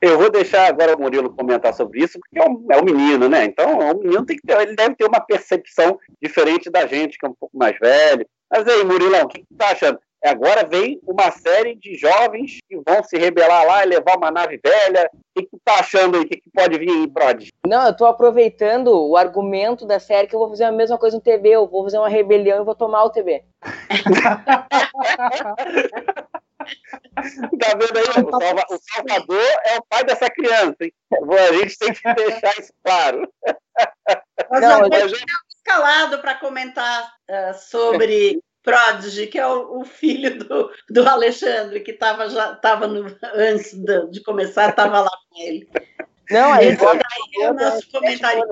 Eu 0.00 0.16
vou 0.16 0.30
deixar 0.30 0.66
agora 0.66 0.96
o 0.96 0.98
Murilo 0.98 1.28
comentar 1.28 1.74
sobre 1.74 2.02
isso, 2.02 2.18
porque 2.18 2.38
é 2.38 2.50
um, 2.50 2.66
é 2.70 2.80
um 2.80 2.84
menino, 2.86 3.28
né? 3.28 3.44
Então, 3.44 3.78
o 3.78 3.98
menino 3.98 4.24
tem 4.24 4.38
que 4.38 4.46
ter, 4.46 4.58
ele 4.62 4.74
deve 4.74 4.94
ter 4.94 5.04
uma 5.04 5.20
percepção 5.20 5.98
diferente 6.22 6.70
da 6.70 6.86
gente, 6.86 7.18
que 7.18 7.26
é 7.26 7.28
um 7.28 7.34
pouco 7.38 7.54
mais 7.54 7.78
velho. 7.78 8.26
Mas 8.50 8.66
aí, 8.66 8.82
Murilão, 8.82 9.24
o 9.24 9.28
que, 9.28 9.40
tu 9.40 9.54
tá 9.54 9.72
achando? 9.72 9.98
Agora 10.24 10.66
vem 10.66 11.00
uma 11.06 11.30
série 11.30 11.76
de 11.76 11.96
jovens 11.96 12.58
que 12.68 12.76
vão 12.76 13.04
se 13.04 13.16
rebelar 13.16 13.64
lá 13.64 13.84
e 13.84 13.88
levar 13.88 14.16
uma 14.16 14.30
nave 14.30 14.60
velha. 14.62 15.08
O 15.14 15.40
que, 15.40 15.46
que 15.46 15.56
tu 15.56 15.60
tá 15.64 15.74
achando 15.74 16.16
aí? 16.16 16.24
O 16.24 16.28
que, 16.28 16.40
que 16.40 16.50
pode 16.50 16.76
vir 16.76 16.90
aí, 16.90 17.08
Prod? 17.08 17.48
Não, 17.66 17.86
eu 17.86 17.96
tô 17.96 18.04
aproveitando 18.04 18.88
o 18.88 19.16
argumento 19.16 19.86
da 19.86 20.00
série 20.00 20.26
que 20.26 20.34
eu 20.34 20.40
vou 20.40 20.48
fazer 20.48 20.64
a 20.64 20.72
mesma 20.72 20.98
coisa 20.98 21.16
no 21.16 21.22
TB. 21.22 21.50
Eu 21.50 21.68
vou 21.68 21.84
fazer 21.84 21.98
uma 21.98 22.08
rebelião 22.08 22.60
e 22.60 22.64
vou 22.64 22.74
tomar 22.74 23.04
o 23.04 23.10
TB. 23.10 23.44
tá 27.60 27.76
vendo 27.76 27.98
aí? 27.98 28.24
O, 28.24 28.40
Salva, 28.40 28.64
o, 28.70 28.78
Salvador 28.92 29.48
é 29.66 29.78
o 29.78 29.84
pai 29.88 30.02
dessa 30.04 30.28
criança, 30.28 30.76
hein? 30.80 30.92
A 31.12 31.52
gente 31.52 31.78
tem 31.78 31.92
que 31.92 32.02
deixar 32.14 32.58
isso 32.58 32.72
claro. 32.84 33.32
Mas 34.50 34.60
não, 34.60 34.88
eu 34.88 35.08
já... 35.08 35.16
escalado 35.48 36.18
para 36.18 36.34
comentar 36.34 37.14
uh, 37.30 37.54
sobre 37.54 38.42
Prodigy, 38.62 39.26
que 39.26 39.38
é 39.38 39.46
o, 39.46 39.80
o 39.80 39.84
filho 39.84 40.38
do, 40.38 40.70
do, 40.90 41.08
Alexandre, 41.08 41.80
que 41.80 41.92
estava 41.92 42.28
já 42.28 42.54
tava 42.56 42.86
no, 42.86 43.06
antes 43.34 43.72
de, 43.74 44.06
de 44.10 44.22
começar, 44.22 44.70
estava 44.70 45.00
lá 45.00 45.10
com 45.30 45.40
ele. 45.40 45.68
Não, 46.30 46.52
aí, 46.52 46.70
então, 46.70 46.92
daí 46.92 47.44
é 47.44 47.50
o 47.50 47.54
nosso 47.54 47.90
comentarista. 47.90 48.46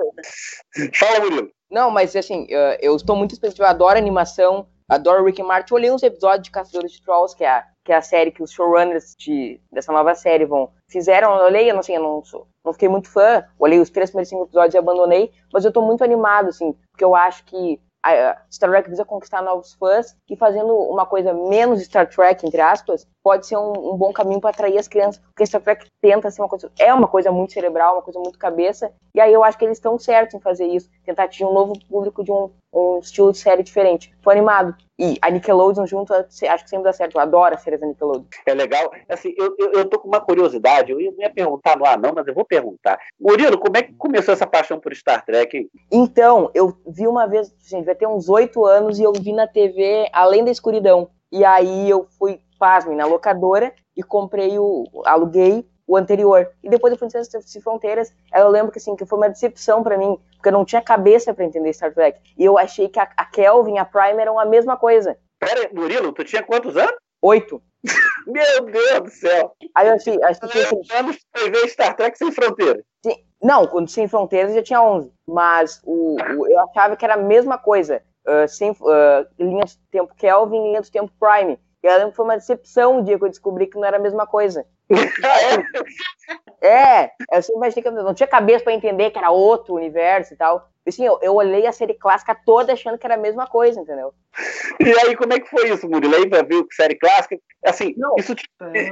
Fala, 0.95 1.19
Murilo. 1.19 1.51
Não, 1.69 1.91
mas 1.91 2.15
assim, 2.15 2.47
eu 2.81 2.95
estou 2.95 3.15
muito 3.15 3.33
específico, 3.33 3.63
eu 3.63 3.69
adoro 3.69 3.97
animação, 3.97 4.67
adoro 4.87 5.25
Rick 5.25 5.41
and 5.41 5.45
Morty. 5.45 5.73
olhei 5.73 5.91
uns 5.91 6.01
episódios 6.01 6.43
de 6.43 6.51
Caçadores 6.51 6.91
de 6.91 7.01
Trolls, 7.01 7.35
que 7.35 7.43
é 7.43 7.49
a, 7.49 7.65
que 7.83 7.91
é 7.91 7.95
a 7.95 8.01
série 8.01 8.31
que 8.31 8.41
os 8.41 8.51
showrunners 8.51 9.15
de, 9.17 9.61
dessa 9.71 9.91
nova 9.91 10.15
série 10.15 10.45
vão 10.45 10.71
fizeram. 10.89 11.35
Eu 11.37 11.45
olhei, 11.45 11.69
eu 11.69 11.75
não 11.75 11.83
sei, 11.83 11.97
eu 11.97 12.01
não, 12.01 12.23
sou, 12.23 12.47
não 12.63 12.73
fiquei 12.73 12.87
muito 12.87 13.09
fã. 13.09 13.43
Olhei 13.59 13.79
os 13.79 13.89
três 13.89 14.09
primeiros 14.09 14.29
cinco 14.29 14.43
episódios 14.45 14.73
e 14.73 14.77
abandonei, 14.77 15.31
mas 15.51 15.65
eu 15.65 15.69
estou 15.69 15.85
muito 15.85 16.03
animado, 16.03 16.49
assim, 16.49 16.73
porque 16.91 17.03
eu 17.03 17.15
acho 17.15 17.43
que 17.45 17.79
a 18.03 18.37
Star 18.51 18.69
Trek 18.69 18.83
precisa 18.83 19.05
conquistar 19.05 19.41
novos 19.41 19.73
fãs 19.73 20.15
e 20.29 20.35
fazendo 20.35 20.73
uma 20.73 21.05
coisa 21.05 21.33
menos 21.33 21.81
Star 21.83 22.07
Trek, 22.07 22.45
entre 22.45 22.61
aspas, 22.61 23.07
pode 23.23 23.47
ser 23.47 23.57
um, 23.57 23.93
um 23.93 23.97
bom 23.97 24.13
caminho 24.13 24.39
para 24.39 24.51
atrair 24.51 24.77
as 24.77 24.87
crianças, 24.87 25.21
porque 25.21 25.45
Star 25.45 25.61
Trek 25.61 25.85
tenta 26.01 26.31
ser 26.31 26.41
uma 26.41 26.49
coisa, 26.49 26.71
é 26.79 26.93
uma 26.93 27.07
coisa 27.07 27.31
muito 27.31 27.53
cerebral, 27.53 27.95
uma 27.95 28.01
coisa 28.01 28.19
muito 28.19 28.39
cabeça, 28.39 28.91
e 29.13 29.19
aí 29.19 29.33
eu 29.33 29.43
acho 29.43 29.57
que 29.57 29.65
eles 29.65 29.77
estão 29.77 29.97
certos 29.97 30.35
em 30.35 30.39
fazer 30.39 30.67
isso, 30.67 30.89
tentar 31.03 31.23
atingir 31.23 31.45
um 31.45 31.53
novo 31.53 31.73
público 31.87 32.23
de 32.23 32.31
um, 32.31 32.51
um 32.73 32.99
estilo 32.99 33.31
de 33.31 33.39
série 33.39 33.63
diferente. 33.63 34.15
Tô 34.21 34.29
animado. 34.29 34.75
E 34.99 35.17
a 35.21 35.29
Nickelodeon 35.29 35.85
junto, 35.85 36.13
acho 36.13 36.63
que 36.63 36.69
sempre 36.69 36.85
dá 36.85 36.93
certo. 36.93 37.15
Eu 37.15 37.21
adoro 37.21 37.53
as 37.53 37.61
séries 37.61 37.79
da 37.79 37.85
Nickelodeon. 37.85 38.25
É 38.45 38.53
legal. 38.53 38.91
Assim, 39.07 39.33
eu, 39.37 39.55
eu, 39.59 39.71
eu 39.73 39.85
tô 39.85 39.99
com 39.99 40.07
uma 40.07 40.19
curiosidade. 40.19 40.91
Eu 40.91 40.99
ia 40.99 41.29
perguntar 41.29 41.79
lá, 41.79 41.95
não, 41.95 42.13
mas 42.15 42.27
eu 42.27 42.33
vou 42.33 42.43
perguntar. 42.43 42.99
Murilo, 43.19 43.59
como 43.59 43.77
é 43.77 43.83
que 43.83 43.93
começou 43.93 44.33
essa 44.33 44.47
paixão 44.47 44.79
por 44.79 44.95
Star 44.95 45.23
Trek? 45.23 45.55
Hein? 45.55 45.69
Então, 45.91 46.49
eu 46.53 46.75
vi 46.87 47.07
uma 47.07 47.27
vez, 47.27 47.53
gente, 47.69 47.85
vai 47.85 47.95
ter 47.95 48.07
uns 48.07 48.27
oito 48.27 48.65
anos, 48.65 48.99
e 48.99 49.03
eu 49.03 49.13
vi 49.13 49.33
na 49.33 49.47
TV 49.47 50.09
Além 50.11 50.43
da 50.43 50.51
Escuridão. 50.51 51.09
E 51.31 51.45
aí 51.45 51.89
eu 51.89 52.07
fui, 52.17 52.39
pasme, 52.57 52.95
na 52.95 53.05
locadora 53.05 53.73
e 53.95 54.01
comprei 54.01 54.57
o. 54.57 54.83
aluguei 55.05 55.67
o 55.87 55.95
anterior. 55.95 56.51
E 56.61 56.69
depois 56.69 56.91
eu 56.91 56.99
fui 56.99 57.09
Sem 57.09 57.61
Fronteiras, 57.61 58.13
eu 58.33 58.49
lembro 58.49 58.71
que 58.71 58.77
assim, 58.77 58.95
que 58.95 59.05
foi 59.05 59.17
uma 59.17 59.29
decepção 59.29 59.81
para 59.81 59.97
mim, 59.97 60.19
porque 60.33 60.49
eu 60.49 60.53
não 60.53 60.65
tinha 60.65 60.81
cabeça 60.81 61.33
para 61.33 61.45
entender 61.45 61.73
Star 61.73 61.93
Trek. 61.93 62.19
E 62.37 62.43
eu 62.43 62.57
achei 62.57 62.89
que 62.89 62.99
a, 62.99 63.09
a 63.15 63.25
Kelvin 63.25 63.75
e 63.75 63.79
a 63.79 63.85
Prime 63.85 64.21
eram 64.21 64.37
a 64.37 64.45
mesma 64.45 64.75
coisa. 64.75 65.17
Pera, 65.39 65.69
Murilo, 65.73 66.11
tu 66.11 66.23
tinha 66.23 66.43
quantos 66.43 66.75
anos? 66.75 66.95
Oito. 67.21 67.61
Meu 68.27 68.65
Deus 68.65 69.01
do 69.01 69.09
céu! 69.09 69.53
Aí 69.73 69.87
eu 69.87 69.93
achei. 69.93 70.21
achei 70.21 70.63
assim, 70.63 70.81
anos 70.93 71.17
foi 71.35 71.49
ver 71.49 71.67
Star 71.69 71.95
Trek 71.95 72.17
Sem 72.17 72.31
Fronteiras. 72.31 72.83
Sim, 73.05 73.15
não, 73.41 73.65
quando 73.67 73.89
Sem 73.89 74.07
Fronteiras 74.07 74.53
já 74.53 74.63
tinha 74.63 74.81
11. 74.81 75.11
Mas 75.27 75.81
o, 75.85 76.15
o, 76.15 76.47
eu 76.47 76.59
achava 76.59 76.97
que 76.97 77.05
era 77.05 77.13
a 77.13 77.17
mesma 77.17 77.57
coisa. 77.57 78.01
Uh, 78.27 78.45
sem, 78.45 78.71
uh, 78.71 79.25
linha 79.39 79.63
do 79.63 79.71
tempo 79.89 80.13
Kelvin 80.15 80.57
e 80.57 80.67
linha 80.67 80.81
do 80.81 80.91
tempo 80.91 81.11
Prime. 81.17 81.57
E 81.87 82.09
que 82.09 82.15
foi 82.15 82.25
uma 82.25 82.37
decepção 82.37 82.99
o 82.99 83.03
dia 83.03 83.17
que 83.17 83.23
eu 83.23 83.29
descobri 83.29 83.67
que 83.67 83.77
não 83.77 83.85
era 83.85 83.97
a 83.97 83.99
mesma 83.99 84.27
coisa. 84.27 84.65
é, 86.61 87.11
eu 87.31 87.41
sempre 87.41 87.55
imaginei 87.55 87.83
que 87.83 87.87
eu 87.87 88.03
não 88.03 88.13
tinha 88.13 88.27
cabeça 88.27 88.63
para 88.63 88.73
entender 88.73 89.11
que 89.11 89.17
era 89.17 89.31
outro 89.31 89.75
universo 89.75 90.33
e 90.33 90.37
tal. 90.37 90.69
Assim, 90.85 91.05
eu, 91.05 91.19
eu 91.21 91.35
olhei 91.35 91.65
a 91.65 91.71
série 91.71 91.93
clássica 91.93 92.35
toda 92.45 92.73
achando 92.73 92.97
que 92.97 93.05
era 93.05 93.15
a 93.15 93.19
mesma 93.19 93.47
coisa, 93.47 93.79
entendeu? 93.79 94.13
E 94.79 94.99
aí, 94.99 95.15
como 95.15 95.33
é 95.33 95.39
que 95.39 95.49
foi 95.49 95.69
isso, 95.69 95.89
Murilo? 95.89 96.15
Aí 96.15 96.29
viu 96.47 96.65
que 96.65 96.75
série 96.75 96.95
clássica. 96.95 97.37
Assim, 97.65 97.93
não. 97.97 98.15
isso. 98.17 98.33
É. 98.73 98.83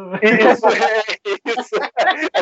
Isso, 0.52 0.66
é, 0.68 1.60
isso. 1.60 1.76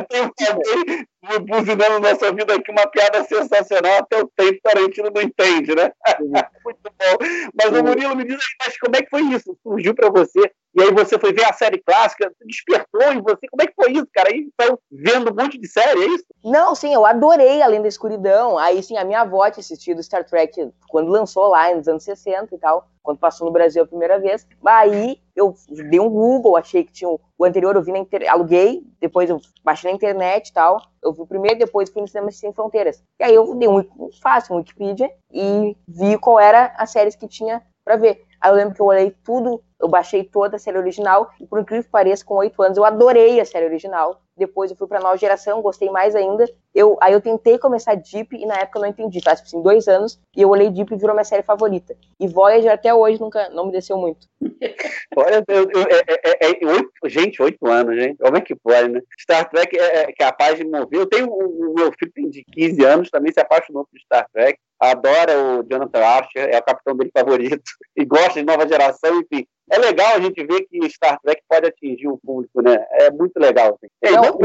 Tem 0.09 1.39
buzinando 1.45 1.99
na 1.99 2.11
nossa 2.11 2.31
vida 2.33 2.53
aqui 2.53 2.71
uma 2.71 2.87
piada 2.87 3.23
sensacional, 3.23 3.99
até 3.99 4.21
o 4.21 4.29
tempo 4.35 4.59
Tarantino 4.61 5.09
não 5.13 5.21
entende, 5.21 5.73
né? 5.75 5.91
Muito 6.65 6.79
bom. 6.83 7.25
Mas, 7.53 7.71
o 7.71 7.83
Murilo, 7.83 8.15
me 8.15 8.25
diz 8.25 8.35
aí, 8.35 8.65
mas 8.65 8.77
como 8.77 8.95
é 8.95 9.01
que 9.01 9.09
foi 9.09 9.21
isso? 9.21 9.57
Surgiu 9.63 9.95
para 9.95 10.09
você 10.09 10.51
e 10.75 10.81
aí 10.81 10.91
você 10.91 11.19
foi 11.19 11.31
ver 11.31 11.45
a 11.45 11.53
série 11.53 11.81
clássica, 11.81 12.31
despertou 12.45 13.13
em 13.13 13.21
você. 13.21 13.47
Como 13.47 13.61
é 13.61 13.67
que 13.67 13.75
foi 13.75 13.91
isso, 13.91 14.07
cara? 14.13 14.29
Aí 14.29 14.49
saiu 14.59 14.79
vendo 14.91 15.31
um 15.31 15.35
monte 15.35 15.59
de 15.59 15.67
série, 15.67 16.03
é 16.03 16.07
isso? 16.07 16.25
Não, 16.43 16.73
sim, 16.73 16.93
eu 16.93 17.05
adorei 17.05 17.61
Além 17.61 17.81
da 17.81 17.87
Escuridão. 17.87 18.57
Aí, 18.57 18.81
sim, 18.81 18.97
a 18.97 19.05
minha 19.05 19.21
avó 19.21 19.49
tinha 19.51 19.61
assistido 19.61 20.01
Star 20.01 20.25
Trek 20.25 20.71
quando 20.89 21.11
lançou 21.11 21.47
lá, 21.47 21.73
nos 21.75 21.87
anos 21.87 22.03
60 22.03 22.55
e 22.55 22.57
tal, 22.57 22.89
quando 23.03 23.19
passou 23.19 23.45
no 23.45 23.53
Brasil 23.53 23.83
a 23.83 23.87
primeira 23.87 24.17
vez. 24.17 24.47
Aí 24.65 25.19
eu 25.35 25.53
dei 25.69 25.99
um 25.99 26.09
Google, 26.09 26.55
achei 26.55 26.83
que 26.83 26.93
tinha 26.93 27.09
o, 27.09 27.19
o 27.37 27.45
anterior, 27.45 27.75
eu 27.75 27.83
vi 27.83 27.91
na 27.91 27.99
internet, 27.99 28.29
aluguei, 28.29 28.83
depois 28.99 29.29
eu 29.29 29.39
baixei 29.63 29.91
na 29.91 29.95
internet 29.95 30.47
e 30.47 30.53
tal. 30.53 30.81
Eu 31.03 31.11
vi 31.11 31.21
o 31.21 31.27
primeiro, 31.27 31.59
depois 31.59 31.89
fui 31.89 32.01
no 32.01 32.07
Cinema 32.07 32.31
Sem 32.31 32.53
Fronteiras. 32.53 33.03
E 33.19 33.23
aí 33.23 33.35
eu 33.35 33.53
dei 33.55 33.67
um 33.67 33.83
fácil, 34.21 34.55
um 34.55 34.57
Wikipedia, 34.57 35.11
e 35.31 35.75
vi 35.87 36.17
qual 36.17 36.39
era 36.39 36.73
as 36.77 36.91
séries 36.91 37.15
que 37.15 37.27
tinha 37.27 37.61
para 37.83 37.97
ver. 37.97 38.23
Aí 38.39 38.51
eu 38.51 38.55
lembro 38.55 38.73
que 38.73 38.81
eu 38.81 38.85
olhei 38.85 39.11
tudo, 39.23 39.61
eu 39.83 39.89
baixei 39.89 40.23
toda 40.23 40.55
a 40.55 40.59
série 40.59 40.77
original, 40.77 41.29
e 41.41 41.45
por 41.45 41.59
incrível 41.59 41.83
que 41.83 41.89
pareça, 41.89 42.23
com 42.23 42.35
oito 42.35 42.61
anos, 42.63 42.77
eu 42.77 42.85
adorei 42.85 43.41
a 43.41 43.45
série 43.45 43.65
original. 43.65 44.21
Depois 44.35 44.71
eu 44.71 44.77
fui 44.77 44.87
pra 44.87 44.99
nova 44.99 45.17
geração, 45.17 45.61
gostei 45.61 45.89
mais 45.91 46.15
ainda. 46.15 46.49
Eu, 46.73 46.97
aí 47.01 47.13
eu 47.13 47.21
tentei 47.21 47.59
começar 47.59 47.93
Deep 47.95 48.35
e 48.35 48.45
na 48.45 48.55
época 48.55 48.79
eu 48.79 48.81
não 48.81 48.89
entendi. 48.89 49.21
Faz 49.21 49.39
tipo 49.39 49.49
assim, 49.49 49.61
dois 49.61 49.87
anos, 49.87 50.19
e 50.35 50.41
eu 50.41 50.49
olhei 50.49 50.71
Deep 50.71 50.91
e 50.91 50.97
virou 50.97 51.13
minha 51.13 51.25
série 51.25 51.43
favorita. 51.43 51.95
E 52.19 52.27
Voyager 52.27 52.71
até 52.71 52.93
hoje 52.93 53.19
nunca 53.19 53.49
não 53.49 53.65
me 53.65 53.73
desceu 53.73 53.97
muito. 53.97 54.25
Olha, 55.15 55.43
eu, 55.47 55.69
eu, 55.69 55.81
é, 55.81 56.45
é, 56.47 56.63
é, 56.63 56.65
oito, 56.65 56.91
gente, 57.05 57.41
oito 57.43 57.67
anos, 57.67 57.95
gente. 57.95 58.17
Como 58.17 58.37
é 58.37 58.41
que 58.41 58.55
pode, 58.55 58.89
né? 58.89 59.01
Star 59.21 59.49
Trek 59.49 59.77
é, 59.77 60.09
é 60.09 60.13
capaz 60.13 60.57
de 60.57 60.63
mover. 60.63 60.99
Eu 60.99 61.05
tenho 61.05 61.27
o 61.27 61.73
meu 61.75 61.91
filho 61.99 62.11
tem 62.15 62.29
de 62.29 62.43
15 62.53 62.85
anos, 62.85 63.09
também 63.11 63.31
se 63.31 63.39
apaixonou 63.41 63.85
por 63.85 63.99
Star 63.99 64.25
Trek 64.33 64.57
adora 64.91 65.37
o 65.39 65.63
Jonathan 65.63 66.03
Archer, 66.03 66.49
é 66.51 66.57
o 66.57 66.63
capitão 66.63 66.95
dele 66.95 67.11
favorito, 67.15 67.63
e 67.95 68.05
gosta 68.05 68.33
de 68.33 68.45
nova 68.45 68.67
geração, 68.67 69.21
enfim. 69.21 69.45
É 69.73 69.77
legal 69.79 70.15
a 70.15 70.19
gente 70.19 70.45
ver 70.45 70.67
que 70.67 70.87
Star 70.87 71.19
Trek 71.21 71.41
pode 71.49 71.67
atingir 71.67 72.07
o 72.07 72.19
público, 72.19 72.61
né? 72.61 72.85
É 72.91 73.09
muito 73.09 73.39
legal. 73.39 73.69
Assim. 73.69 73.87
Ei, 74.03 74.11
não, 74.11 74.37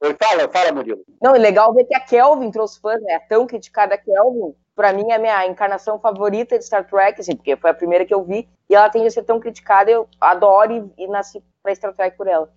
não, 0.00 0.16
fala, 0.20 0.48
fala, 0.48 0.72
Murilo. 0.72 1.02
Não, 1.20 1.34
é 1.34 1.38
legal 1.38 1.74
ver 1.74 1.84
que 1.84 1.94
a 1.94 2.00
Kelvin 2.00 2.50
trouxe 2.50 2.80
fãs, 2.80 3.02
né? 3.02 3.14
A 3.14 3.20
tão 3.20 3.46
criticada 3.46 3.98
Kelvin, 3.98 4.54
para 4.74 4.92
mim 4.92 5.10
é 5.10 5.14
a 5.14 5.18
minha 5.18 5.46
encarnação 5.46 6.00
favorita 6.00 6.58
de 6.58 6.64
Star 6.64 6.88
Trek, 6.88 7.20
assim, 7.20 7.36
porque 7.36 7.56
foi 7.56 7.70
a 7.70 7.74
primeira 7.74 8.06
que 8.06 8.14
eu 8.14 8.24
vi, 8.24 8.48
e 8.68 8.74
ela 8.74 8.88
tem 8.88 9.04
de 9.04 9.10
ser 9.10 9.24
tão 9.24 9.38
criticada, 9.38 9.90
eu 9.90 10.08
adoro 10.18 10.92
e, 10.96 11.04
e 11.04 11.06
nasci 11.06 11.42
para 11.62 11.74
Star 11.74 11.92
Trek 11.94 12.16
por 12.16 12.26
ela. 12.26 12.50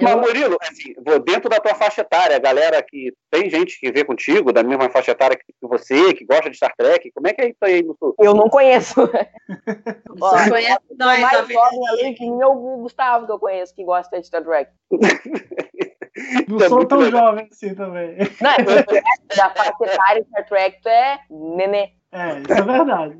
Mas, 0.00 0.14
Murilo, 0.16 0.56
assim, 0.60 0.92
dentro 1.24 1.48
da 1.48 1.60
tua 1.60 1.76
faixa 1.76 2.00
etária, 2.00 2.34
a 2.34 2.40
galera 2.40 2.82
que 2.82 3.12
tem 3.30 3.48
gente 3.48 3.78
que 3.78 3.92
vê 3.92 4.04
contigo, 4.04 4.52
da 4.52 4.64
mesma 4.64 4.90
faixa 4.90 5.12
etária 5.12 5.36
que 5.36 5.54
você, 5.62 6.12
que 6.14 6.24
gosta 6.24 6.50
de 6.50 6.56
Star 6.56 6.72
Trek, 6.76 7.12
como 7.12 7.28
é 7.28 7.32
que 7.32 7.42
é 7.42 7.48
isso 7.50 7.58
aí 7.62 7.82
no 7.82 7.96
sul? 7.96 8.14
Eu 8.18 8.34
não 8.34 8.48
conheço. 8.48 8.94
Ó, 10.20 10.30
conhece 10.48 10.80
nós, 10.98 11.20
mais 11.20 11.48
jovem 11.48 11.88
além 11.90 12.14
que 12.14 12.28
meu 12.28 12.54
Gustavo 12.54 13.26
que 13.26 13.32
eu 13.32 13.38
conheço, 13.38 13.74
que 13.74 13.84
gosta 13.84 14.20
de 14.20 14.26
Star 14.26 14.42
Trek. 14.42 14.72
Não 16.48 16.58
é 16.58 16.68
sou 16.68 16.86
tão 16.86 16.98
legal. 16.98 17.28
jovem 17.28 17.48
assim 17.50 17.74
também. 17.74 18.16
Não, 18.40 18.50
é, 18.50 19.36
da 19.36 19.50
faixa 19.50 19.84
etária 19.84 20.24
Star 20.24 20.46
Trek 20.46 20.80
tu 20.82 20.88
é 20.88 21.20
nenê. 21.30 21.92
É, 22.10 22.40
isso 22.40 22.52
é 22.52 22.62
verdade. 22.62 23.16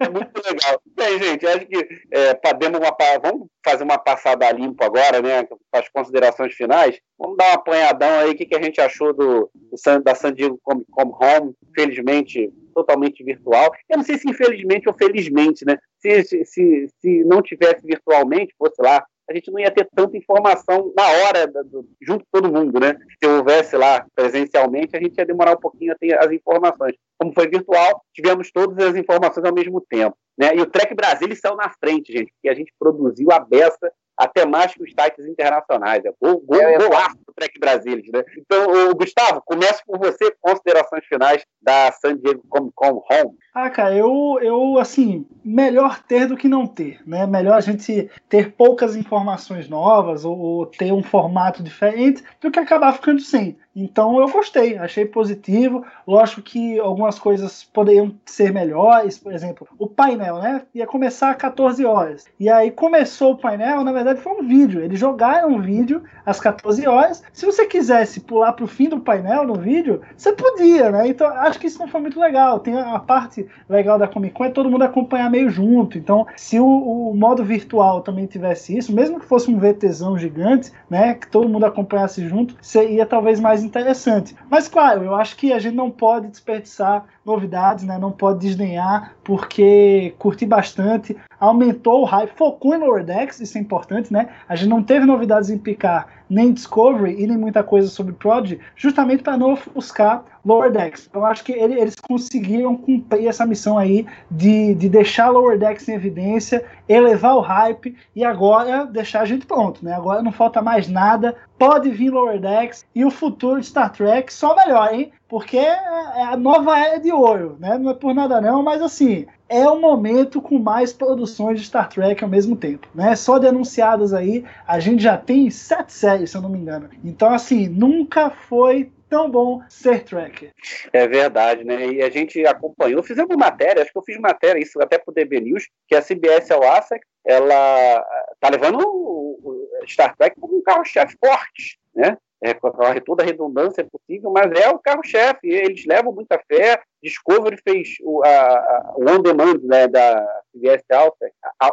é 0.00 0.08
muito 0.08 0.42
legal. 0.48 0.80
Bem, 0.94 1.18
gente, 1.18 1.46
acho 1.46 1.66
que 1.66 1.88
é, 2.12 2.34
podemos 2.34 2.78
uma, 2.78 2.96
vamos 3.20 3.48
fazer 3.64 3.82
uma 3.82 3.98
passada 3.98 4.50
limpo 4.52 4.84
agora, 4.84 5.20
né? 5.20 5.46
As 5.72 5.88
considerações 5.88 6.54
finais. 6.54 7.00
Vamos 7.18 7.36
dar 7.36 7.50
um 7.50 7.54
apanhadão 7.54 8.20
aí, 8.20 8.30
o 8.30 8.36
que, 8.36 8.46
que 8.46 8.54
a 8.54 8.62
gente 8.62 8.80
achou 8.80 9.12
do, 9.12 9.50
do 9.54 10.02
da 10.04 10.14
San 10.14 10.32
Diego 10.32 10.58
Comic 10.62 10.86
Con 10.90 11.18
Home, 11.20 11.54
felizmente 11.74 12.52
totalmente 12.72 13.24
virtual. 13.24 13.72
Eu 13.88 13.96
não 13.96 14.04
sei 14.04 14.18
se 14.18 14.28
infelizmente 14.28 14.88
ou 14.88 14.94
felizmente, 14.94 15.64
né? 15.64 15.76
Se, 15.98 16.22
se, 16.22 16.44
se, 16.44 16.88
se 17.00 17.24
não 17.24 17.42
tivesse 17.42 17.84
virtualmente, 17.84 18.54
fosse 18.56 18.80
lá 18.80 19.04
a 19.28 19.34
gente 19.34 19.50
não 19.50 19.58
ia 19.58 19.70
ter 19.70 19.88
tanta 19.94 20.16
informação 20.16 20.92
na 20.96 21.04
hora, 21.04 21.46
do, 21.46 21.88
junto 22.00 22.24
com 22.24 22.40
todo 22.40 22.52
mundo, 22.52 22.78
né? 22.78 22.96
Se 23.22 23.28
houvesse 23.28 23.76
lá 23.76 24.06
presencialmente, 24.14 24.96
a 24.96 25.00
gente 25.00 25.16
ia 25.18 25.26
demorar 25.26 25.52
um 25.52 25.60
pouquinho 25.60 25.92
a 25.92 25.96
ter 25.96 26.16
as 26.18 26.30
informações. 26.30 26.94
Como 27.18 27.32
foi 27.32 27.48
virtual, 27.48 28.02
tivemos 28.14 28.50
todas 28.52 28.78
as 28.86 28.94
informações 28.94 29.44
ao 29.44 29.54
mesmo 29.54 29.80
tempo. 29.80 30.16
Né? 30.38 30.54
E 30.54 30.60
o 30.60 30.66
Trek 30.66 30.94
Brasil 30.94 31.34
saiu 31.34 31.56
na 31.56 31.70
frente, 31.70 32.12
gente, 32.12 32.32
porque 32.32 32.48
a 32.48 32.54
gente 32.54 32.72
produziu 32.78 33.32
a 33.32 33.40
beça 33.40 33.90
até 34.16 34.46
mais 34.46 34.72
que 34.72 34.82
os 34.82 34.90
sites 34.90 35.26
internacionais. 35.26 36.04
É 36.04 36.12
gol, 36.20 36.40
gol, 36.40 36.60
é, 36.60 36.78
golaço 36.78 37.16
do 37.26 37.34
Trek 37.34 37.58
Brasilis, 37.58 38.10
né? 38.10 38.22
Então, 38.38 38.94
Gustavo, 38.94 39.42
começo 39.44 39.82
por 39.86 39.98
você, 39.98 40.34
considerações 40.40 41.04
finais 41.06 41.44
da 41.60 41.92
San 41.92 42.16
Diego 42.16 42.42
Comic 42.48 42.72
Con 42.74 43.02
Home. 43.10 43.36
Ah, 43.54 43.70
cara, 43.70 43.94
eu, 43.94 44.38
eu, 44.42 44.78
assim, 44.78 45.26
melhor 45.44 46.02
ter 46.02 46.26
do 46.26 46.36
que 46.36 46.48
não 46.48 46.66
ter, 46.66 47.00
né? 47.06 47.26
Melhor 47.26 47.56
a 47.56 47.60
gente 47.60 48.10
ter 48.28 48.52
poucas 48.52 48.96
informações 48.96 49.68
novas 49.68 50.24
ou, 50.24 50.38
ou 50.38 50.66
ter 50.66 50.92
um 50.92 51.02
formato 51.02 51.62
diferente 51.62 52.22
do 52.40 52.50
que 52.50 52.58
acabar 52.58 52.92
ficando 52.92 53.20
sem. 53.20 53.58
Então 53.76 54.18
eu 54.18 54.30
gostei, 54.30 54.78
achei 54.78 55.04
positivo. 55.04 55.84
Lógico 56.06 56.40
que 56.40 56.80
algumas 56.80 57.18
coisas 57.18 57.62
poderiam 57.62 58.14
ser 58.24 58.50
melhores, 58.50 59.18
por 59.18 59.34
exemplo, 59.34 59.68
o 59.78 59.86
painel, 59.86 60.38
né? 60.38 60.62
Ia 60.74 60.86
começar 60.86 61.30
às 61.32 61.36
14 61.36 61.84
horas. 61.84 62.24
E 62.40 62.48
aí 62.48 62.70
começou 62.70 63.32
o 63.32 63.36
painel, 63.36 63.84
na 63.84 63.92
verdade 63.92 64.20
foi 64.20 64.32
um 64.32 64.48
vídeo. 64.48 64.80
Eles 64.80 64.98
jogaram 64.98 65.50
um 65.50 65.60
vídeo 65.60 66.02
às 66.24 66.40
14 66.40 66.86
horas. 66.86 67.22
Se 67.34 67.44
você 67.44 67.66
quisesse 67.66 68.20
pular 68.20 68.54
para 68.54 68.64
o 68.64 68.68
fim 68.68 68.88
do 68.88 69.00
painel 69.00 69.46
no 69.46 69.56
vídeo, 69.56 70.00
você 70.16 70.32
podia, 70.32 70.90
né? 70.90 71.08
Então 71.08 71.26
acho 71.26 71.58
que 71.58 71.66
isso 71.66 71.78
não 71.78 71.88
foi 71.88 72.00
muito 72.00 72.18
legal. 72.18 72.60
Tem 72.60 72.78
a 72.78 72.98
parte 72.98 73.46
legal 73.68 73.98
da 73.98 74.08
Comic 74.08 74.34
Con 74.34 74.46
é 74.46 74.50
todo 74.50 74.70
mundo 74.70 74.84
acompanhar 74.84 75.30
meio 75.30 75.50
junto. 75.50 75.98
Então, 75.98 76.26
se 76.34 76.58
o, 76.58 76.66
o 76.66 77.14
modo 77.14 77.44
virtual 77.44 78.00
também 78.00 78.24
tivesse 78.24 78.76
isso, 78.76 78.94
mesmo 78.94 79.20
que 79.20 79.26
fosse 79.26 79.50
um 79.50 79.58
VTzão 79.58 80.16
gigante, 80.16 80.72
né? 80.88 81.12
Que 81.12 81.26
todo 81.28 81.48
mundo 81.48 81.66
acompanhasse 81.66 82.26
junto, 82.26 82.56
seria 82.62 83.04
talvez 83.04 83.38
mais 83.38 83.65
interessante. 83.66 84.36
Mas 84.50 84.68
claro, 84.68 85.04
eu 85.04 85.14
acho 85.14 85.36
que 85.36 85.52
a 85.52 85.58
gente 85.58 85.74
não 85.74 85.90
pode 85.90 86.28
desperdiçar 86.28 87.04
novidades, 87.26 87.84
né? 87.84 87.98
Não 87.98 88.12
pode 88.12 88.38
desdenhar, 88.38 89.14
porque 89.24 90.14
curti 90.18 90.46
bastante, 90.46 91.16
aumentou 91.38 92.02
o 92.02 92.04
hype, 92.04 92.30
focou 92.36 92.74
em 92.74 92.78
Lower 92.78 93.04
Decks, 93.04 93.40
isso 93.40 93.58
é 93.58 93.60
importante, 93.60 94.12
né? 94.12 94.28
A 94.48 94.54
gente 94.54 94.68
não 94.68 94.82
teve 94.82 95.04
novidades 95.04 95.50
em 95.50 95.58
Picard, 95.58 96.06
nem 96.28 96.52
Discovery 96.52 97.22
e 97.22 97.26
nem 97.26 97.36
muita 97.36 97.62
coisa 97.62 97.88
sobre 97.88 98.12
Prodigy, 98.12 98.60
justamente 98.74 99.22
para 99.22 99.36
não 99.36 99.52
ofuscar 99.52 100.24
Lower 100.44 100.70
Decks. 100.70 101.06
Então 101.08 101.24
acho 101.24 101.44
que 101.44 101.52
ele, 101.52 101.78
eles 101.78 101.94
conseguiram 101.96 102.76
cumprir 102.76 103.26
essa 103.26 103.44
missão 103.44 103.76
aí 103.76 104.06
de, 104.30 104.74
de 104.74 104.88
deixar 104.88 105.28
Lower 105.28 105.58
Decks 105.58 105.88
em 105.88 105.94
evidência, 105.94 106.64
elevar 106.88 107.36
o 107.36 107.40
hype 107.40 107.96
e 108.14 108.24
agora 108.24 108.86
deixar 108.86 109.22
a 109.22 109.24
gente 109.24 109.46
pronto, 109.46 109.84
né? 109.84 109.92
Agora 109.92 110.22
não 110.22 110.32
falta 110.32 110.62
mais 110.62 110.88
nada, 110.88 111.36
pode 111.58 111.90
vir 111.90 112.10
Lower 112.10 112.40
Decks 112.40 112.86
e 112.94 113.04
o 113.04 113.10
futuro 113.10 113.60
de 113.60 113.66
Star 113.66 113.92
Trek 113.92 114.32
só 114.32 114.54
melhor, 114.54 114.92
hein? 114.92 115.12
Porque 115.28 115.56
é, 115.56 115.62
é 115.70 116.22
a 116.22 116.36
nova 116.36 116.78
era 116.78 116.98
de 116.98 117.12
ouro, 117.12 117.56
né? 117.58 117.76
Não 117.78 117.90
é 117.90 117.94
por 117.94 118.14
nada 118.14 118.40
não, 118.40 118.62
mas 118.62 118.80
assim, 118.80 119.26
é 119.48 119.66
o 119.68 119.80
momento 119.80 120.40
com 120.40 120.58
mais 120.58 120.92
produções 120.92 121.60
de 121.60 121.66
Star 121.66 121.88
Trek 121.88 122.22
ao 122.22 122.30
mesmo 122.30 122.56
tempo, 122.56 122.88
né? 122.94 123.14
Só 123.16 123.38
de 123.38 123.46
anunciadas 123.46 124.12
aí, 124.12 124.44
a 124.66 124.78
gente 124.78 125.02
já 125.02 125.16
tem 125.16 125.50
sete 125.50 125.92
séries, 125.92 126.30
se 126.30 126.36
eu 126.36 126.42
não 126.42 126.48
me 126.48 126.58
engano. 126.58 126.88
Então, 127.04 127.32
assim, 127.32 127.68
nunca 127.68 128.30
foi 128.30 128.90
tão 129.08 129.30
bom 129.30 129.62
ser 129.68 130.02
tracker. 130.04 130.52
É 130.92 131.06
verdade, 131.06 131.64
né? 131.64 131.86
E 131.86 132.02
a 132.02 132.10
gente 132.10 132.44
acompanhou, 132.46 133.02
fizemos 133.02 133.36
matéria, 133.36 133.82
acho 133.82 133.92
que 133.92 133.98
eu 133.98 134.02
fiz 134.02 134.18
matéria, 134.18 134.60
isso 134.60 134.80
até 134.80 134.98
pro 134.98 135.14
DB 135.14 135.40
News, 135.40 135.68
que 135.86 135.94
a 135.94 136.02
CBS 136.02 136.50
ao 136.50 136.62
ASEC, 136.62 137.04
ela 137.24 138.04
tá 138.40 138.48
levando 138.48 138.78
o 138.80 139.66
Star 139.86 140.16
Trek 140.16 140.38
como 140.40 140.56
um 140.58 140.62
carro-chefe 140.62 141.16
forte, 141.24 141.78
né? 141.94 142.16
É, 142.42 142.52
corre 142.52 143.00
toda 143.00 143.22
a 143.22 143.26
redundância 143.26 143.84
possível, 143.84 144.30
mas 144.30 144.50
é 144.60 144.68
o 144.68 144.78
carro-chefe, 144.78 145.48
eles 145.48 145.86
levam 145.86 146.12
muita 146.12 146.38
fé. 146.46 146.80
Discovery 147.02 147.56
fez 147.62 147.96
o, 148.02 148.22
a, 148.22 148.28
a, 148.28 148.94
o 148.96 149.10
on 149.10 149.22
demand 149.22 149.60
né, 149.62 149.88
da 149.88 150.22
CBS 150.52 150.84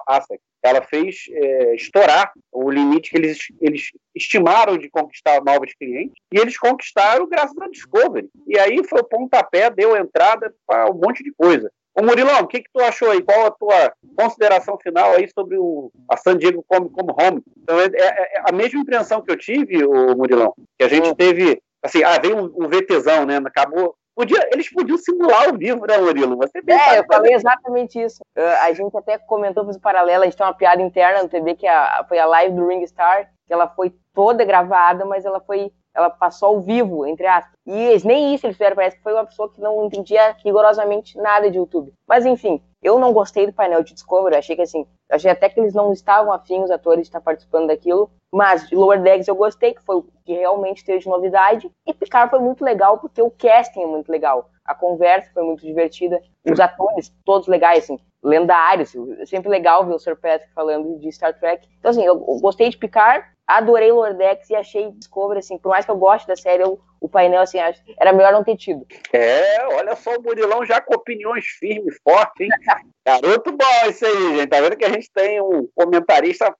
ASEC, 0.07 0.41
ela 0.64 0.82
fez 0.82 1.26
é, 1.30 1.76
estourar 1.76 2.32
o 2.51 2.72
limite 2.72 3.11
que 3.11 3.18
eles, 3.18 3.39
eles 3.59 3.91
estimaram 4.16 4.78
de 4.78 4.89
conquistar 4.89 5.43
novos 5.43 5.74
clientes, 5.74 6.16
e 6.32 6.39
eles 6.39 6.57
conquistaram 6.57 7.28
graças 7.28 7.57
à 7.57 7.68
Discovery. 7.68 8.30
E 8.47 8.57
aí 8.57 8.82
foi 8.88 9.01
o 9.01 9.05
pontapé, 9.05 9.70
deu 9.70 9.97
entrada 9.97 10.53
para 10.66 10.89
um 10.89 10.93
monte 10.93 11.22
de 11.22 11.34
coisa. 11.34 11.70
Ô 11.96 12.02
Murilão, 12.02 12.41
o 12.41 12.48
que, 12.48 12.62
que 12.62 12.70
tu 12.74 12.82
achou 12.82 13.12
aí? 13.12 13.22
Qual 13.22 13.46
a 13.46 13.52
tua 13.52 13.94
consideração 14.18 14.78
final 14.78 15.12
aí 15.12 15.30
sobre 15.30 15.58
o, 15.58 15.91
a 16.10 16.18
San 16.18 16.38
Diego 16.38 16.64
como, 16.68 16.89
como 16.89 17.16
home? 17.20 17.44
Então, 17.62 17.80
é, 17.80 17.86
é, 17.86 18.38
é, 18.38 18.44
a 18.48 18.52
mesma 18.52 18.80
impressão 18.80 19.22
que 19.22 19.32
eu 19.32 19.38
tive, 19.38 19.86
o 19.86 20.16
Murilão, 20.16 20.54
que 20.78 20.86
a 20.86 20.88
gente 20.88 21.10
hum. 21.10 21.16
teve, 21.16 21.62
assim, 21.84 22.04
ah, 22.04 22.20
veio 22.20 22.38
um, 22.38 22.66
um 22.66 22.68
VTzão, 22.68 23.26
né? 23.26 23.38
Acabou 23.38 23.96
Podia, 24.16 24.48
eles 24.54 24.72
podiam 24.72 24.98
simular 24.98 25.50
ao 25.50 25.58
vivo, 25.58 25.88
né, 25.88 25.98
Murilo? 25.98 26.38
Você 26.38 26.60
é, 26.68 27.00
eu 27.00 27.06
falei 27.06 27.34
exatamente 27.34 28.00
isso. 28.00 28.22
Uh, 28.38 28.62
a 28.62 28.72
gente 28.72 28.96
até 28.96 29.18
comentou, 29.18 29.66
fez 29.66 29.76
um 29.76 29.80
paralelo, 29.80 30.22
a 30.22 30.26
gente 30.26 30.38
tem 30.38 30.46
uma 30.46 30.54
piada 30.54 30.82
interna 30.84 31.24
no 31.24 31.30
TV, 31.30 31.56
que 31.56 31.66
a, 31.66 32.06
foi 32.08 32.20
a 32.20 32.26
live 32.28 32.56
do 32.56 32.68
Ring 32.68 32.86
Star, 32.86 33.32
que 33.48 33.54
ela 33.54 33.68
foi 33.68 33.91
toda 34.14 34.46
gravada, 34.46 35.04
mas 35.04 35.26
ela 35.26 35.41
foi 35.41 35.72
ela 35.94 36.10
passou 36.10 36.50
ao 36.50 36.62
vivo, 36.62 37.06
entre 37.06 37.26
aspas. 37.28 37.54
E 37.66 37.72
eles, 37.72 38.04
nem 38.04 38.34
isso 38.34 38.46
eles 38.46 38.58
fizeram, 38.58 38.76
parece 38.76 38.98
que 38.98 39.04
foi 39.04 39.14
uma 39.14 39.26
pessoa 39.26 39.50
que 39.50 39.62
não 39.62 39.86
entendia 39.86 40.36
rigorosamente 40.44 41.18
nada 41.18 41.50
de 41.50 41.58
YouTube. 41.58 41.94
Mas 42.08 42.26
enfim, 42.26 42.62
eu 42.82 43.00
não 43.00 43.14
gostei 43.14 43.46
do 43.46 43.54
painel 43.54 43.84
de 43.84 43.94
Discovery, 43.94 44.36
achei 44.36 44.56
que 44.56 44.62
assim, 44.62 44.86
achei 45.10 45.32
até 45.32 45.48
que 45.48 45.60
eles 45.60 45.74
não 45.74 45.94
estavam 45.94 46.34
afim, 46.34 46.62
os 46.64 46.72
atores, 46.72 47.04
de 47.04 47.08
estar 47.08 47.22
participando 47.22 47.68
daquilo. 47.68 48.10
Mas 48.32 48.68
de 48.68 48.76
Lower 48.76 49.02
Decks 49.02 49.28
eu 49.28 49.36
gostei, 49.36 49.74
que 49.74 49.84
foi 49.84 49.98
o 49.98 50.06
que 50.26 50.34
realmente 50.34 50.84
teve 50.84 51.00
de 51.00 51.08
novidade. 51.08 51.72
E 51.86 51.94
Picard 51.94 52.32
foi 52.32 52.39
muito 52.39 52.64
legal, 52.64 52.98
porque 52.98 53.22
o 53.22 53.30
casting 53.30 53.84
é 53.84 53.88
muito 53.88 54.12
legal. 54.12 54.50
A 54.66 54.74
conversa 54.74 55.30
foi 55.34 55.44
muito 55.44 55.66
divertida. 55.66 56.22
Os 56.44 56.60
atores, 56.60 57.14
todos 57.24 57.48
legais, 57.48 57.84
assim, 57.84 58.00
lendários. 58.24 58.95
É 59.19 59.26
sempre 59.26 59.49
legal 59.49 59.86
ver 59.86 59.93
o 59.93 59.99
Sir 59.99 60.15
Patrick 60.15 60.51
falando 60.53 60.97
de 60.99 61.11
Star 61.11 61.38
Trek. 61.38 61.67
Então, 61.80 61.91
assim, 61.91 62.05
eu 62.05 62.15
gostei 62.39 62.69
de 62.69 62.78
Picard, 62.78 63.26
adorei 63.45 63.91
Lordex 63.91 64.49
e 64.49 64.55
achei 64.55 64.91
Discovery, 64.91 65.39
assim, 65.39 65.57
por 65.57 65.69
mais 65.69 65.86
que 65.86 65.91
eu 65.91 65.97
goste 65.97 66.28
da 66.28 66.36
série, 66.36 66.63
eu, 66.63 66.80
o 67.01 67.09
painel, 67.09 67.41
assim, 67.41 67.57
era 67.99 68.13
melhor 68.13 68.32
não 68.32 68.43
ter 68.43 68.55
tido. 68.55 68.86
É, 69.11 69.65
olha 69.67 69.95
só 69.95 70.15
o 70.15 70.21
Murilão 70.21 70.65
já 70.65 70.80
com 70.80 70.95
opiniões 70.95 71.45
firmes, 71.45 71.97
fortes, 72.03 72.41
hein? 72.41 72.49
Garoto 73.05 73.51
bom 73.51 73.89
isso 73.89 74.05
aí, 74.05 74.38
gente. 74.38 74.47
Tá 74.47 74.61
vendo 74.61 74.78
que 74.78 74.86
a 74.86 74.89
gente 74.89 75.11
tem 75.11 75.41
um 75.41 75.67
comentarista 75.76 76.55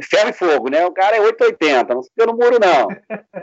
ferro 0.00 0.30
e 0.30 0.32
fogo, 0.32 0.70
né? 0.70 0.86
O 0.86 0.92
cara 0.92 1.16
é 1.16 1.20
880, 1.20 1.92
não 1.92 2.02
fica 2.04 2.26
no 2.26 2.34
muro, 2.34 2.58
não. 2.60 2.86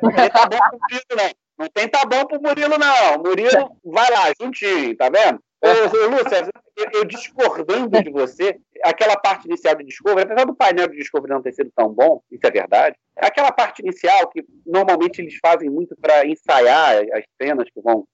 Não 0.01 0.29
tá 0.29 0.47
bom 0.47 0.57
pro 0.57 0.79
Murilo, 0.79 1.17
não. 1.17 1.31
Não 1.59 1.67
tem 1.67 1.89
tá 1.89 2.05
bom 2.05 2.25
pro 2.25 2.41
Murilo, 2.41 2.77
não. 2.77 3.17
Murilo 3.17 3.75
vai 3.83 4.09
lá, 4.11 4.31
juntinho, 4.39 4.95
tá 4.95 5.09
vendo? 5.09 5.41
Lúcio, 5.73 6.51
eu, 6.75 6.87
eu, 6.93 7.05
discordando 7.05 8.01
de 8.01 8.11
você, 8.11 8.59
aquela 8.83 9.17
parte 9.17 9.47
inicial 9.47 9.75
de 9.75 9.83
Discovery, 9.83 10.21
apesar 10.21 10.45
do 10.45 10.55
painel 10.55 10.87
de 10.87 10.97
Discovery 10.97 11.33
não 11.33 11.41
ter 11.41 11.53
sido 11.53 11.71
tão 11.75 11.89
bom, 11.89 12.21
isso 12.31 12.45
é 12.45 12.51
verdade, 12.51 12.95
aquela 13.17 13.51
parte 13.51 13.81
inicial 13.81 14.27
que 14.29 14.45
normalmente 14.65 15.21
eles 15.21 15.37
fazem 15.41 15.69
muito 15.69 15.95
para 15.99 16.25
ensaiar 16.25 16.97
as 17.13 17.23
cenas 17.41 17.67
que 17.73 17.81
vão 17.81 18.05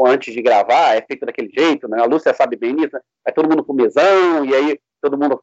antes 0.00 0.34
de 0.34 0.42
gravar, 0.42 0.96
é 0.96 1.02
feito 1.02 1.24
daquele 1.24 1.48
jeito, 1.56 1.88
né? 1.88 2.00
A 2.00 2.04
Lúcia 2.04 2.34
sabe 2.34 2.56
bem 2.56 2.74
isso, 2.76 2.92
né? 2.92 3.00
Vai 3.24 3.32
todo 3.32 3.48
mundo 3.48 3.64
com 3.64 3.72
mesão, 3.72 4.44
e 4.44 4.54
aí 4.54 4.78
todo 5.00 5.16
mundo 5.16 5.40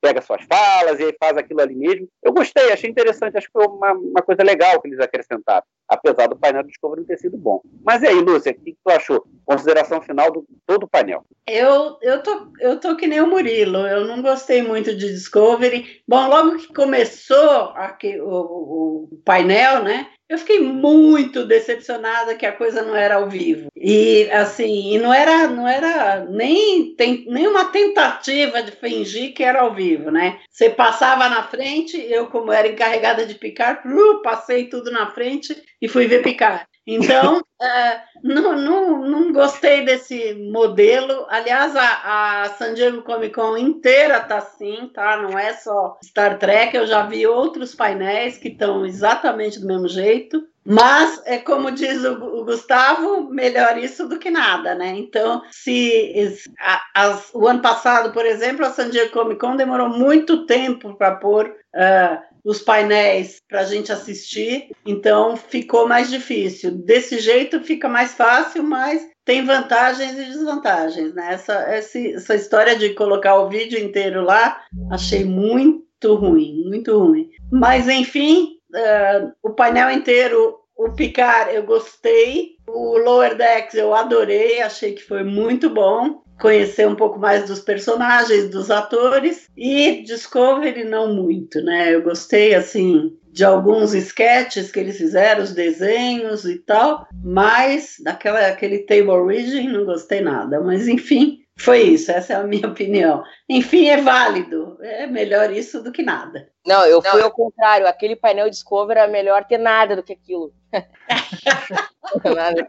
pega 0.00 0.20
suas 0.20 0.44
falas 0.44 1.00
e 1.00 1.04
aí 1.04 1.16
faz 1.18 1.36
aquilo 1.36 1.60
ali 1.60 1.74
mesmo. 1.74 2.08
Eu 2.22 2.32
gostei, 2.32 2.70
achei 2.72 2.90
interessante, 2.90 3.36
acho 3.36 3.46
que 3.46 3.52
foi 3.52 3.66
uma, 3.66 3.92
uma 3.92 4.22
coisa 4.22 4.42
legal 4.42 4.80
que 4.80 4.88
eles 4.88 5.00
acrescentaram, 5.00 5.64
apesar 5.90 6.28
do 6.28 6.36
painel 6.36 6.62
do 6.62 6.68
Discovery 6.68 7.04
ter 7.04 7.18
sido 7.18 7.36
bom. 7.36 7.60
Mas 7.84 8.02
e 8.02 8.06
aí, 8.06 8.20
Lúcia, 8.20 8.52
o 8.52 8.54
que, 8.54 8.76
tu 8.82 8.90
achou? 8.90 9.24
Consideração 9.44 10.00
final 10.00 10.30
do 10.30 10.46
todo 10.64 10.84
o 10.84 10.88
painel. 10.88 11.24
Eu, 11.46 11.98
eu, 12.00 12.22
tô, 12.22 12.52
eu 12.60 12.78
tô 12.78 12.96
que 12.96 13.08
nem 13.08 13.20
o 13.20 13.26
Murilo, 13.26 13.78
eu 13.78 14.06
não 14.06 14.22
gostei 14.22 14.62
muito 14.62 14.94
de 14.94 15.08
Discovery. 15.08 16.02
Bom, 16.06 16.28
logo 16.28 16.58
que 16.58 16.72
começou 16.72 17.72
aqui, 17.74 18.20
o, 18.20 19.08
o 19.10 19.20
painel, 19.24 19.82
né? 19.82 20.06
Eu 20.30 20.38
fiquei 20.38 20.60
muito 20.60 21.44
decepcionada 21.44 22.36
que 22.36 22.46
a 22.46 22.52
coisa 22.52 22.82
não 22.82 22.94
era 22.94 23.16
ao 23.16 23.28
vivo. 23.28 23.66
E 23.74 24.30
assim, 24.30 24.94
e 24.94 24.98
não 24.98 25.12
era, 25.12 25.48
não 25.48 25.66
era 25.66 26.24
nem, 26.26 26.94
tem, 26.94 27.24
nem 27.26 27.48
uma 27.48 27.64
tentativa 27.64 28.62
de 28.62 28.70
fingir 28.70 29.34
que 29.34 29.42
era 29.42 29.62
ao 29.62 29.74
vivo, 29.74 30.12
né? 30.12 30.38
Você 30.48 30.70
passava 30.70 31.28
na 31.28 31.42
frente, 31.42 31.96
eu, 31.96 32.28
como 32.28 32.52
era 32.52 32.68
encarregada 32.68 33.26
de 33.26 33.34
picar, 33.34 33.82
passei 34.22 34.68
tudo 34.68 34.92
na 34.92 35.10
frente 35.10 35.60
e 35.80 35.88
fui 35.88 36.06
ver 36.06 36.22
picar. 36.22 36.66
Então, 36.86 37.42
é, 37.60 38.00
não, 38.22 38.56
não, 38.56 38.98
não 39.06 39.32
gostei 39.32 39.84
desse 39.84 40.34
modelo. 40.34 41.26
Aliás, 41.28 41.74
a, 41.76 42.42
a 42.42 42.44
San 42.50 42.74
Diego 42.74 43.02
Comic 43.02 43.34
Con 43.34 43.56
inteira 43.56 44.20
tá 44.20 44.38
assim, 44.38 44.90
tá? 44.92 45.16
Não 45.18 45.38
é 45.38 45.52
só 45.52 45.98
Star 46.04 46.38
Trek. 46.38 46.76
Eu 46.76 46.86
já 46.86 47.02
vi 47.02 47.26
outros 47.26 47.74
painéis 47.74 48.38
que 48.38 48.48
estão 48.48 48.84
exatamente 48.84 49.60
do 49.60 49.66
mesmo 49.66 49.88
jeito. 49.88 50.44
Mas, 50.62 51.22
é 51.24 51.38
como 51.38 51.70
diz 51.70 52.04
o, 52.04 52.12
o, 52.12 52.44
Gustavo, 52.44 53.30
melhor 53.30 53.78
isso 53.78 54.06
do 54.06 54.18
que 54.18 54.30
nada, 54.30 54.74
né? 54.74 54.94
Então, 54.94 55.42
se 55.50 56.36
a, 56.60 56.82
as, 56.94 57.30
o 57.32 57.48
ano 57.48 57.62
passado, 57.62 58.12
por 58.12 58.26
exemplo, 58.26 58.66
a 58.66 58.70
San 58.70 58.90
Diego 58.90 59.10
Comic 59.10 59.40
Con 59.40 59.56
demorou 59.56 59.88
muito 59.88 60.44
tempo 60.44 60.94
para 60.94 61.16
pôr 61.16 61.46
uh, 61.48 62.29
os 62.44 62.60
painéis 62.60 63.40
para 63.48 63.60
a 63.60 63.64
gente 63.64 63.92
assistir, 63.92 64.70
então 64.86 65.36
ficou 65.36 65.88
mais 65.88 66.10
difícil. 66.10 66.70
Desse 66.70 67.18
jeito 67.18 67.60
fica 67.60 67.88
mais 67.88 68.14
fácil, 68.14 68.62
mas 68.62 69.02
tem 69.24 69.44
vantagens 69.44 70.12
e 70.12 70.24
desvantagens, 70.24 71.14
né? 71.14 71.34
Essa, 71.34 71.54
essa, 71.54 71.98
essa 71.98 72.34
história 72.34 72.76
de 72.76 72.90
colocar 72.94 73.36
o 73.36 73.48
vídeo 73.48 73.78
inteiro 73.78 74.22
lá, 74.22 74.60
achei 74.90 75.24
muito 75.24 76.14
ruim, 76.14 76.64
muito 76.66 76.98
ruim. 76.98 77.30
Mas, 77.50 77.88
enfim, 77.88 78.56
uh, 78.74 79.32
o 79.42 79.50
painel 79.50 79.90
inteiro, 79.90 80.59
o 80.80 80.92
Picard 80.92 81.54
eu 81.54 81.62
gostei, 81.62 82.52
o 82.66 82.96
Lower 82.96 83.36
Decks 83.36 83.74
eu 83.74 83.94
adorei, 83.94 84.62
achei 84.62 84.94
que 84.94 85.02
foi 85.02 85.22
muito 85.22 85.68
bom 85.68 86.22
conhecer 86.40 86.88
um 86.88 86.94
pouco 86.94 87.18
mais 87.18 87.46
dos 87.46 87.60
personagens, 87.60 88.48
dos 88.48 88.70
atores, 88.70 89.46
e 89.54 90.02
Discovery 90.02 90.84
não 90.84 91.14
muito, 91.14 91.60
né? 91.60 91.94
Eu 91.94 92.00
gostei, 92.02 92.54
assim, 92.54 93.14
de 93.30 93.44
alguns 93.44 93.92
sketches 93.92 94.72
que 94.72 94.80
eles 94.80 94.96
fizeram, 94.96 95.42
os 95.42 95.52
desenhos 95.52 96.46
e 96.46 96.56
tal, 96.60 97.06
mas 97.22 97.96
daquela 98.02 98.46
aquele 98.46 98.78
table 98.78 99.26
reading 99.26 99.68
não 99.68 99.84
gostei 99.84 100.22
nada, 100.22 100.62
mas 100.62 100.88
enfim, 100.88 101.40
foi 101.60 101.82
isso, 101.82 102.10
essa 102.10 102.32
é 102.32 102.36
a 102.36 102.42
minha 102.42 102.66
opinião. 102.68 103.22
Enfim, 103.48 103.88
é 103.88 104.00
válido, 104.00 104.78
é 104.80 105.06
melhor 105.06 105.52
isso 105.52 105.82
do 105.82 105.92
que 105.92 106.02
nada. 106.02 106.50
Não, 106.66 106.86
eu 106.86 107.02
fui 107.02 107.20
ao 107.20 107.30
contrário, 107.30 107.86
aquele 107.86 108.16
painel 108.16 108.48
Discovery 108.48 109.00
é 109.00 109.06
melhor 109.06 109.44
ter 109.44 109.58
nada 109.58 109.94
do 109.94 110.02
que 110.02 110.12
aquilo. 110.12 110.52
nada. 112.34 112.68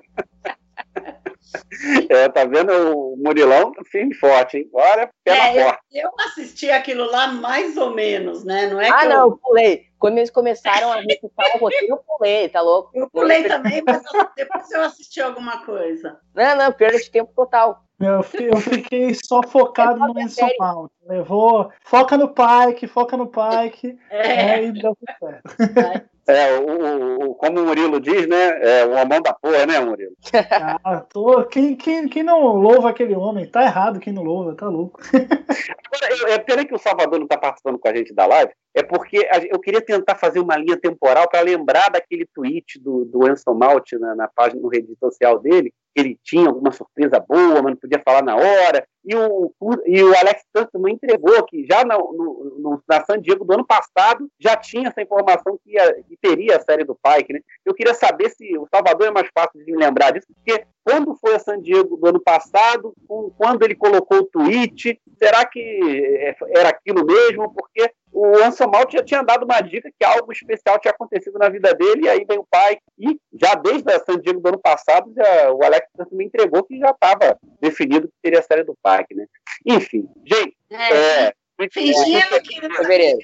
É, 2.10 2.30
tá 2.30 2.46
vendo 2.46 2.72
o 2.72 3.18
Murilão 3.18 3.74
firme 3.86 4.12
e 4.12 4.18
forte, 4.18 4.58
hein? 4.58 4.70
Olha, 4.74 5.10
pela 5.24 5.38
é, 5.38 5.64
forte. 5.64 5.80
Eu, 5.92 6.04
eu, 6.04 6.12
assisti 6.26 6.70
aquilo 6.70 7.10
lá 7.10 7.28
mais 7.28 7.78
ou 7.78 7.92
menos, 7.94 8.44
né? 8.44 8.68
Não 8.68 8.80
é 8.80 8.90
ah, 8.90 9.06
não, 9.06 9.30
eu... 9.30 9.38
pulei. 9.38 9.86
Quando 10.00 10.18
eles 10.18 10.32
começaram 10.32 10.92
a 10.92 11.02
recitar 11.02 11.56
o 11.56 11.60
roteiro, 11.60 11.88
eu 11.90 11.98
pulei, 11.98 12.50
tá 12.50 12.62
louco? 12.62 12.92
Eu 12.94 13.10
pulei 13.10 13.44
também, 13.44 13.84
mas 13.86 14.02
depois 14.36 14.72
eu 14.72 14.82
assisti 14.82 15.22
alguma 15.22 15.64
coisa. 15.64 16.20
Não, 16.34 16.56
não, 16.56 16.72
perda 16.72 16.98
de 16.98 17.12
tempo 17.12 17.32
total. 17.36 17.84
Eu, 18.02 18.26
eu 18.46 18.58
fiquei 18.58 19.16
só 19.24 19.44
focado 19.44 20.00
no 20.00 20.14
Mount. 20.14 20.92
Levou. 21.08 21.72
Foca 21.84 22.18
no 22.18 22.30
Pike, 22.30 22.88
foca 22.88 23.16
no 23.16 23.28
Pike. 23.28 23.98
É. 24.10 24.36
Né, 24.36 24.66
e 24.66 24.72
deu 24.72 24.98
certo. 25.20 26.12
É, 26.28 26.58
o, 26.60 27.30
o, 27.30 27.36
como 27.36 27.60
o 27.60 27.66
Murilo 27.66 28.00
diz, 28.00 28.28
né? 28.28 28.60
É 28.62 28.86
o 28.86 28.92
homão 28.92 29.22
da 29.22 29.34
porra, 29.34 29.66
né, 29.66 29.80
Murilo? 29.80 30.14
Ah, 30.84 31.02
tô, 31.02 31.44
quem, 31.46 31.76
quem, 31.76 32.08
quem 32.08 32.24
não 32.24 32.56
louva 32.56 32.90
aquele 32.90 33.16
homem? 33.16 33.46
Tá 33.46 33.64
errado 33.64 34.00
quem 34.00 34.14
não 34.14 34.24
louva, 34.24 34.56
tá 34.56 34.68
louco. 34.68 35.00
Agora, 35.14 36.32
é 36.32 36.38
pena 36.40 36.66
que 36.66 36.74
o 36.74 36.80
Salvador 36.80 37.20
não 37.20 37.28
tá 37.28 37.38
participando 37.38 37.78
com 37.78 37.88
a 37.88 37.96
gente 37.96 38.14
da 38.14 38.26
live, 38.26 38.52
é 38.74 38.82
porque 38.82 39.28
eu 39.50 39.60
queria 39.60 39.82
tentar 39.82 40.16
fazer 40.16 40.40
uma 40.40 40.58
linha 40.58 40.78
temporal 40.78 41.28
para 41.30 41.42
lembrar 41.42 41.90
daquele 41.90 42.26
tweet 42.34 42.80
do, 42.80 43.06
do 43.06 43.26
Anson 43.26 43.54
Malt 43.54 43.92
na, 43.94 44.16
na 44.16 44.28
página, 44.28 44.62
no 44.62 44.70
rede 44.70 44.96
social 45.00 45.40
dele, 45.40 45.74
ele 45.96 46.18
tinha 46.24 46.48
alguma 46.48 46.72
surpresa 46.72 47.20
boa, 47.20 47.62
mas 47.62 47.74
não 47.74 47.76
podia 47.76 48.02
falar 48.04 48.24
na 48.24 48.36
hora. 48.36 48.86
E 49.04 49.16
o, 49.16 49.52
e 49.86 50.04
o 50.04 50.16
Alex 50.16 50.44
também 50.72 50.94
entregou 50.94 51.44
que 51.44 51.66
já 51.66 51.84
no, 51.84 52.14
no, 52.14 52.56
no, 52.60 52.84
na 52.88 53.04
San 53.04 53.20
Diego 53.20 53.44
do 53.44 53.54
ano 53.54 53.66
passado 53.66 54.30
já 54.40 54.56
tinha 54.56 54.90
essa 54.90 55.02
informação 55.02 55.60
que, 55.64 55.72
ia, 55.72 56.04
que 56.04 56.16
teria 56.18 56.58
a 56.58 56.62
série 56.62 56.84
do 56.84 56.96
Pike. 56.96 57.34
Né? 57.34 57.40
Eu 57.66 57.74
queria 57.74 57.96
saber 57.96 58.30
se 58.30 58.58
o 58.58 58.68
Salvador 58.74 59.08
é 59.08 59.12
mais 59.12 59.28
fácil 59.34 59.64
de 59.66 59.72
me 59.72 59.78
lembrar 59.78 60.12
disso, 60.12 60.28
porque 60.34 60.66
quando 60.84 61.16
foi 61.16 61.36
a 61.36 61.40
San 61.40 61.62
Diego 61.62 61.98
do 61.98 62.08
ano 62.08 62.20
passado, 62.20 62.94
quando 63.38 63.64
ele 63.64 63.76
colocou 63.76 64.20
o 64.20 64.26
tweet, 64.26 65.00
será 65.18 65.46
que 65.46 65.60
é, 65.60 66.36
era 66.56 66.70
aquilo 66.70 67.06
mesmo? 67.06 67.54
Porque 67.54 67.92
o 68.12 68.36
Anson 68.44 68.68
Malt 68.68 68.92
já 68.92 69.04
tinha 69.04 69.24
dado 69.24 69.46
uma 69.46 69.62
dica 69.62 69.90
que 69.98 70.06
algo 70.06 70.32
especial 70.32 70.80
tinha 70.80 70.92
acontecido 70.92 71.38
na 71.38 71.50
vida 71.50 71.74
dele, 71.74 72.06
e 72.06 72.10
aí 72.10 72.26
vem 72.26 72.40
o 72.40 72.48
pai, 72.50 72.78
e 73.00 73.18
já 73.34 73.56
desde 73.56 73.92
a 73.92 74.00
San 74.00 74.20
Diego 74.20 74.42
do 74.42 74.50
ano 74.50 74.60
passado, 74.60 75.12
já, 75.16 75.52
o 75.52 75.64
Alex 75.64 75.88
também 75.96 76.28
entregou 76.28 76.64
que 76.64 76.78
já 76.78 76.90
estava 76.90 77.38
definido 77.62 78.08
que 78.08 78.14
seria 78.24 78.40
a 78.40 78.44
série 78.44 78.64
do 78.64 78.76
Pike, 78.84 79.16
né? 79.16 79.26
Enfim, 79.66 80.10
gente, 80.26 80.58
é, 80.70 81.28
é, 81.28 81.34
fingindo 81.72 82.42
que 82.44 82.68
não 82.68 82.86
queriam 82.86 83.18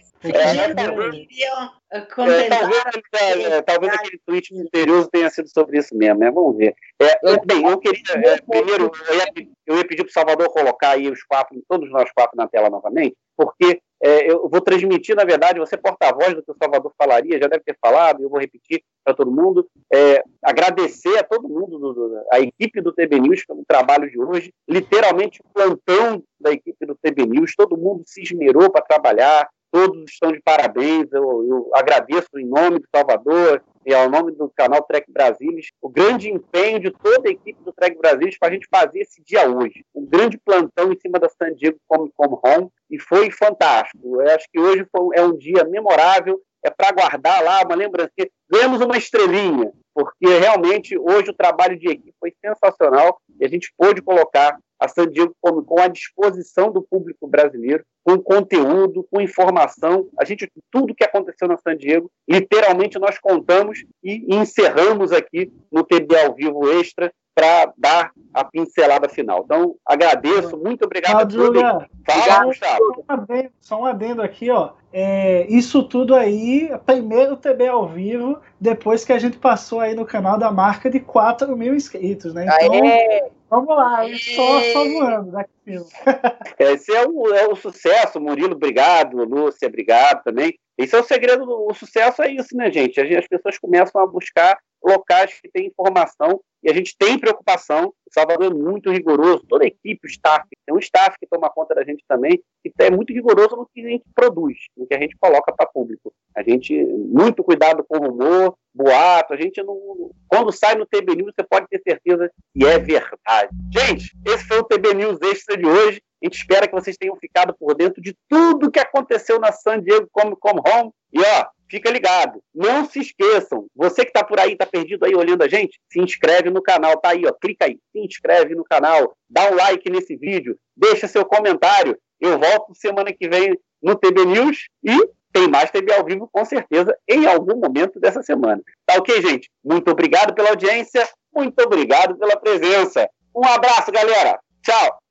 é, 1.89 2.49
talvez, 2.49 3.45
é, 3.45 3.61
talvez 3.61 3.93
aquele 3.93 4.21
tweet 4.25 4.53
misterioso 4.53 5.09
tenha 5.09 5.29
sido 5.29 5.47
sobre 5.49 5.77
isso 5.77 5.95
mesmo, 5.95 6.19
né? 6.19 6.31
Vamos 6.31 6.57
ver. 6.57 6.75
É, 6.99 7.45
bem, 7.45 7.65
eu 7.65 7.77
queria. 7.77 8.01
É, 8.25 8.41
primeiro, 8.41 8.91
eu 9.07 9.15
ia, 9.15 9.25
eu 9.65 9.77
ia 9.77 9.87
pedir 9.87 10.03
para 10.03 10.09
o 10.09 10.13
Salvador 10.13 10.49
colocar 10.49 10.91
aí 10.91 11.09
os 11.09 11.23
quatro, 11.23 11.61
todos 11.67 11.89
nós 11.91 12.11
quatro 12.11 12.35
na 12.35 12.47
tela 12.47 12.69
novamente, 12.69 13.15
porque 13.35 13.81
é, 14.01 14.29
eu 14.31 14.47
vou 14.47 14.61
transmitir, 14.61 15.15
na 15.15 15.23
verdade, 15.23 15.59
você 15.59 15.75
porta-voz 15.75 16.33
do 16.35 16.43
que 16.43 16.51
o 16.51 16.57
Salvador 16.61 16.93
falaria, 16.97 17.39
já 17.41 17.47
deve 17.47 17.63
ter 17.63 17.77
falado, 17.81 18.21
eu 18.21 18.29
vou 18.29 18.39
repetir 18.39 18.83
para 19.03 19.13
todo 19.13 19.31
mundo. 19.31 19.67
É, 19.91 20.23
agradecer 20.43 21.17
a 21.17 21.23
todo 21.23 21.49
mundo, 21.49 21.79
do, 21.79 21.93
do, 21.93 22.23
a 22.31 22.39
equipe 22.39 22.79
do 22.81 22.93
TB 22.93 23.19
News 23.19 23.45
pelo 23.45 23.63
trabalho 23.67 24.09
de 24.09 24.19
hoje, 24.19 24.53
literalmente 24.67 25.41
plantão 25.53 26.23
da 26.39 26.51
equipe 26.51 26.85
do 26.85 26.95
TB 26.95 27.25
News, 27.25 27.55
todo 27.55 27.77
mundo 27.77 28.03
se 28.05 28.21
esmerou 28.21 28.69
para 28.69 28.85
trabalhar, 28.85 29.49
todos 29.77 30.09
estão 30.09 30.31
de 30.31 30.41
parabéns. 30.41 31.07
Eu, 31.11 31.45
eu, 31.47 31.69
agradeço 31.75 32.29
em 32.35 32.45
nome 32.45 32.79
do 32.79 32.87
Salvador 32.93 33.63
e 33.85 33.93
ao 33.93 34.09
nome 34.09 34.31
do 34.31 34.49
canal 34.49 34.81
Trek 34.81 35.11
Brasilis 35.11 35.67
o 35.79 35.87
grande 35.87 36.31
empenho 36.31 36.79
de 36.79 36.89
toda 36.91 37.29
a 37.29 37.31
equipe 37.31 37.63
do 37.63 37.71
Trek 37.71 37.95
Brasilis 37.95 38.39
para 38.39 38.49
a 38.49 38.51
gente 38.51 38.67
fazer 38.69 39.01
esse 39.01 39.21
dia 39.23 39.47
hoje. 39.47 39.85
Um 39.93 40.03
grande 40.03 40.39
plantão 40.39 40.91
em 40.91 40.99
cima 40.99 41.19
da 41.19 41.29
San 41.29 41.53
Diego 41.53 41.77
Comic 41.87 42.11
Con 42.15 42.41
Home 42.43 42.69
e 42.89 42.99
foi 42.99 43.29
fantástico. 43.29 44.19
Eu 44.19 44.33
acho 44.33 44.47
que 44.51 44.59
hoje 44.59 44.83
foi, 44.91 45.15
é 45.15 45.23
um 45.23 45.37
dia 45.37 45.63
memorável. 45.65 46.41
É 46.67 46.69
para 46.69 46.91
guardar 46.91 47.41
lá 47.41 47.61
uma 47.63 47.75
lembrança. 47.75 48.11
Ganhamos 48.51 48.81
uma 48.81 48.97
estrelinha, 48.97 49.71
porque 49.93 50.27
realmente 50.27 50.97
hoje 50.97 51.31
o 51.31 51.33
trabalho 51.33 51.79
de 51.79 51.87
equipe 51.87 52.13
foi 52.19 52.33
sensacional 52.45 53.21
e 53.39 53.45
a 53.45 53.47
gente 53.47 53.73
pôde 53.77 54.01
colocar 54.01 54.57
a 54.77 54.87
San 54.89 55.09
Diego 55.09 55.33
Comic 55.41 55.65
Con 55.65 55.79
à 55.79 55.87
disposição 55.87 56.69
do 56.69 56.81
público 56.83 57.25
brasileiro, 57.25 57.83
com 58.03 58.19
conteúdo, 58.19 59.07
com 59.09 59.21
informação. 59.21 60.09
A 60.19 60.25
gente, 60.25 60.51
tudo 60.69 60.93
que 60.93 61.05
aconteceu 61.05 61.47
na 61.47 61.57
San 61.57 61.75
Diego, 61.75 62.11
literalmente 62.29 62.99
nós 62.99 63.17
contamos 63.17 63.85
e 64.03 64.35
encerramos 64.35 65.13
aqui 65.13 65.51
no 65.71 65.83
TB 65.83 66.17
ao 66.19 66.35
vivo 66.35 66.69
extra 66.69 67.11
para 67.37 67.71
dar 67.77 68.11
a 68.33 68.43
pincelada 68.43 69.07
final. 69.07 69.43
Então, 69.45 69.75
agradeço, 69.85 70.57
muito 70.57 70.83
obrigado 70.85 71.17
ah, 71.17 71.21
a 71.21 71.27
todos. 71.27 71.61
Fala, 72.03 72.45
Gustavo. 72.45 72.79
Só 72.81 72.95
um, 72.97 73.05
adendo, 73.07 73.49
só 73.61 73.81
um 73.81 73.85
adendo 73.85 74.21
aqui, 74.23 74.49
ó. 74.49 74.71
É, 74.91 75.45
isso 75.47 75.83
tudo 75.83 76.15
aí, 76.15 76.71
primeiro 76.83 77.37
TB 77.37 77.67
ao 77.67 77.87
vivo, 77.87 78.39
depois 78.59 79.05
que 79.05 79.13
a 79.13 79.19
gente 79.19 79.37
passou 79.37 79.79
aí 79.79 79.93
no 79.93 80.03
canal 80.03 80.39
da 80.39 80.51
marca 80.51 80.89
de 80.89 80.99
4 80.99 81.55
mil 81.55 81.75
inscritos, 81.75 82.33
né? 82.33 82.47
Então, 82.59 82.83
Aê! 82.83 83.29
Vamos 83.49 83.77
lá, 83.77 84.01
só, 84.35 84.61
só 84.73 84.89
voando 84.89 85.31
daqui 85.31 85.51
Esse 86.59 86.93
é 86.93 87.07
o, 87.07 87.33
é 87.33 87.47
o 87.47 87.55
sucesso, 87.55 88.19
Murilo, 88.19 88.55
obrigado, 88.55 89.23
Lúcia, 89.23 89.67
obrigado 89.67 90.23
também. 90.23 90.57
Esse 90.75 90.95
é 90.95 90.99
o 90.99 91.03
segredo 91.03 91.45
do 91.45 91.67
o 91.67 91.73
sucesso, 91.73 92.23
é 92.23 92.31
isso, 92.31 92.57
né, 92.57 92.71
gente? 92.71 92.99
As 92.99 93.27
pessoas 93.27 93.57
começam 93.57 94.01
a 94.01 94.07
buscar 94.07 94.57
locais 94.83 95.39
que 95.41 95.49
têm 95.49 95.67
informação 95.67 96.41
e 96.63 96.69
a 96.69 96.73
gente 96.73 96.95
tem 96.97 97.19
preocupação. 97.19 97.87
O 97.87 98.13
Salvador 98.13 98.51
é 98.51 98.53
muito 98.53 98.91
rigoroso, 98.91 99.45
toda 99.47 99.63
a 99.63 99.67
equipe, 99.67 99.99
o 100.03 100.07
staff, 100.07 100.45
tem 100.65 100.75
um 100.75 100.79
staff 100.79 101.17
que 101.19 101.27
toma 101.27 101.49
conta 101.49 101.75
da 101.75 101.83
gente 101.83 102.03
também, 102.07 102.41
que 102.63 102.71
é 102.79 102.89
muito 102.89 103.13
rigoroso 103.13 103.55
no 103.55 103.69
que 103.73 103.85
a 103.85 103.89
gente 103.89 104.05
produz, 104.15 104.57
no 104.75 104.87
que 104.87 104.93
a 104.93 104.99
gente 104.99 105.15
coloca 105.17 105.53
para 105.53 105.67
público. 105.67 106.13
A 106.35 106.41
gente, 106.41 106.73
muito 106.75 107.43
cuidado 107.43 107.83
com 107.87 107.97
o 107.97 108.09
rumor, 108.09 108.57
boato, 108.73 109.33
a 109.33 109.37
gente 109.37 109.61
não. 109.63 110.11
Quando 110.27 110.51
sai 110.51 110.75
no 110.75 110.85
TB 110.85 111.15
News, 111.15 111.33
você 111.35 111.43
pode 111.43 111.67
ter 111.67 111.81
certeza 111.81 112.31
que 112.53 112.65
é 112.65 112.79
verdade. 112.79 113.49
Gente, 113.71 114.15
esse 114.25 114.45
foi 114.45 114.59
o 114.59 114.63
TB 114.63 114.93
News 114.93 115.19
Extra 115.21 115.57
de 115.57 115.65
hoje. 115.65 116.01
A 116.21 116.25
gente 116.25 116.37
espera 116.37 116.67
que 116.67 116.73
vocês 116.73 116.97
tenham 116.97 117.15
ficado 117.15 117.55
por 117.57 117.75
dentro 117.75 118.01
de 118.01 118.15
tudo 118.27 118.71
que 118.71 118.79
aconteceu 118.79 119.39
na 119.39 119.51
San 119.51 119.81
Diego 119.81 120.07
Comic 120.11 120.39
Con 120.39 120.61
Home. 120.65 120.91
E 121.13 121.19
ó, 121.21 121.45
fica 121.69 121.89
ligado, 121.89 122.41
não 122.53 122.85
se 122.85 122.99
esqueçam, 122.99 123.67
você 123.75 124.03
que 124.03 124.09
está 124.09 124.23
por 124.23 124.39
aí, 124.39 124.53
está 124.53 124.65
perdido 124.65 125.05
aí 125.05 125.15
olhando 125.15 125.43
a 125.43 125.47
gente, 125.47 125.79
se 125.91 125.99
inscreve 125.99 126.49
no 126.49 126.61
canal, 126.61 126.97
tá 126.97 127.09
aí, 127.09 127.25
ó, 127.25 127.33
clica 127.33 127.65
aí, 127.65 127.77
se 127.91 127.99
inscreve 127.99 128.55
no 128.55 128.63
canal, 128.63 129.15
dá 129.29 129.51
um 129.51 129.55
like 129.55 129.89
nesse 129.89 130.15
vídeo, 130.15 130.57
deixa 130.75 131.07
seu 131.07 131.25
comentário. 131.25 131.97
Eu 132.19 132.39
volto 132.39 132.73
semana 132.73 133.13
que 133.13 133.29
vem 133.29 133.57
no 133.81 133.95
TB 133.95 134.25
News 134.25 134.67
e 134.83 134.97
tem 135.31 135.47
mais 135.47 135.69
TV 135.69 135.93
ao 135.93 136.03
vivo, 136.03 136.27
com 136.31 136.43
certeza, 136.45 136.97
em 137.07 137.27
algum 137.27 137.57
momento 137.57 137.99
dessa 137.99 138.23
semana. 138.23 138.61
Tá 138.85 138.95
ok, 138.95 139.21
gente? 139.21 139.49
Muito 139.63 139.91
obrigado 139.91 140.33
pela 140.33 140.49
audiência, 140.49 141.07
muito 141.33 141.59
obrigado 141.61 142.17
pela 142.17 142.35
presença. 142.37 143.07
Um 143.35 143.45
abraço, 143.45 143.91
galera. 143.91 144.39
Tchau. 144.63 145.06